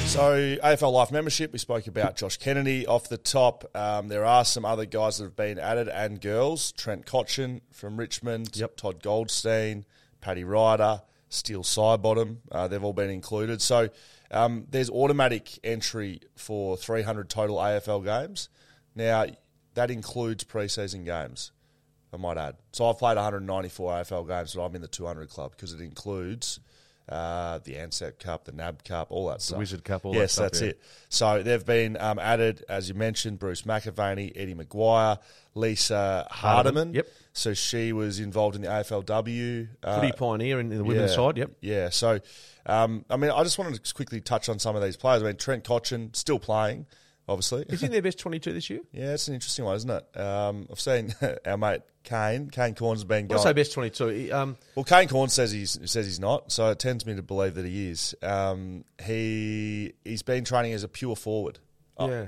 So, 0.10 0.56
AFL 0.64 0.92
Life 0.92 1.12
membership, 1.12 1.54
we 1.54 1.60
spoke 1.60 1.86
about 1.86 2.16
Josh 2.16 2.38
Kennedy 2.38 2.88
off 2.88 3.08
the 3.08 3.18
top. 3.18 3.64
Um, 3.76 4.08
there 4.08 4.26
are 4.26 4.44
some 4.44 4.66
other 4.66 4.86
guys 4.86 5.20
that 5.20 5.26
have 5.26 5.36
been 5.36 5.60
added 5.60 5.88
and 5.88 6.20
girls. 6.20 6.72
Trent 6.72 7.06
Cotchin 7.06 7.62
from 7.72 7.96
Richmond, 7.96 8.50
Yep. 8.56 8.76
Todd 8.76 9.04
Goldstein, 9.04 9.86
Paddy 10.20 10.44
Ryder, 10.44 11.04
Steele 11.30 11.62
Sidebottom. 11.62 12.38
Uh, 12.52 12.68
they've 12.68 12.84
all 12.84 12.92
been 12.92 13.12
included. 13.12 13.62
So, 13.62 13.90
um, 14.32 14.66
there's 14.72 14.90
automatic 14.90 15.60
entry 15.64 16.22
for 16.36 16.76
300 16.76 17.30
total 17.30 17.58
AFL 17.58 18.04
games. 18.04 18.50
Now, 18.96 19.28
that 19.76 19.92
includes 19.92 20.44
preseason 20.44 21.06
games. 21.06 21.52
I 22.12 22.18
might 22.18 22.38
add. 22.38 22.56
So 22.72 22.90
I've 22.90 22.98
played 22.98 23.16
194 23.16 23.92
AFL 23.94 24.28
games, 24.28 24.56
but 24.56 24.66
I'm 24.66 24.76
in 24.76 24.82
the 24.82 24.88
200 24.88 25.30
club 25.30 25.52
because 25.52 25.72
it 25.72 25.82
includes 25.82 26.60
uh, 27.10 27.60
the 27.64 27.74
Ansett 27.74 28.20
Cup, 28.20 28.46
the 28.46 28.52
NAB 28.52 28.84
Cup, 28.84 29.08
all 29.12 29.28
that 29.30 29.42
stuff. 29.42 29.56
The 29.56 29.60
Wizard 29.60 29.84
Cup, 29.84 30.06
all 30.06 30.14
that 30.14 30.20
yes, 30.20 30.36
that's 30.36 30.62
yeah. 30.62 30.70
it. 30.70 30.82
So 31.10 31.42
they've 31.42 31.66
been 31.66 31.98
um, 31.98 32.20
added, 32.20 32.64
as 32.70 32.88
you 32.88 32.96
mentioned, 32.96 33.40
Bruce 33.40 33.64
McAvaney, 33.64 34.32
Eddie 34.36 34.54
McGuire, 34.54 35.18
Lisa 35.56 36.28
Hardiman. 36.30 36.94
Yep. 36.94 37.08
So 37.34 37.54
she 37.54 37.94
was 37.94 38.20
involved 38.20 38.56
in 38.56 38.62
the 38.62 38.68
AFLW. 38.68 39.68
Uh, 39.84 40.00
Pretty 40.00 40.18
pioneer 40.18 40.60
in, 40.60 40.70
the 40.70 40.84
women's 40.84 41.12
yeah. 41.12 41.16
side, 41.16 41.38
yep. 41.38 41.52
Yeah. 41.62 41.90
So, 41.90 42.20
um, 42.66 43.06
I 43.10 43.18
mean, 43.18 43.32
I 43.32 43.44
just 43.44 43.58
wanted 43.58 43.84
to 43.84 43.94
quickly 43.94 44.22
touch 44.22 44.48
on 44.48 44.60
some 44.60 44.76
of 44.76 44.84
these 44.84 44.98
players. 44.98 45.24
I 45.24 45.28
mean, 45.28 45.38
Trent 45.38 45.64
Cotchin 45.64 46.16
still 46.16 46.40
playing, 46.40 46.86
obviously. 47.30 47.66
Is 47.70 47.80
he 47.80 47.86
in 47.86 47.92
their 47.92 48.02
best 48.02 48.20
22 48.20 48.52
this 48.54 48.70
year? 48.70 48.82
Yeah, 48.92 49.14
it's 49.14 49.28
an 49.28 49.36
interesting 49.36 49.64
one, 49.66 49.76
isn't 49.78 49.90
it? 49.90 50.20
Um, 50.20 50.68
I've 50.72 50.80
seen 50.80 51.14
our 51.46 51.58
mate 51.58 51.82
Kane. 52.04 52.50
Kane 52.50 52.76
Cornes 52.76 52.96
has 52.96 53.04
been 53.06 53.26
I 53.26 53.28
going. 53.28 53.42
say 53.42 53.54
best 53.54 53.74
22, 53.74 54.08
he, 54.08 54.32
um, 54.32 54.58
well, 54.76 54.84
Kane 54.84 55.08
Cornes 55.08 55.32
says 55.32 55.52
he's 55.52 55.78
says 55.90 56.06
he's 56.06 56.20
not, 56.20 56.52
so 56.52 56.70
it 56.72 56.80
tends 56.80 57.06
me 57.06 57.16
to 57.16 57.22
believe 57.22 57.56
that 57.56 57.66
he 57.66 57.90
is. 57.90 58.16
Um, 58.22 58.84
he 59.02 59.94
he's 60.04 60.24
been 60.24 60.44
training 60.44 60.74
as 60.74 60.84
a 60.84 60.88
pure 60.90 61.16
forward. 61.16 61.60
yeah. 62.00 62.28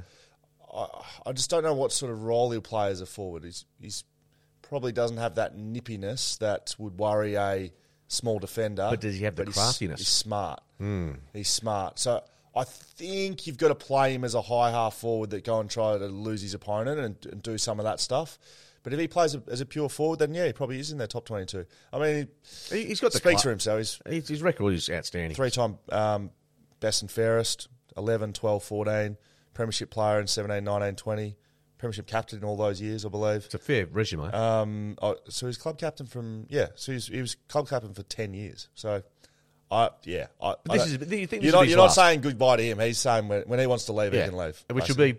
I, 0.74 0.88
I 1.26 1.32
just 1.34 1.50
don't 1.50 1.64
know 1.64 1.74
what 1.74 1.92
sort 1.92 2.12
of 2.14 2.24
role 2.24 2.50
he'll 2.52 2.62
play 2.62 2.88
as 2.90 3.02
a 3.02 3.06
forward. 3.06 3.44
He's 3.44 3.66
he's 3.82 4.04
probably 4.62 4.94
doesn't 4.94 5.18
have 5.18 5.36
that 5.36 5.58
nippiness 5.58 6.38
that 6.40 6.74
would 6.78 6.98
worry 6.98 7.36
a 7.36 7.74
small 8.08 8.40
defender. 8.40 8.88
But 8.90 9.02
does 9.02 9.16
he 9.18 9.26
have 9.26 9.36
the 9.36 9.44
he's- 9.44 9.56
craftiness? 9.58 10.00
He's 10.00 10.08
smart. 10.08 10.62
He's 11.34 11.50
smart. 11.50 12.00
So 12.00 12.24
I 12.56 12.64
think 12.66 13.48
you've 13.48 13.58
got 13.58 13.70
to 13.70 13.76
play 13.76 14.14
him 14.14 14.24
as 14.24 14.36
a 14.36 14.42
high 14.42 14.72
half 14.72 14.96
forward 14.96 15.30
that 15.30 15.44
go 15.46 15.60
and 15.60 15.70
try 15.70 15.98
to 15.98 16.06
lose 16.08 16.42
his 16.42 16.54
opponent 16.54 17.00
and, 17.00 17.26
and 17.32 17.42
do 17.42 17.58
some 17.58 17.80
of 17.80 17.86
that 17.86 18.00
stuff. 18.00 18.38
But 18.84 18.94
if 18.94 19.00
he 19.00 19.08
plays 19.08 19.36
a, 19.36 19.44
as 19.48 19.62
a 19.62 19.66
pure 19.66 19.90
forward, 19.90 20.20
then 20.20 20.34
yeah, 20.34 20.48
he 20.48 20.54
probably 20.54 20.80
is 20.80 20.92
in 20.92 20.98
their 20.98 21.08
top 21.08 21.26
twenty-two. 21.26 21.66
I 21.94 22.00
mean, 22.00 22.28
he 22.72 22.86
He's 22.86 23.00
got 23.00 23.12
the 23.12 23.20
speaks 23.20 23.44
for 23.44 23.52
himself. 23.52 23.78
He's 23.78 24.00
His, 24.06 24.28
his 24.28 24.42
record 24.42 24.74
is 24.74 24.90
outstanding. 24.90 25.36
three-time 25.36 25.78
um, 25.92 26.32
best 26.80 27.02
and 27.02 27.12
fairest, 27.12 27.68
11, 27.96 28.34
12, 28.34 28.64
14, 28.64 29.18
premiership 29.54 29.92
player 29.92 30.20
in 30.20 30.28
17, 30.28 30.64
19, 30.64 30.96
20, 30.96 31.38
premiership 31.78 32.08
captain 32.08 32.40
in 32.40 32.44
all 32.44 32.58
those 32.58 32.82
years, 32.82 33.06
I 33.06 33.10
believe. 33.10 33.46
It's 33.46 33.54
a 33.54 33.60
fair 33.60 33.86
resume. 33.86 34.32
Um, 34.32 34.98
oh, 35.02 35.16
so 35.30 35.46
he's 35.46 35.58
club 35.58 35.78
captain 35.78 36.08
from 36.08 36.48
yeah. 36.50 36.68
So 36.76 36.92
he's, 36.92 37.08
he 37.08 37.22
was 37.22 37.36
club 37.48 37.70
captain 37.70 37.94
for 37.94 38.04
ten 38.04 38.34
years. 38.34 38.68
So, 38.74 39.04
I 39.72 39.90
yeah. 40.04 40.28
I, 40.42 40.56
this 40.66 40.86
is- 40.86 41.12
you 41.12 41.28
think 41.28 41.44
you're, 41.44 41.54
not 41.54 41.68
you're 41.68 41.78
not 41.78 41.94
saying 41.94 42.22
goodbye 42.22 42.58
to 42.58 42.64
him. 42.64 42.80
He's 42.80 43.00
saying 43.00 43.30
when, 43.30 43.44
when 43.44 43.60
he 43.60 43.66
wants 43.66 43.86
to 43.86 43.94
leave, 43.94 44.14
yeah. 44.14 44.24
he 44.24 44.30
can 44.30 44.38
leave. 44.38 44.64
Which 44.70 44.90
will 44.90 44.98
be 44.98 45.16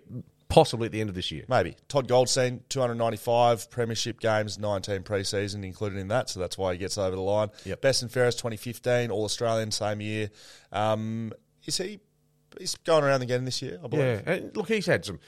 possibly 0.52 0.86
at 0.86 0.92
the 0.92 1.00
end 1.00 1.08
of 1.08 1.16
this 1.16 1.30
year. 1.30 1.44
maybe 1.48 1.76
Todd 1.88 2.06
Goldstein, 2.06 2.60
295 2.68 3.70
premiership 3.70 4.20
games, 4.20 4.58
19 4.58 5.02
preseason 5.02 5.64
included 5.64 5.98
in 5.98 6.08
that. 6.08 6.28
So 6.28 6.40
that's 6.40 6.58
why 6.58 6.72
he 6.72 6.78
gets 6.78 6.98
over 6.98 7.16
the 7.16 7.22
line. 7.22 7.48
Yep. 7.64 7.80
Best 7.80 8.02
and 8.02 8.10
fairest 8.10 8.38
2015, 8.38 9.10
All 9.10 9.24
Australian 9.24 9.70
same 9.70 10.02
year. 10.02 10.30
Um, 10.70 11.32
is 11.64 11.78
he? 11.78 12.00
He's 12.58 12.74
going 12.76 13.02
around 13.02 13.22
again 13.22 13.46
this 13.46 13.62
year, 13.62 13.80
I 13.82 13.88
believe. 13.88 14.04
Yeah, 14.04 14.32
and 14.32 14.56
look, 14.56 14.68
he's 14.68 14.84
had 14.84 15.04
some. 15.06 15.20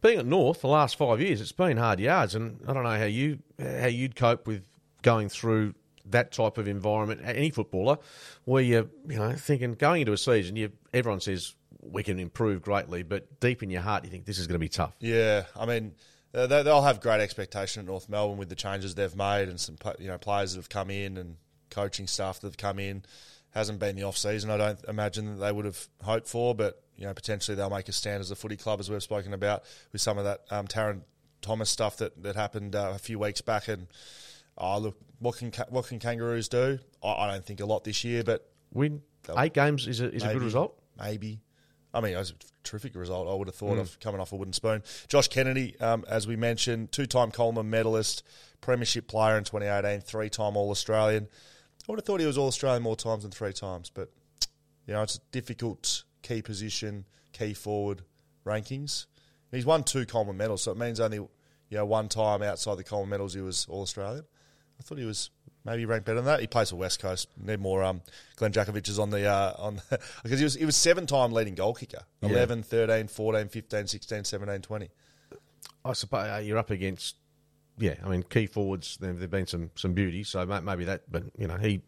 Being 0.00 0.18
at 0.18 0.24
North 0.24 0.62
the 0.62 0.68
last 0.68 0.96
five 0.96 1.20
years, 1.20 1.42
it's 1.42 1.52
been 1.52 1.76
hard 1.76 2.00
yards, 2.00 2.34
and 2.34 2.58
I 2.66 2.72
don't 2.72 2.84
know 2.84 2.98
how 2.98 3.04
you 3.04 3.40
how 3.58 3.86
you'd 3.86 4.16
cope 4.16 4.46
with 4.46 4.62
going 5.02 5.28
through 5.28 5.74
that 6.12 6.32
type 6.32 6.58
of 6.58 6.68
environment. 6.68 7.20
Any 7.24 7.50
footballer, 7.50 7.98
where 8.44 8.62
you 8.62 8.90
you 9.08 9.16
know 9.18 9.32
thinking 9.32 9.74
going 9.74 10.02
into 10.02 10.12
a 10.12 10.18
season, 10.18 10.56
you 10.56 10.72
everyone 10.92 11.20
says 11.20 11.54
we 11.82 12.02
can 12.02 12.18
improve 12.18 12.62
greatly, 12.62 13.02
but 13.02 13.40
deep 13.40 13.62
in 13.62 13.70
your 13.70 13.80
heart, 13.82 14.04
you 14.04 14.10
think 14.10 14.26
this 14.26 14.38
is 14.38 14.46
going 14.46 14.54
to 14.54 14.58
be 14.58 14.68
tough. 14.68 14.92
Yeah, 15.00 15.44
I 15.58 15.64
mean, 15.64 15.94
uh, 16.34 16.46
they- 16.46 16.62
they'll 16.62 16.82
have 16.82 17.00
great 17.00 17.20
expectation 17.22 17.80
at 17.80 17.86
North 17.86 18.08
Melbourne 18.08 18.36
with 18.36 18.50
the 18.50 18.54
changes 18.54 18.94
they've 18.94 19.16
made 19.16 19.48
and 19.48 19.58
some 19.58 19.76
you 19.98 20.08
know 20.08 20.18
players 20.18 20.52
that 20.52 20.58
have 20.58 20.68
come 20.68 20.90
in 20.90 21.16
and 21.16 21.36
coaching 21.70 22.06
staff 22.06 22.40
that 22.40 22.48
have 22.48 22.58
come 22.58 22.78
in. 22.78 23.02
Hasn't 23.52 23.78
been 23.80 23.96
the 23.96 24.04
off 24.04 24.16
season. 24.16 24.48
I 24.50 24.56
don't 24.56 24.84
imagine 24.86 25.26
that 25.38 25.44
they 25.44 25.50
would 25.50 25.64
have 25.64 25.88
hoped 26.04 26.28
for, 26.28 26.54
but 26.54 26.82
you 26.96 27.04
know 27.06 27.14
potentially 27.14 27.56
they'll 27.56 27.70
make 27.70 27.88
a 27.88 27.92
stand 27.92 28.20
as 28.20 28.30
a 28.30 28.36
footy 28.36 28.56
club, 28.56 28.78
as 28.78 28.88
we've 28.90 29.02
spoken 29.02 29.32
about 29.34 29.64
with 29.92 30.00
some 30.02 30.18
of 30.18 30.24
that 30.24 30.42
um, 30.50 30.66
Tarryn 30.68 31.00
Thomas 31.40 31.70
stuff 31.70 31.96
that 31.96 32.22
that 32.22 32.36
happened 32.36 32.76
uh, 32.76 32.92
a 32.94 32.98
few 32.98 33.18
weeks 33.18 33.40
back. 33.40 33.66
And 33.68 33.86
oh, 34.58 34.78
look, 34.78 34.96
what 35.18 35.36
can 35.36 35.52
what 35.68 35.86
can 35.86 35.98
Kangaroos 35.98 36.48
do? 36.48 36.78
I, 37.02 37.08
I 37.08 37.30
don't 37.32 37.44
think 37.44 37.60
a 37.60 37.66
lot 37.66 37.84
this 37.84 38.04
year, 38.04 38.22
but 38.24 38.48
Win 38.72 39.02
eight 39.36 39.54
games 39.54 39.86
is 39.86 40.00
a 40.00 40.12
is 40.12 40.22
a 40.22 40.32
good 40.32 40.42
result. 40.42 40.78
Maybe. 40.98 41.40
I 41.92 42.00
mean, 42.00 42.14
it 42.14 42.18
was 42.18 42.30
a 42.30 42.34
terrific 42.62 42.94
result. 42.94 43.28
I 43.28 43.34
would 43.34 43.48
have 43.48 43.54
thought 43.56 43.78
of 43.78 43.98
coming 43.98 44.20
off 44.20 44.32
a 44.32 44.36
wooden 44.36 44.52
spoon. 44.52 44.84
Josh 45.08 45.26
Kennedy, 45.26 45.78
um, 45.80 46.04
as 46.08 46.24
we 46.24 46.36
mentioned, 46.36 46.92
two-time 46.92 47.32
Coleman 47.32 47.68
medalist, 47.68 48.22
premiership 48.60 49.08
player 49.08 49.36
in 49.36 49.42
2018, 49.42 50.00
three-time 50.00 50.56
All-Australian. 50.56 51.24
I 51.24 51.84
would 51.88 51.98
have 51.98 52.04
thought 52.04 52.20
he 52.20 52.26
was 52.26 52.38
All-Australian 52.38 52.84
more 52.84 52.94
times 52.94 53.24
than 53.24 53.32
three 53.32 53.52
times, 53.52 53.90
but 53.90 54.12
you 54.86 54.94
know, 54.94 55.02
it's 55.02 55.16
a 55.16 55.20
difficult 55.32 56.04
key 56.22 56.42
position, 56.42 57.06
key 57.32 57.54
forward 57.54 58.02
rankings. 58.46 59.06
He's 59.50 59.66
won 59.66 59.82
two 59.82 60.06
Coleman 60.06 60.36
medals, 60.36 60.62
so 60.62 60.70
it 60.72 60.78
means 60.78 61.00
only 61.00 61.16
you 61.16 61.28
know 61.72 61.86
one 61.86 62.08
time 62.08 62.42
outside 62.42 62.76
the 62.76 62.84
Coleman 62.84 63.10
medals 63.10 63.34
he 63.34 63.40
was 63.40 63.66
All-Australian. 63.68 64.24
I 64.80 64.82
thought 64.82 64.98
he 64.98 65.04
was 65.04 65.30
maybe 65.64 65.84
ranked 65.84 66.06
better 66.06 66.16
than 66.16 66.24
that. 66.24 66.40
He 66.40 66.46
plays 66.46 66.70
for 66.70 66.76
West 66.76 67.00
Coast. 67.00 67.28
Need 67.36 67.60
more 67.60 67.84
um, 67.84 68.00
Glen 68.36 68.52
Jakovich 68.52 68.88
is 68.88 68.98
on 68.98 69.10
the 69.10 69.26
uh, 69.26 69.54
on 69.58 69.80
because 70.22 70.38
he 70.38 70.44
was 70.44 70.54
he 70.54 70.64
was 70.64 70.74
seven 70.74 71.06
time 71.06 71.32
leading 71.32 71.54
goal 71.54 71.74
kicker. 71.74 72.02
11, 72.22 72.62
13, 72.62 73.08
14, 73.08 73.48
15, 73.48 73.86
16, 73.86 74.24
17, 74.24 74.62
20. 74.62 74.88
I 75.84 75.92
suppose 75.92 76.28
uh, 76.28 76.42
you're 76.44 76.58
up 76.58 76.70
against, 76.70 77.16
yeah. 77.78 77.94
I 78.04 78.08
mean, 78.08 78.22
key 78.22 78.46
forwards. 78.46 78.96
There 79.00 79.12
have 79.12 79.30
been 79.30 79.46
some 79.46 79.70
some 79.74 79.92
beauty, 79.92 80.24
so 80.24 80.44
maybe 80.46 80.84
that. 80.84 81.10
But 81.10 81.24
you 81.36 81.46
know, 81.46 81.56
he, 81.56 81.82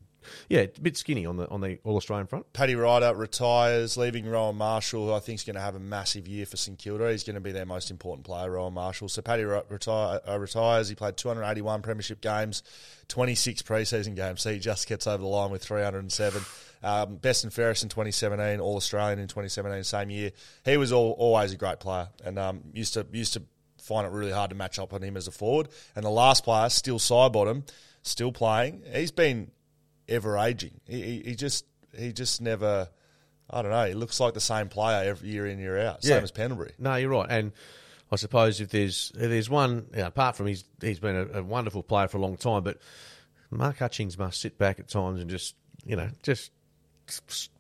yeah, 0.49 0.61
a 0.61 0.69
bit 0.81 0.97
skinny 0.97 1.27
on 1.27 1.37
the 1.37 1.49
on 1.49 1.61
the 1.61 1.79
All 1.85 1.97
Australian 1.97 2.27
front. 2.27 2.53
Paddy 2.53 2.75
Ryder 2.75 3.15
retires, 3.15 3.97
leaving 3.97 4.27
Rowan 4.27 4.57
Marshall, 4.57 5.07
who 5.07 5.13
I 5.13 5.21
think 5.21 5.41
is 5.41 5.45
going 5.45 5.57
to 5.57 5.61
have 5.61 5.75
a 5.75 5.81
massive 5.81 6.29
year 6.29 6.47
for 6.47 6.57
St 6.57 6.79
Kilda. 6.79 7.11
He's 7.11 7.25
going 7.25 7.35
to 7.35 7.41
be 7.41 7.53
their 7.53 7.67
most 7.67 7.91
important 7.91 8.25
player, 8.27 8.51
Rowan 8.51 8.75
Marshall. 8.75 9.09
So 9.09 9.23
Paddy 9.23 9.45
retire, 9.45 10.21
uh, 10.29 10.39
retires. 10.39 10.89
He 10.89 10.95
played 10.95 11.17
281 11.17 11.83
premiership 11.83 12.21
games, 12.21 12.63
26 13.09 13.63
preseason 13.63 14.17
games. 14.17 14.43
So 14.43 14.53
he 14.53 14.59
just 14.59 14.89
gets 14.89 15.07
over 15.07 15.23
the 15.23 15.29
line 15.29 15.51
with 15.51 15.63
307. 15.63 16.43
Um, 16.85 17.17
best 17.17 17.45
and 17.45 17.53
fairest 17.53 17.85
in 17.85 17.89
2017, 17.89 18.59
All 18.59 18.77
Australian 18.77 19.21
in 19.21 19.29
2017, 19.29 19.85
same 19.85 20.11
year. 20.11 20.33
He 20.65 20.77
was 20.77 20.91
all, 20.91 21.13
always 21.13 21.53
a 21.53 21.57
great 21.57 21.79
player, 21.79 22.09
and 22.25 22.39
um, 22.41 22.63
used 22.73 22.95
to 22.95 23.07
used 23.13 23.35
to 23.35 23.43
find 23.83 24.07
it 24.07 24.11
really 24.11 24.33
hard 24.33 24.51
to 24.51 24.57
match 24.57 24.79
up 24.79 24.93
on 24.93 25.03
him 25.03 25.17
as 25.17 25.29
a 25.29 25.33
forward. 25.33 25.69
And 25.95 26.05
the 26.05 26.11
last 26.11 26.45
player, 26.45 26.69
still 26.71 26.99
Sidebottom, 26.99 27.69
still 28.03 28.33
playing. 28.33 28.83
He's 28.93 29.11
been 29.11 29.51
ever 30.13 30.39
aging. 30.39 30.81
He, 30.87 31.03
he, 31.03 31.23
he 31.27 31.35
just 31.35 31.65
he 31.97 32.13
just 32.13 32.41
never. 32.41 32.89
I 33.51 33.61
don't 33.63 33.71
know. 33.71 33.85
He 33.87 33.95
looks 33.95 34.19
like 34.21 34.33
the 34.35 34.41
same 34.41 34.69
player 34.69 35.11
every 35.11 35.29
year 35.29 35.47
in 35.47 35.59
year 35.59 35.79
out. 35.79 36.03
Same 36.03 36.17
Yeah. 36.19 36.23
as 36.23 36.31
Pendlebury. 36.31 36.73
No, 36.79 36.95
you're 36.97 37.11
right. 37.11 37.27
And 37.29 37.53
I 38.11 38.17
suppose 38.17 38.61
if 38.61 38.71
there's 38.71 39.13
if 39.15 39.29
there's 39.29 39.51
one, 39.51 39.87
you 39.93 39.99
know, 40.01 40.07
apart 40.07 40.37
from 40.37 40.47
he's 40.47 40.65
he's 40.81 41.01
been 41.01 41.17
a, 41.17 41.41
a 41.41 41.43
wonderful 41.43 41.83
player 41.83 42.09
for 42.09 42.17
a 42.17 42.21
long 42.21 42.37
time, 42.37 42.63
but 42.63 42.79
Mark 43.51 43.79
Hutchings 43.79 44.17
must 44.17 44.41
sit 44.41 44.57
back 44.57 44.79
at 44.81 44.89
times 44.89 45.21
and 45.21 45.29
just 45.29 45.55
you 45.85 45.97
know 45.97 46.09
just 46.23 46.51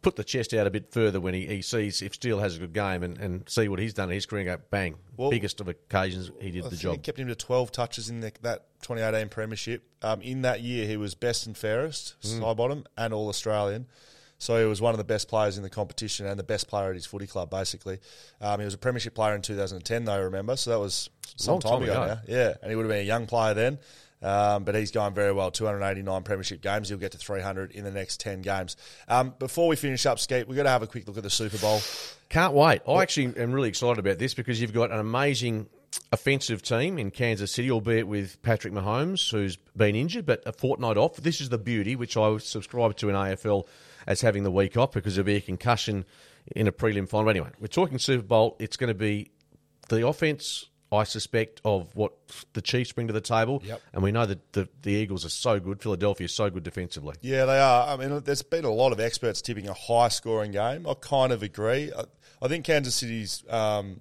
put 0.02 0.16
the 0.16 0.24
chest 0.24 0.54
out 0.54 0.66
a 0.66 0.70
bit 0.70 0.92
further 0.92 1.20
when 1.20 1.34
he, 1.34 1.46
he 1.46 1.62
sees 1.62 2.02
if 2.02 2.14
Steele 2.14 2.38
has 2.40 2.56
a 2.56 2.60
good 2.60 2.72
game 2.72 3.02
and, 3.02 3.18
and 3.18 3.48
see 3.48 3.68
what 3.68 3.78
he's 3.78 3.94
done 3.94 4.08
in 4.08 4.14
his 4.14 4.26
career 4.26 4.48
and 4.50 4.60
go 4.60 4.64
bang 4.70 4.96
Well, 5.16 5.30
biggest 5.30 5.60
of 5.60 5.68
occasions 5.68 6.30
he 6.40 6.50
did 6.50 6.64
I 6.64 6.68
the 6.68 6.76
job. 6.76 6.94
It 6.94 7.02
kept 7.02 7.18
him 7.18 7.28
to 7.28 7.34
12 7.34 7.72
touches 7.72 8.08
in 8.08 8.20
the, 8.20 8.32
that 8.42 8.66
2018 8.82 9.28
Premiership. 9.28 9.82
Um, 10.02 10.20
in 10.22 10.42
that 10.42 10.60
year, 10.62 10.86
he 10.86 10.96
was 10.96 11.14
best 11.14 11.46
and 11.46 11.56
fairest, 11.56 12.16
Mm. 12.22 12.40
Sidebottom, 12.40 12.86
and 12.96 13.12
All 13.14 13.28
Australian. 13.28 13.86
So 14.38 14.58
he 14.60 14.64
was 14.66 14.80
one 14.80 14.92
of 14.92 14.98
the 14.98 15.04
best 15.04 15.28
players 15.28 15.56
in 15.56 15.62
the 15.62 15.70
competition 15.70 16.26
and 16.26 16.36
the 16.36 16.42
best 16.42 16.66
player 16.66 16.88
at 16.88 16.96
his 16.96 17.06
footy 17.06 17.28
club, 17.28 17.48
basically. 17.48 18.00
Um, 18.40 18.58
he 18.58 18.64
was 18.64 18.74
a 18.74 18.78
Premiership 18.78 19.14
player 19.14 19.36
in 19.36 19.42
2010, 19.42 20.04
though, 20.04 20.12
I 20.14 20.16
remember? 20.16 20.56
So 20.56 20.70
that 20.70 20.80
was 20.80 21.10
some 21.36 21.52
Long 21.54 21.60
time, 21.60 21.72
time 21.74 21.82
ago, 21.84 21.92
ago. 21.92 22.06
now. 22.14 22.20
Yeah, 22.26 22.54
and 22.60 22.68
he 22.70 22.74
would 22.74 22.82
have 22.82 22.90
been 22.90 23.02
a 23.02 23.06
young 23.06 23.26
player 23.26 23.54
then. 23.54 23.78
Um, 24.22 24.64
but 24.64 24.74
he's 24.74 24.90
going 24.90 25.14
very 25.14 25.32
well. 25.32 25.50
289 25.50 26.22
premiership 26.22 26.62
games. 26.62 26.88
He'll 26.88 26.98
get 26.98 27.12
to 27.12 27.18
300 27.18 27.72
in 27.72 27.84
the 27.84 27.90
next 27.90 28.20
10 28.20 28.42
games. 28.42 28.76
Um, 29.08 29.34
before 29.38 29.68
we 29.68 29.76
finish 29.76 30.06
up, 30.06 30.18
Skeet, 30.18 30.46
we've 30.46 30.56
got 30.56 30.62
to 30.64 30.70
have 30.70 30.82
a 30.82 30.86
quick 30.86 31.06
look 31.08 31.16
at 31.16 31.22
the 31.22 31.30
Super 31.30 31.58
Bowl. 31.58 31.80
Can't 32.28 32.54
wait. 32.54 32.82
I 32.88 33.02
actually 33.02 33.36
am 33.36 33.52
really 33.52 33.68
excited 33.68 33.98
about 33.98 34.18
this 34.18 34.34
because 34.34 34.60
you've 34.60 34.72
got 34.72 34.90
an 34.90 34.98
amazing 34.98 35.68
offensive 36.10 36.62
team 36.62 36.98
in 36.98 37.10
Kansas 37.10 37.52
City, 37.52 37.70
albeit 37.70 38.06
with 38.06 38.40
Patrick 38.42 38.72
Mahomes, 38.72 39.30
who's 39.30 39.56
been 39.76 39.94
injured, 39.94 40.26
but 40.26 40.42
a 40.46 40.52
fortnight 40.52 40.96
off. 40.96 41.16
This 41.16 41.40
is 41.40 41.48
the 41.48 41.58
beauty, 41.58 41.96
which 41.96 42.16
I 42.16 42.38
subscribe 42.38 42.96
to 42.98 43.08
in 43.08 43.14
AFL 43.14 43.66
as 44.06 44.20
having 44.20 44.42
the 44.42 44.50
week 44.50 44.76
off 44.76 44.92
because 44.92 45.16
there'll 45.16 45.26
be 45.26 45.36
a 45.36 45.40
concussion 45.40 46.04
in 46.54 46.66
a 46.66 46.72
prelim 46.72 47.08
final. 47.08 47.30
Anyway, 47.30 47.50
we're 47.60 47.66
talking 47.66 47.98
Super 47.98 48.24
Bowl. 48.24 48.56
It's 48.58 48.76
going 48.76 48.88
to 48.88 48.94
be 48.94 49.30
the 49.88 50.06
offense, 50.06 50.68
I 50.92 51.04
suspect, 51.04 51.60
of 51.64 51.94
what 51.96 52.12
the 52.52 52.60
Chiefs 52.60 52.92
bring 52.92 53.06
to 53.06 53.12
the 53.12 53.20
table. 53.20 53.62
Yep. 53.64 53.80
And 53.94 54.02
we 54.02 54.12
know 54.12 54.26
that 54.26 54.52
the, 54.52 54.68
the 54.82 54.92
Eagles 54.92 55.24
are 55.24 55.30
so 55.30 55.58
good. 55.58 55.82
Philadelphia 55.82 56.26
is 56.26 56.34
so 56.34 56.50
good 56.50 56.62
defensively. 56.62 57.16
Yeah, 57.22 57.46
they 57.46 57.58
are. 57.58 57.88
I 57.88 57.96
mean, 57.96 58.20
there's 58.24 58.42
been 58.42 58.64
a 58.64 58.70
lot 58.70 58.92
of 58.92 59.00
experts 59.00 59.40
tipping 59.40 59.68
a 59.68 59.74
high 59.74 60.08
scoring 60.08 60.52
game. 60.52 60.86
I 60.86 60.94
kind 60.94 61.32
of 61.32 61.42
agree. 61.42 61.90
I, 61.96 62.04
I 62.42 62.48
think 62.48 62.64
Kansas 62.64 62.94
City's 62.94 63.42
um, 63.48 64.00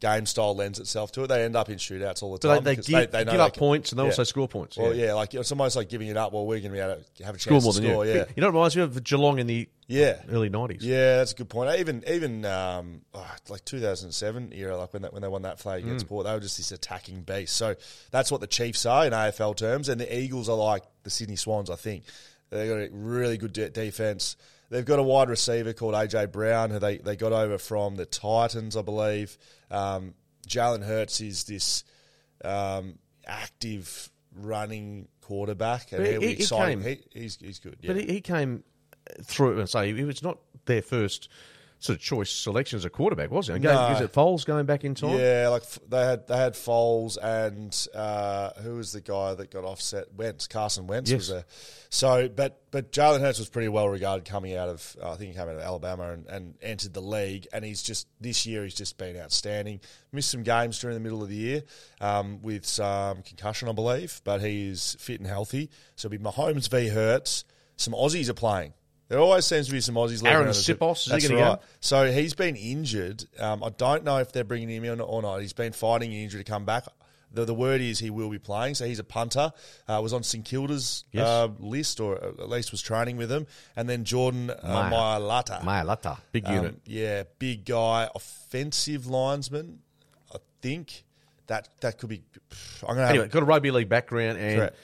game 0.00 0.24
style 0.26 0.56
lends 0.56 0.78
itself 0.78 1.12
to 1.12 1.24
it. 1.24 1.26
They 1.26 1.44
end 1.44 1.54
up 1.56 1.68
in 1.68 1.76
shootouts 1.76 2.22
all 2.22 2.32
the 2.32 2.38
time. 2.38 2.64
they, 2.64 2.74
they 2.74 2.76
give, 2.82 2.86
give 2.86 3.10
they 3.12 3.36
up 3.38 3.52
can- 3.52 3.58
points 3.60 3.92
and 3.92 3.98
they 3.98 4.02
yeah. 4.04 4.08
also 4.08 4.24
score 4.24 4.48
points. 4.48 4.76
Well, 4.78 4.94
yeah, 4.94 5.12
like 5.12 5.34
it's 5.34 5.52
almost 5.52 5.76
like 5.76 5.88
giving 5.88 6.08
it 6.08 6.16
up. 6.16 6.32
Well, 6.32 6.46
we're 6.46 6.60
going 6.60 6.72
to 6.72 6.76
be 6.76 6.78
able 6.80 7.02
to 7.16 7.24
have 7.24 7.34
a 7.34 7.38
Score 7.38 7.52
chance 7.60 7.64
more 7.64 7.72
to 7.74 7.80
than 7.80 7.90
score. 7.90 8.06
you. 8.06 8.12
Yeah, 8.14 8.24
You 8.36 8.40
know, 8.40 8.48
it 8.48 8.52
reminds 8.52 8.76
me 8.76 8.82
of 8.82 9.04
Geelong 9.04 9.38
in 9.38 9.46
the 9.46 9.68
yeah. 9.86 10.16
early 10.30 10.48
90s. 10.48 10.78
Yeah, 10.80 11.18
that's 11.18 11.32
a 11.32 11.34
good 11.34 11.48
point. 11.50 11.78
Even 11.78 12.02
even 12.08 12.44
um, 12.46 13.02
oh, 13.12 13.30
like 13.48 13.64
2007 13.66 14.52
era, 14.54 14.76
like 14.76 14.92
when 14.92 15.02
that, 15.02 15.12
when 15.12 15.20
they 15.22 15.28
won 15.28 15.42
that 15.42 15.58
flag 15.58 15.82
Mm. 15.82 15.86
against 15.88 16.08
Port, 16.08 16.24
they 16.26 16.32
were 16.32 16.40
just 16.40 16.56
this 16.56 16.72
attacking 16.72 17.22
beast. 17.22 17.54
So 17.56 17.74
that's 18.10 18.32
what 18.32 18.40
the 18.40 18.46
Chiefs 18.46 18.86
are 18.86 19.06
in 19.06 19.12
AFL 19.12 19.56
terms, 19.56 19.88
and 19.88 20.00
the 20.00 20.18
Eagles 20.18 20.48
are 20.48 20.56
like 20.56 20.82
the 21.02 21.10
Sydney 21.10 21.36
Swans. 21.36 21.68
I 21.70 21.76
think 21.76 22.04
they've 22.48 22.68
got 22.68 22.76
a 22.76 22.88
really 22.90 23.36
good 23.36 23.52
de- 23.52 23.68
defense. 23.70 24.36
They've 24.70 24.84
got 24.84 25.00
a 25.00 25.02
wide 25.02 25.28
receiver 25.28 25.72
called 25.72 25.94
AJ 25.94 26.30
Brown, 26.30 26.70
who 26.70 26.78
they, 26.78 26.98
they 26.98 27.16
got 27.16 27.32
over 27.32 27.58
from 27.58 27.96
the 27.96 28.06
Titans, 28.06 28.76
I 28.76 28.82
believe. 28.82 29.36
Um, 29.70 30.14
Jalen 30.48 30.84
Hurts 30.84 31.20
is 31.20 31.44
this 31.44 31.84
um, 32.44 32.98
active 33.26 34.10
running 34.34 35.08
quarterback, 35.20 35.92
and 35.92 36.02
But 36.02 36.10
he'll 36.10 36.20
be 36.20 36.26
he- 36.28 36.34
he 36.36 36.46
came- 36.46 36.82
He, 36.82 36.98
he's 37.12 37.36
he's 37.40 37.58
good. 37.58 37.76
Yeah. 37.80 37.92
But 37.92 38.02
he, 38.02 38.12
he 38.14 38.20
came 38.20 38.64
through 39.22 39.58
and 39.60 39.68
say 39.68 39.90
it 39.90 40.04
was 40.04 40.22
not 40.22 40.38
their 40.66 40.82
first 40.82 41.28
sort 41.80 41.96
of 41.96 42.02
choice 42.02 42.30
selection 42.30 42.76
as 42.76 42.84
a 42.84 42.90
quarterback, 42.90 43.30
was 43.30 43.48
he? 43.48 43.54
No. 43.54 43.58
Going, 43.58 43.92
is 43.94 44.00
it 44.02 44.12
Foles 44.12 44.44
going 44.44 44.66
back 44.66 44.84
in 44.84 44.94
time? 44.94 45.18
Yeah, 45.18 45.48
like 45.50 45.64
they 45.88 46.04
had 46.04 46.26
they 46.28 46.36
had 46.36 46.52
Foles 46.52 47.16
and 47.20 47.74
uh, 47.94 48.50
who 48.62 48.76
was 48.76 48.92
the 48.92 49.00
guy 49.00 49.34
that 49.34 49.50
got 49.50 49.64
offset? 49.64 50.12
Wentz, 50.14 50.46
Carson 50.46 50.86
Wentz 50.86 51.10
was 51.10 51.28
there. 51.28 51.44
So, 51.88 52.28
but 52.28 52.60
but 52.70 52.92
Jalen 52.92 53.20
Hurts 53.20 53.38
was 53.38 53.48
pretty 53.48 53.68
well 53.68 53.88
regarded 53.88 54.26
coming 54.26 54.54
out 54.54 54.68
of 54.68 54.96
uh, 55.02 55.12
I 55.12 55.16
think 55.16 55.32
he 55.32 55.38
came 55.38 55.48
out 55.48 55.56
of 55.56 55.60
Alabama 55.60 56.12
and, 56.12 56.26
and 56.26 56.54
entered 56.62 56.92
the 56.92 57.00
league, 57.00 57.48
and 57.52 57.64
he's 57.64 57.82
just 57.82 58.06
this 58.20 58.44
year 58.44 58.62
he's 58.62 58.74
just 58.74 58.98
been 58.98 59.16
outstanding. 59.16 59.80
Missed 60.12 60.30
some 60.30 60.42
games 60.42 60.78
during 60.78 60.94
the 60.94 61.00
middle 61.00 61.22
of 61.22 61.30
the 61.30 61.36
year 61.36 61.62
um, 62.00 62.42
with 62.42 62.66
some 62.66 63.22
concussion, 63.22 63.68
I 63.68 63.72
believe, 63.72 64.20
but 64.22 64.42
he 64.42 64.68
is 64.68 64.96
fit 65.00 65.18
and 65.18 65.26
healthy. 65.26 65.70
So 65.96 66.06
it'll 66.06 66.18
be 66.18 66.24
Mahomes 66.24 66.68
v 66.68 66.88
Hurts. 66.88 67.44
Some 67.76 67.94
Aussies 67.94 68.28
are 68.28 68.34
playing. 68.34 68.74
There 69.10 69.18
always 69.18 69.44
seems 69.44 69.66
to 69.66 69.72
be 69.72 69.80
some 69.80 69.96
Aussies. 69.96 70.22
Arryn 70.22 70.46
Siposs, 70.50 70.98
is 70.98 71.04
he 71.06 71.10
That's 71.10 71.28
go? 71.28 71.36
right. 71.40 71.58
So 71.80 72.10
he's 72.12 72.32
been 72.32 72.54
injured. 72.54 73.24
Um, 73.40 73.62
I 73.64 73.70
don't 73.70 74.04
know 74.04 74.18
if 74.18 74.30
they're 74.30 74.44
bringing 74.44 74.68
him 74.70 74.84
in 74.84 75.00
or 75.00 75.20
not. 75.20 75.38
He's 75.40 75.52
been 75.52 75.72
fighting 75.72 76.12
an 76.14 76.18
injury 76.20 76.44
to 76.44 76.48
come 76.50 76.64
back. 76.64 76.84
The, 77.32 77.44
the 77.44 77.54
word 77.54 77.80
is 77.80 77.98
he 77.98 78.10
will 78.10 78.30
be 78.30 78.38
playing. 78.38 78.76
So 78.76 78.86
he's 78.86 79.00
a 79.00 79.04
punter. 79.04 79.52
Uh, 79.88 80.00
was 80.00 80.12
on 80.12 80.22
St 80.22 80.44
Kilda's 80.44 81.04
Yes. 81.10 81.26
uh, 81.26 81.48
list, 81.58 81.98
or 81.98 82.16
at 82.24 82.48
least 82.48 82.70
was 82.70 82.82
training 82.82 83.16
with 83.16 83.28
them. 83.28 83.48
And 83.74 83.88
then 83.88 84.04
Jordan 84.04 84.50
uh, 84.50 84.56
Maya. 84.62 84.90
Mailata. 85.20 85.64
Maya 85.64 85.84
Lata, 85.84 86.18
big 86.30 86.46
Um, 86.46 86.54
unit. 86.54 86.76
yeah, 86.86 87.24
big 87.40 87.64
guy, 87.64 88.08
offensive 88.14 89.08
linesman. 89.08 89.80
I 90.32 90.38
think 90.62 91.02
that 91.48 91.68
that 91.80 91.98
could 91.98 92.08
be. 92.10 92.22
I'm 92.82 92.94
gonna 92.94 93.00
have, 93.02 93.10
Anyway, 93.10 93.26
got 93.28 93.42
a 93.42 93.46
rugby 93.46 93.72
league 93.72 93.88
background, 93.88 94.38
and 94.38 94.56
Correct. 94.58 94.76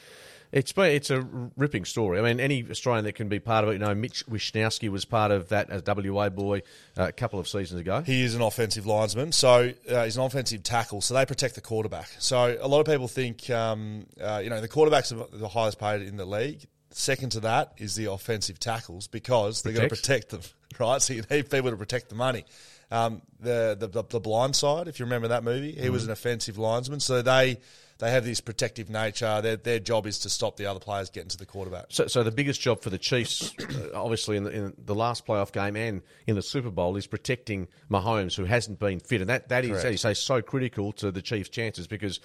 It's 0.57 0.72
it's 0.74 1.11
a 1.11 1.20
ripping 1.54 1.84
story. 1.84 2.18
I 2.18 2.22
mean, 2.22 2.40
any 2.40 2.64
Australian 2.70 3.04
that 3.04 3.12
can 3.12 3.28
be 3.28 3.38
part 3.38 3.64
of 3.64 3.68
it. 3.68 3.72
You 3.74 3.78
know, 3.80 3.94
Mitch 3.94 4.24
Wishnowsky 4.26 4.88
was 4.88 5.04
part 5.04 5.30
of 5.30 5.50
that 5.50 5.68
as 5.68 5.82
WA 5.86 6.30
boy 6.30 6.62
uh, 6.96 7.09
a 7.09 7.12
couple 7.12 7.38
of 7.38 7.46
seasons 7.46 7.78
ago. 7.78 8.00
He 8.00 8.22
is 8.22 8.34
an 8.34 8.40
offensive 8.40 8.86
linesman, 8.86 9.32
so 9.32 9.74
uh, 9.90 10.04
he's 10.04 10.16
an 10.16 10.22
offensive 10.22 10.62
tackle. 10.62 11.02
So 11.02 11.12
they 11.12 11.26
protect 11.26 11.57
the 11.57 11.61
quarterback. 11.61 12.09
So 12.20 12.57
a 12.59 12.66
lot 12.68 12.80
of 12.80 12.86
people 12.86 13.07
think, 13.07 13.50
um, 13.50 14.07
uh, 14.18 14.40
you 14.42 14.48
know, 14.48 14.62
the 14.62 14.68
quarterbacks 14.68 15.12
are 15.12 15.26
the 15.36 15.46
highest 15.46 15.78
paid 15.78 16.00
in 16.00 16.16
the 16.16 16.24
league. 16.24 16.66
Second 16.90 17.32
to 17.32 17.40
that 17.40 17.74
is 17.76 17.94
the 17.94 18.11
offensive 18.11 18.59
tackles 18.59 19.09
because 19.09 19.61
they're 19.61 19.74
going 19.74 19.90
to 19.90 19.94
protect 19.94 20.30
them, 20.30 20.40
right? 20.80 21.02
So 21.02 21.12
you 21.12 21.22
need 21.30 21.50
people 21.50 21.70
to 21.70 21.76
protect 21.76 22.09
the 22.09 22.14
money. 22.14 22.46
Um, 22.90 23.20
the, 23.40 23.76
the 23.78 23.88
the 23.88 24.04
the 24.04 24.20
blind 24.20 24.57
side, 24.57 24.88
if 24.88 25.00
you 25.00 25.04
remember 25.04 25.28
that 25.28 25.44
movie, 25.44 25.72
he 25.72 25.90
was 25.90 26.07
an 26.07 26.12
offensive 26.12 26.57
linesman. 26.57 27.00
So 27.00 27.20
they 27.20 27.59
they 27.99 28.11
have 28.11 28.24
this 28.24 28.40
protective 28.40 28.90
nature. 28.90 29.40
Their 29.40 29.57
their 29.57 29.78
job 29.78 30.07
is 30.07 30.18
to 30.20 30.30
stop 30.30 30.57
the 30.57 30.66
other 30.66 30.80
players 30.80 31.11
getting 31.11 31.30
to 31.30 31.38
the 31.38 31.47
quarterback. 31.47 31.86
So, 31.88 32.07
so 32.07 32.22
the 32.22 32.30
biggest 32.30 32.61
job 32.61 32.82
for 32.82 32.90
the 32.90 32.99
Chiefs, 32.99 33.55
uh, 33.61 33.90
obviously 33.94 34.36
in 34.36 34.44
the, 34.44 34.51
in 34.51 34.74
the 34.84 34.94
last 34.94 35.26
playoff 35.26 35.53
game 35.53 35.76
and 35.76 36.03
in 36.26 36.36
the 36.36 36.42
Super 36.42 36.70
Bowl, 36.70 36.97
is 36.97 37.07
protecting 37.07 37.68
Mahomes, 37.90 38.36
who 38.36 38.44
hasn't 38.44 38.78
been 38.78 39.01
fit, 39.01 39.20
and 39.20 39.30
that 39.30 39.49
that 39.49 39.64
is, 39.64 39.84
as 39.84 39.92
you 39.92 39.97
say, 39.97 40.14
so 40.14 40.42
critical 40.42 40.92
to 40.92 41.11
the 41.11 41.22
Chiefs' 41.22 41.49
chances 41.49 41.86
because 41.86 42.20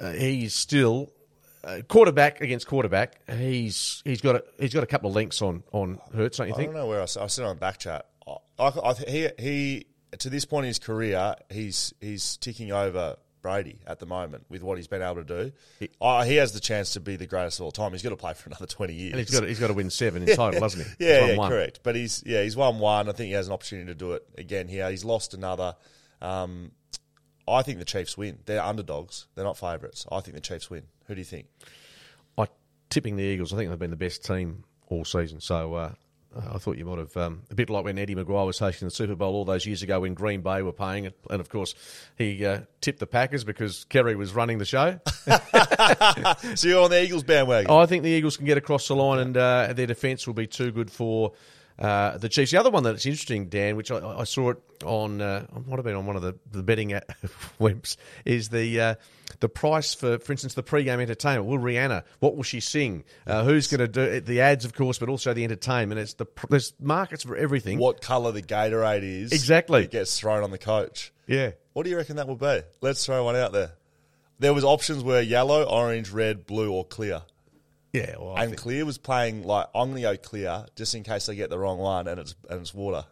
uh, 0.00 0.12
he's 0.12 0.54
still. 0.54 1.10
Uh, 1.64 1.80
quarterback 1.88 2.40
against 2.40 2.64
quarterback, 2.68 3.18
he's 3.28 4.00
he's 4.04 4.20
got 4.20 4.36
a, 4.36 4.44
he's 4.60 4.72
got 4.72 4.84
a 4.84 4.86
couple 4.86 5.08
of 5.08 5.16
links 5.16 5.42
on 5.42 5.64
on 5.72 5.98
Hurts, 6.14 6.38
don't 6.38 6.46
you 6.46 6.54
I 6.54 6.56
think? 6.56 6.70
I 6.70 6.72
don't 6.74 6.82
know 6.82 6.86
where 6.86 7.02
I 7.02 7.06
said 7.06 7.44
on 7.44 7.56
back 7.56 7.78
chat. 7.78 8.06
I, 8.24 8.36
I, 8.56 8.68
I, 8.90 8.94
he 8.94 9.28
he 9.36 9.86
to 10.16 10.30
this 10.30 10.44
point 10.44 10.64
in 10.64 10.68
his 10.68 10.78
career, 10.78 11.34
he's 11.50 11.92
he's 12.00 12.36
ticking 12.36 12.70
over 12.70 13.16
Brady 13.46 13.78
at 13.86 14.00
the 14.00 14.06
moment 14.06 14.44
with 14.48 14.64
what 14.64 14.76
he's 14.76 14.88
been 14.88 15.02
able 15.02 15.22
to 15.22 15.24
do. 15.24 15.52
He, 15.78 15.88
he 16.24 16.34
has 16.34 16.52
the 16.52 16.58
chance 16.58 16.94
to 16.94 17.00
be 17.00 17.14
the 17.14 17.28
greatest 17.28 17.60
of 17.60 17.66
all 17.66 17.70
time. 17.70 17.92
He's 17.92 18.02
got 18.02 18.10
to 18.10 18.16
play 18.16 18.34
for 18.34 18.48
another 18.48 18.66
twenty 18.66 18.94
years. 18.94 19.12
And 19.12 19.20
he's 19.20 19.30
got 19.30 19.42
to, 19.42 19.46
he's 19.46 19.60
got 19.60 19.68
to 19.68 19.74
win 19.74 19.88
seven 19.88 20.28
in 20.28 20.34
total, 20.36 20.60
hasn't 20.60 20.84
he? 20.84 21.06
Yeah, 21.06 21.26
yeah, 21.26 21.48
correct. 21.48 21.80
But 21.84 21.94
he's 21.94 22.24
yeah, 22.26 22.42
he's 22.42 22.56
won 22.56 22.80
one. 22.80 23.08
I 23.08 23.12
think 23.12 23.28
he 23.28 23.34
has 23.34 23.46
an 23.46 23.52
opportunity 23.52 23.86
to 23.86 23.94
do 23.94 24.14
it 24.14 24.26
again 24.36 24.66
here. 24.66 24.90
He's 24.90 25.04
lost 25.04 25.32
another. 25.32 25.76
Um, 26.20 26.72
I 27.46 27.62
think 27.62 27.78
the 27.78 27.84
Chiefs 27.84 28.18
win. 28.18 28.40
They're 28.46 28.60
underdogs. 28.60 29.28
They're 29.36 29.44
not 29.44 29.56
favourites. 29.56 30.06
I 30.10 30.18
think 30.18 30.34
the 30.34 30.40
Chiefs 30.40 30.68
win. 30.68 30.82
Who 31.06 31.14
do 31.14 31.20
you 31.20 31.24
think? 31.24 31.46
I 32.36 32.48
tipping 32.90 33.14
the 33.14 33.22
Eagles. 33.22 33.52
I 33.52 33.58
think 33.58 33.70
they've 33.70 33.78
been 33.78 33.90
the 33.90 33.96
best 33.96 34.24
team 34.24 34.64
all 34.88 35.04
season. 35.04 35.40
So 35.40 35.74
uh, 35.74 35.92
I 36.52 36.58
thought 36.58 36.76
you 36.76 36.84
might 36.84 36.98
have 36.98 37.16
um, 37.16 37.42
a 37.50 37.54
bit 37.54 37.70
like 37.70 37.84
when 37.84 37.98
Eddie 37.98 38.14
McGuire 38.14 38.46
was 38.46 38.58
hosting 38.58 38.86
the 38.86 38.94
Super 38.94 39.14
Bowl 39.14 39.34
all 39.34 39.44
those 39.44 39.66
years 39.66 39.82
ago 39.82 40.00
when 40.00 40.14
Green 40.14 40.40
Bay 40.40 40.62
were 40.62 40.72
paying 40.72 41.04
it, 41.04 41.18
and 41.30 41.40
of 41.40 41.48
course 41.48 41.74
he 42.16 42.44
uh, 42.44 42.60
tipped 42.80 42.98
the 42.98 43.06
Packers 43.06 43.44
because 43.44 43.84
Kerry 43.84 44.16
was 44.16 44.34
running 44.34 44.58
the 44.58 44.64
show. 44.64 45.00
So 46.56 46.68
you're 46.68 46.82
on 46.82 46.90
the 46.90 47.02
Eagles 47.02 47.22
bandwagon. 47.22 47.70
I 47.70 47.86
think 47.86 48.02
the 48.02 48.10
Eagles 48.10 48.36
can 48.36 48.46
get 48.46 48.58
across 48.58 48.88
the 48.88 48.96
line, 48.96 49.18
and 49.18 49.36
uh, 49.36 49.72
their 49.72 49.86
defence 49.86 50.26
will 50.26 50.34
be 50.34 50.46
too 50.46 50.70
good 50.72 50.90
for. 50.90 51.32
Uh, 51.78 52.16
the 52.16 52.28
Chiefs. 52.28 52.52
The 52.52 52.58
other 52.58 52.70
one 52.70 52.82
that's 52.84 53.04
interesting, 53.04 53.48
Dan, 53.48 53.76
which 53.76 53.90
I, 53.90 53.98
I 54.20 54.24
saw 54.24 54.50
it 54.50 54.58
on, 54.84 55.20
uh, 55.20 55.46
might 55.66 55.76
have 55.76 55.84
been 55.84 55.94
on 55.94 56.06
one 56.06 56.16
of 56.16 56.22
the, 56.22 56.34
the 56.50 56.62
betting 56.62 56.98
webs, 57.58 57.96
is 58.24 58.48
the 58.48 58.80
uh, 58.80 58.94
the 59.40 59.48
price 59.48 59.92
for, 59.92 60.18
for 60.18 60.32
instance, 60.32 60.54
the 60.54 60.62
pre-game 60.62 61.00
entertainment. 61.00 61.46
Will 61.46 61.58
Rihanna? 61.58 62.04
What 62.20 62.36
will 62.36 62.42
she 62.44 62.60
sing? 62.60 63.04
Uh, 63.26 63.44
who's 63.44 63.66
going 63.68 63.80
to 63.80 63.88
do 63.88 64.00
it? 64.00 64.24
The 64.26 64.40
ads, 64.40 64.64
of 64.64 64.74
course, 64.74 64.98
but 64.98 65.08
also 65.08 65.34
the 65.34 65.44
entertainment. 65.44 66.00
It's 66.00 66.14
the 66.14 66.26
there's 66.48 66.72
markets 66.80 67.24
for 67.24 67.36
everything. 67.36 67.78
What 67.78 68.00
colour 68.00 68.32
the 68.32 68.42
Gatorade 68.42 69.02
is 69.02 69.32
Exactly. 69.32 69.82
that 69.82 69.90
gets 69.90 70.18
thrown 70.18 70.42
on 70.42 70.50
the 70.50 70.58
coach. 70.58 71.12
Yeah. 71.26 71.52
What 71.74 71.82
do 71.84 71.90
you 71.90 71.96
reckon 71.96 72.16
that 72.16 72.26
will 72.26 72.36
be? 72.36 72.62
Let's 72.80 73.04
throw 73.04 73.24
one 73.24 73.36
out 73.36 73.52
there. 73.52 73.72
There 74.38 74.54
was 74.54 74.64
options 74.64 75.02
were 75.02 75.20
yellow, 75.20 75.62
orange, 75.64 76.10
red, 76.10 76.46
blue, 76.46 76.70
or 76.72 76.84
clear. 76.84 77.22
Yeah. 77.96 78.16
Well, 78.18 78.34
I 78.36 78.42
and 78.42 78.50
think- 78.50 78.60
clear 78.60 78.84
was 78.84 78.98
playing 78.98 79.42
like 79.44 79.66
I'm 79.74 79.88
gonna 79.90 80.02
go 80.02 80.16
clear 80.16 80.66
just 80.76 80.94
in 80.94 81.02
case 81.02 81.26
they 81.26 81.34
get 81.36 81.50
the 81.50 81.58
wrong 81.58 81.78
one 81.78 82.06
and 82.08 82.20
it's 82.20 82.34
and 82.50 82.60
it's 82.60 82.74
water. 82.74 83.04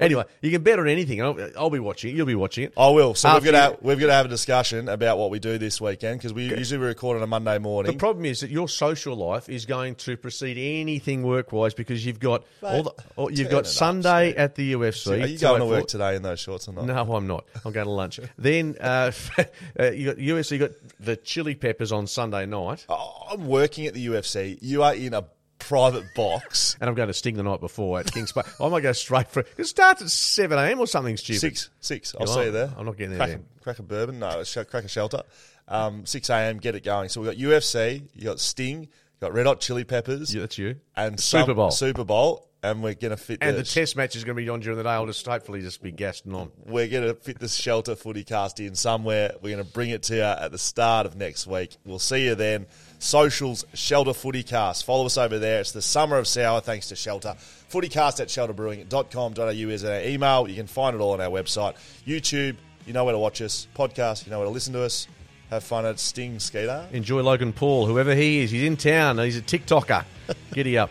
Anyway, 0.00 0.24
you 0.40 0.50
can 0.50 0.62
bet 0.62 0.78
on 0.78 0.88
anything. 0.88 1.22
I'll, 1.22 1.36
I'll 1.56 1.70
be 1.70 1.78
watching 1.78 2.10
it. 2.10 2.16
You'll 2.16 2.26
be 2.26 2.34
watching 2.34 2.64
it. 2.64 2.72
I 2.76 2.88
will. 2.90 3.14
So 3.14 3.32
we've 3.34 3.44
got 3.44 3.50
to 3.50 3.58
have, 3.58 3.76
we've 3.82 4.00
got 4.00 4.06
to 4.06 4.12
have 4.14 4.26
a 4.26 4.30
discussion 4.30 4.88
about 4.88 5.18
what 5.18 5.30
we 5.30 5.38
do 5.38 5.58
this 5.58 5.80
weekend 5.80 6.18
because 6.18 6.32
we 6.32 6.44
usually 6.44 6.80
we 6.80 6.86
record 6.86 7.16
on 7.16 7.22
a 7.22 7.26
Monday 7.26 7.58
morning. 7.58 7.92
The 7.92 7.98
problem 7.98 8.24
is 8.24 8.40
that 8.40 8.50
your 8.50 8.68
social 8.68 9.14
life 9.14 9.48
is 9.48 9.66
going 9.66 9.94
to 9.96 10.16
precede 10.16 10.58
anything 10.58 11.22
work-wise 11.22 11.74
because 11.74 12.04
you've 12.04 12.20
got 12.20 12.44
all 12.62 12.82
the, 12.84 12.94
all, 13.16 13.30
you've 13.30 13.50
got 13.50 13.66
Sunday 13.66 14.34
at 14.34 14.54
the 14.54 14.72
UFC. 14.72 15.12
Are 15.12 15.26
you 15.26 15.38
going 15.38 15.60
to 15.60 15.66
204. 15.66 15.68
work 15.68 15.88
today 15.88 16.16
in 16.16 16.22
those 16.22 16.40
shorts 16.40 16.68
or 16.68 16.72
not? 16.72 16.86
No, 16.86 17.12
I'm 17.14 17.26
not. 17.26 17.44
I'm 17.64 17.72
going 17.72 17.86
to 17.86 17.92
lunch. 17.92 18.20
then 18.38 18.76
uh, 18.80 19.12
uh, 19.78 19.90
you 19.90 20.06
got 20.06 20.16
UFC. 20.16 20.52
You 20.52 20.58
got 20.58 20.70
the 20.98 21.16
Chili 21.16 21.54
Peppers 21.54 21.92
on 21.92 22.06
Sunday 22.06 22.46
night, 22.46 22.86
Oh, 22.88 23.26
I'm 23.30 23.46
working 23.46 23.86
at 23.86 23.94
the 23.94 24.06
UFC. 24.06 24.58
You 24.60 24.82
are 24.82 24.94
in 24.94 25.14
a 25.14 25.24
private 25.70 26.14
box. 26.14 26.76
and 26.80 26.90
I'm 26.90 26.96
going 26.96 27.06
to 27.06 27.14
Sting 27.14 27.36
the 27.36 27.44
night 27.44 27.60
before 27.60 28.00
at 28.00 28.12
Kings 28.12 28.32
Park. 28.32 28.52
I 28.60 28.68
might 28.68 28.80
go 28.80 28.90
straight 28.92 29.28
for 29.28 29.40
it. 29.40 29.48
It 29.56 29.64
starts 29.64 30.02
at 30.02 30.10
seven 30.10 30.58
a.m. 30.58 30.80
or 30.80 30.86
something 30.88 31.16
stupid. 31.16 31.40
Six, 31.40 31.70
six. 31.78 32.14
I'll 32.18 32.26
see 32.26 32.44
you 32.44 32.50
there. 32.50 32.72
I'm 32.76 32.84
not 32.84 32.96
getting 32.96 33.10
there 33.16 33.18
Crack, 33.18 33.30
then. 33.30 33.44
A, 33.56 33.62
crack 33.62 33.78
a 33.78 33.82
bourbon. 33.84 34.18
No, 34.18 34.40
it's 34.40 34.50
sh- 34.50 34.58
crack 34.68 34.84
a 34.84 34.88
shelter. 34.88 35.22
Um, 35.68 36.04
six 36.06 36.28
a.m. 36.28 36.58
Get 36.58 36.74
it 36.74 36.82
going. 36.82 37.08
So 37.08 37.20
we 37.20 37.28
have 37.28 37.38
got 37.38 37.44
UFC. 37.44 38.02
You 38.14 38.24
got 38.24 38.40
Sting. 38.40 38.82
You 38.82 38.88
got 39.20 39.32
Red 39.32 39.46
Hot 39.46 39.60
Chili 39.60 39.84
Peppers. 39.84 40.34
Yeah, 40.34 40.40
that's 40.40 40.58
you. 40.58 40.76
And 40.96 41.20
Super 41.20 41.54
Bowl. 41.54 41.70
Super 41.70 42.04
Bowl. 42.04 42.48
And 42.62 42.82
we're 42.82 42.92
gonna 42.92 43.16
fit 43.16 43.38
And 43.40 43.56
the, 43.56 43.62
test 43.62 43.96
match 43.96 44.16
is 44.16 44.24
going 44.24 44.36
to 44.36 44.42
be 44.42 44.46
on 44.50 44.60
during 44.60 44.76
the 44.76 44.82
day. 44.82 44.90
I'll 44.90 45.06
just 45.06 45.24
hopefully 45.24 45.62
just 45.62 45.82
be 45.82 45.92
gassing 45.92 46.34
on. 46.34 46.50
we're 46.66 46.88
going 46.88 47.04
to 47.04 47.14
fit 47.14 47.38
this 47.38 47.54
shelter 47.54 47.96
footy 47.96 48.22
cast 48.22 48.60
in 48.60 48.74
somewhere. 48.74 49.32
We're 49.40 49.56
going 49.56 49.66
to 49.66 49.72
bring 49.72 49.88
it 49.88 50.02
to 50.04 50.16
you 50.16 50.22
at 50.22 50.52
the 50.52 50.58
start 50.58 51.06
of 51.06 51.16
next 51.16 51.46
week. 51.46 51.78
We'll 51.86 51.98
see 51.98 52.26
you 52.26 52.34
then. 52.34 52.66
Socials, 53.00 53.64
Shelter 53.72 54.12
Footy 54.12 54.42
Cast. 54.42 54.84
Follow 54.84 55.06
us 55.06 55.16
over 55.16 55.38
there. 55.38 55.60
It's 55.60 55.72
the 55.72 55.80
summer 55.82 56.18
of 56.18 56.28
sour 56.28 56.60
thanks 56.60 56.88
to 56.88 56.96
Shelter. 56.96 57.34
Footycast 57.70 58.20
at 58.20 58.28
shelterbrewing.com.au 58.28 59.50
is 59.50 59.84
our 59.84 60.00
email. 60.02 60.46
You 60.46 60.54
can 60.54 60.66
find 60.66 60.94
it 60.94 61.00
all 61.00 61.12
on 61.12 61.20
our 61.20 61.30
website. 61.30 61.76
YouTube, 62.06 62.56
you 62.86 62.92
know 62.92 63.04
where 63.04 63.14
to 63.14 63.18
watch 63.18 63.40
us. 63.40 63.66
Podcast, 63.74 64.26
you 64.26 64.30
know 64.30 64.38
where 64.38 64.46
to 64.46 64.52
listen 64.52 64.74
to 64.74 64.82
us. 64.82 65.08
Have 65.48 65.64
fun 65.64 65.86
at 65.86 65.98
Sting 65.98 66.38
Skeeter. 66.38 66.86
Enjoy 66.92 67.22
Logan 67.22 67.52
Paul, 67.54 67.86
whoever 67.86 68.14
he 68.14 68.40
is. 68.40 68.50
He's 68.50 68.64
in 68.64 68.76
town. 68.76 69.18
He's 69.18 69.38
a 69.38 69.42
TikToker. 69.42 70.04
Giddy 70.52 70.76
up. 70.76 70.90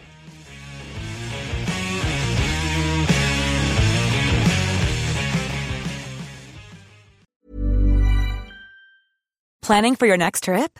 Planning 9.62 9.96
for 9.96 10.08
your 10.08 10.18
next 10.18 10.46
trip? 10.46 10.80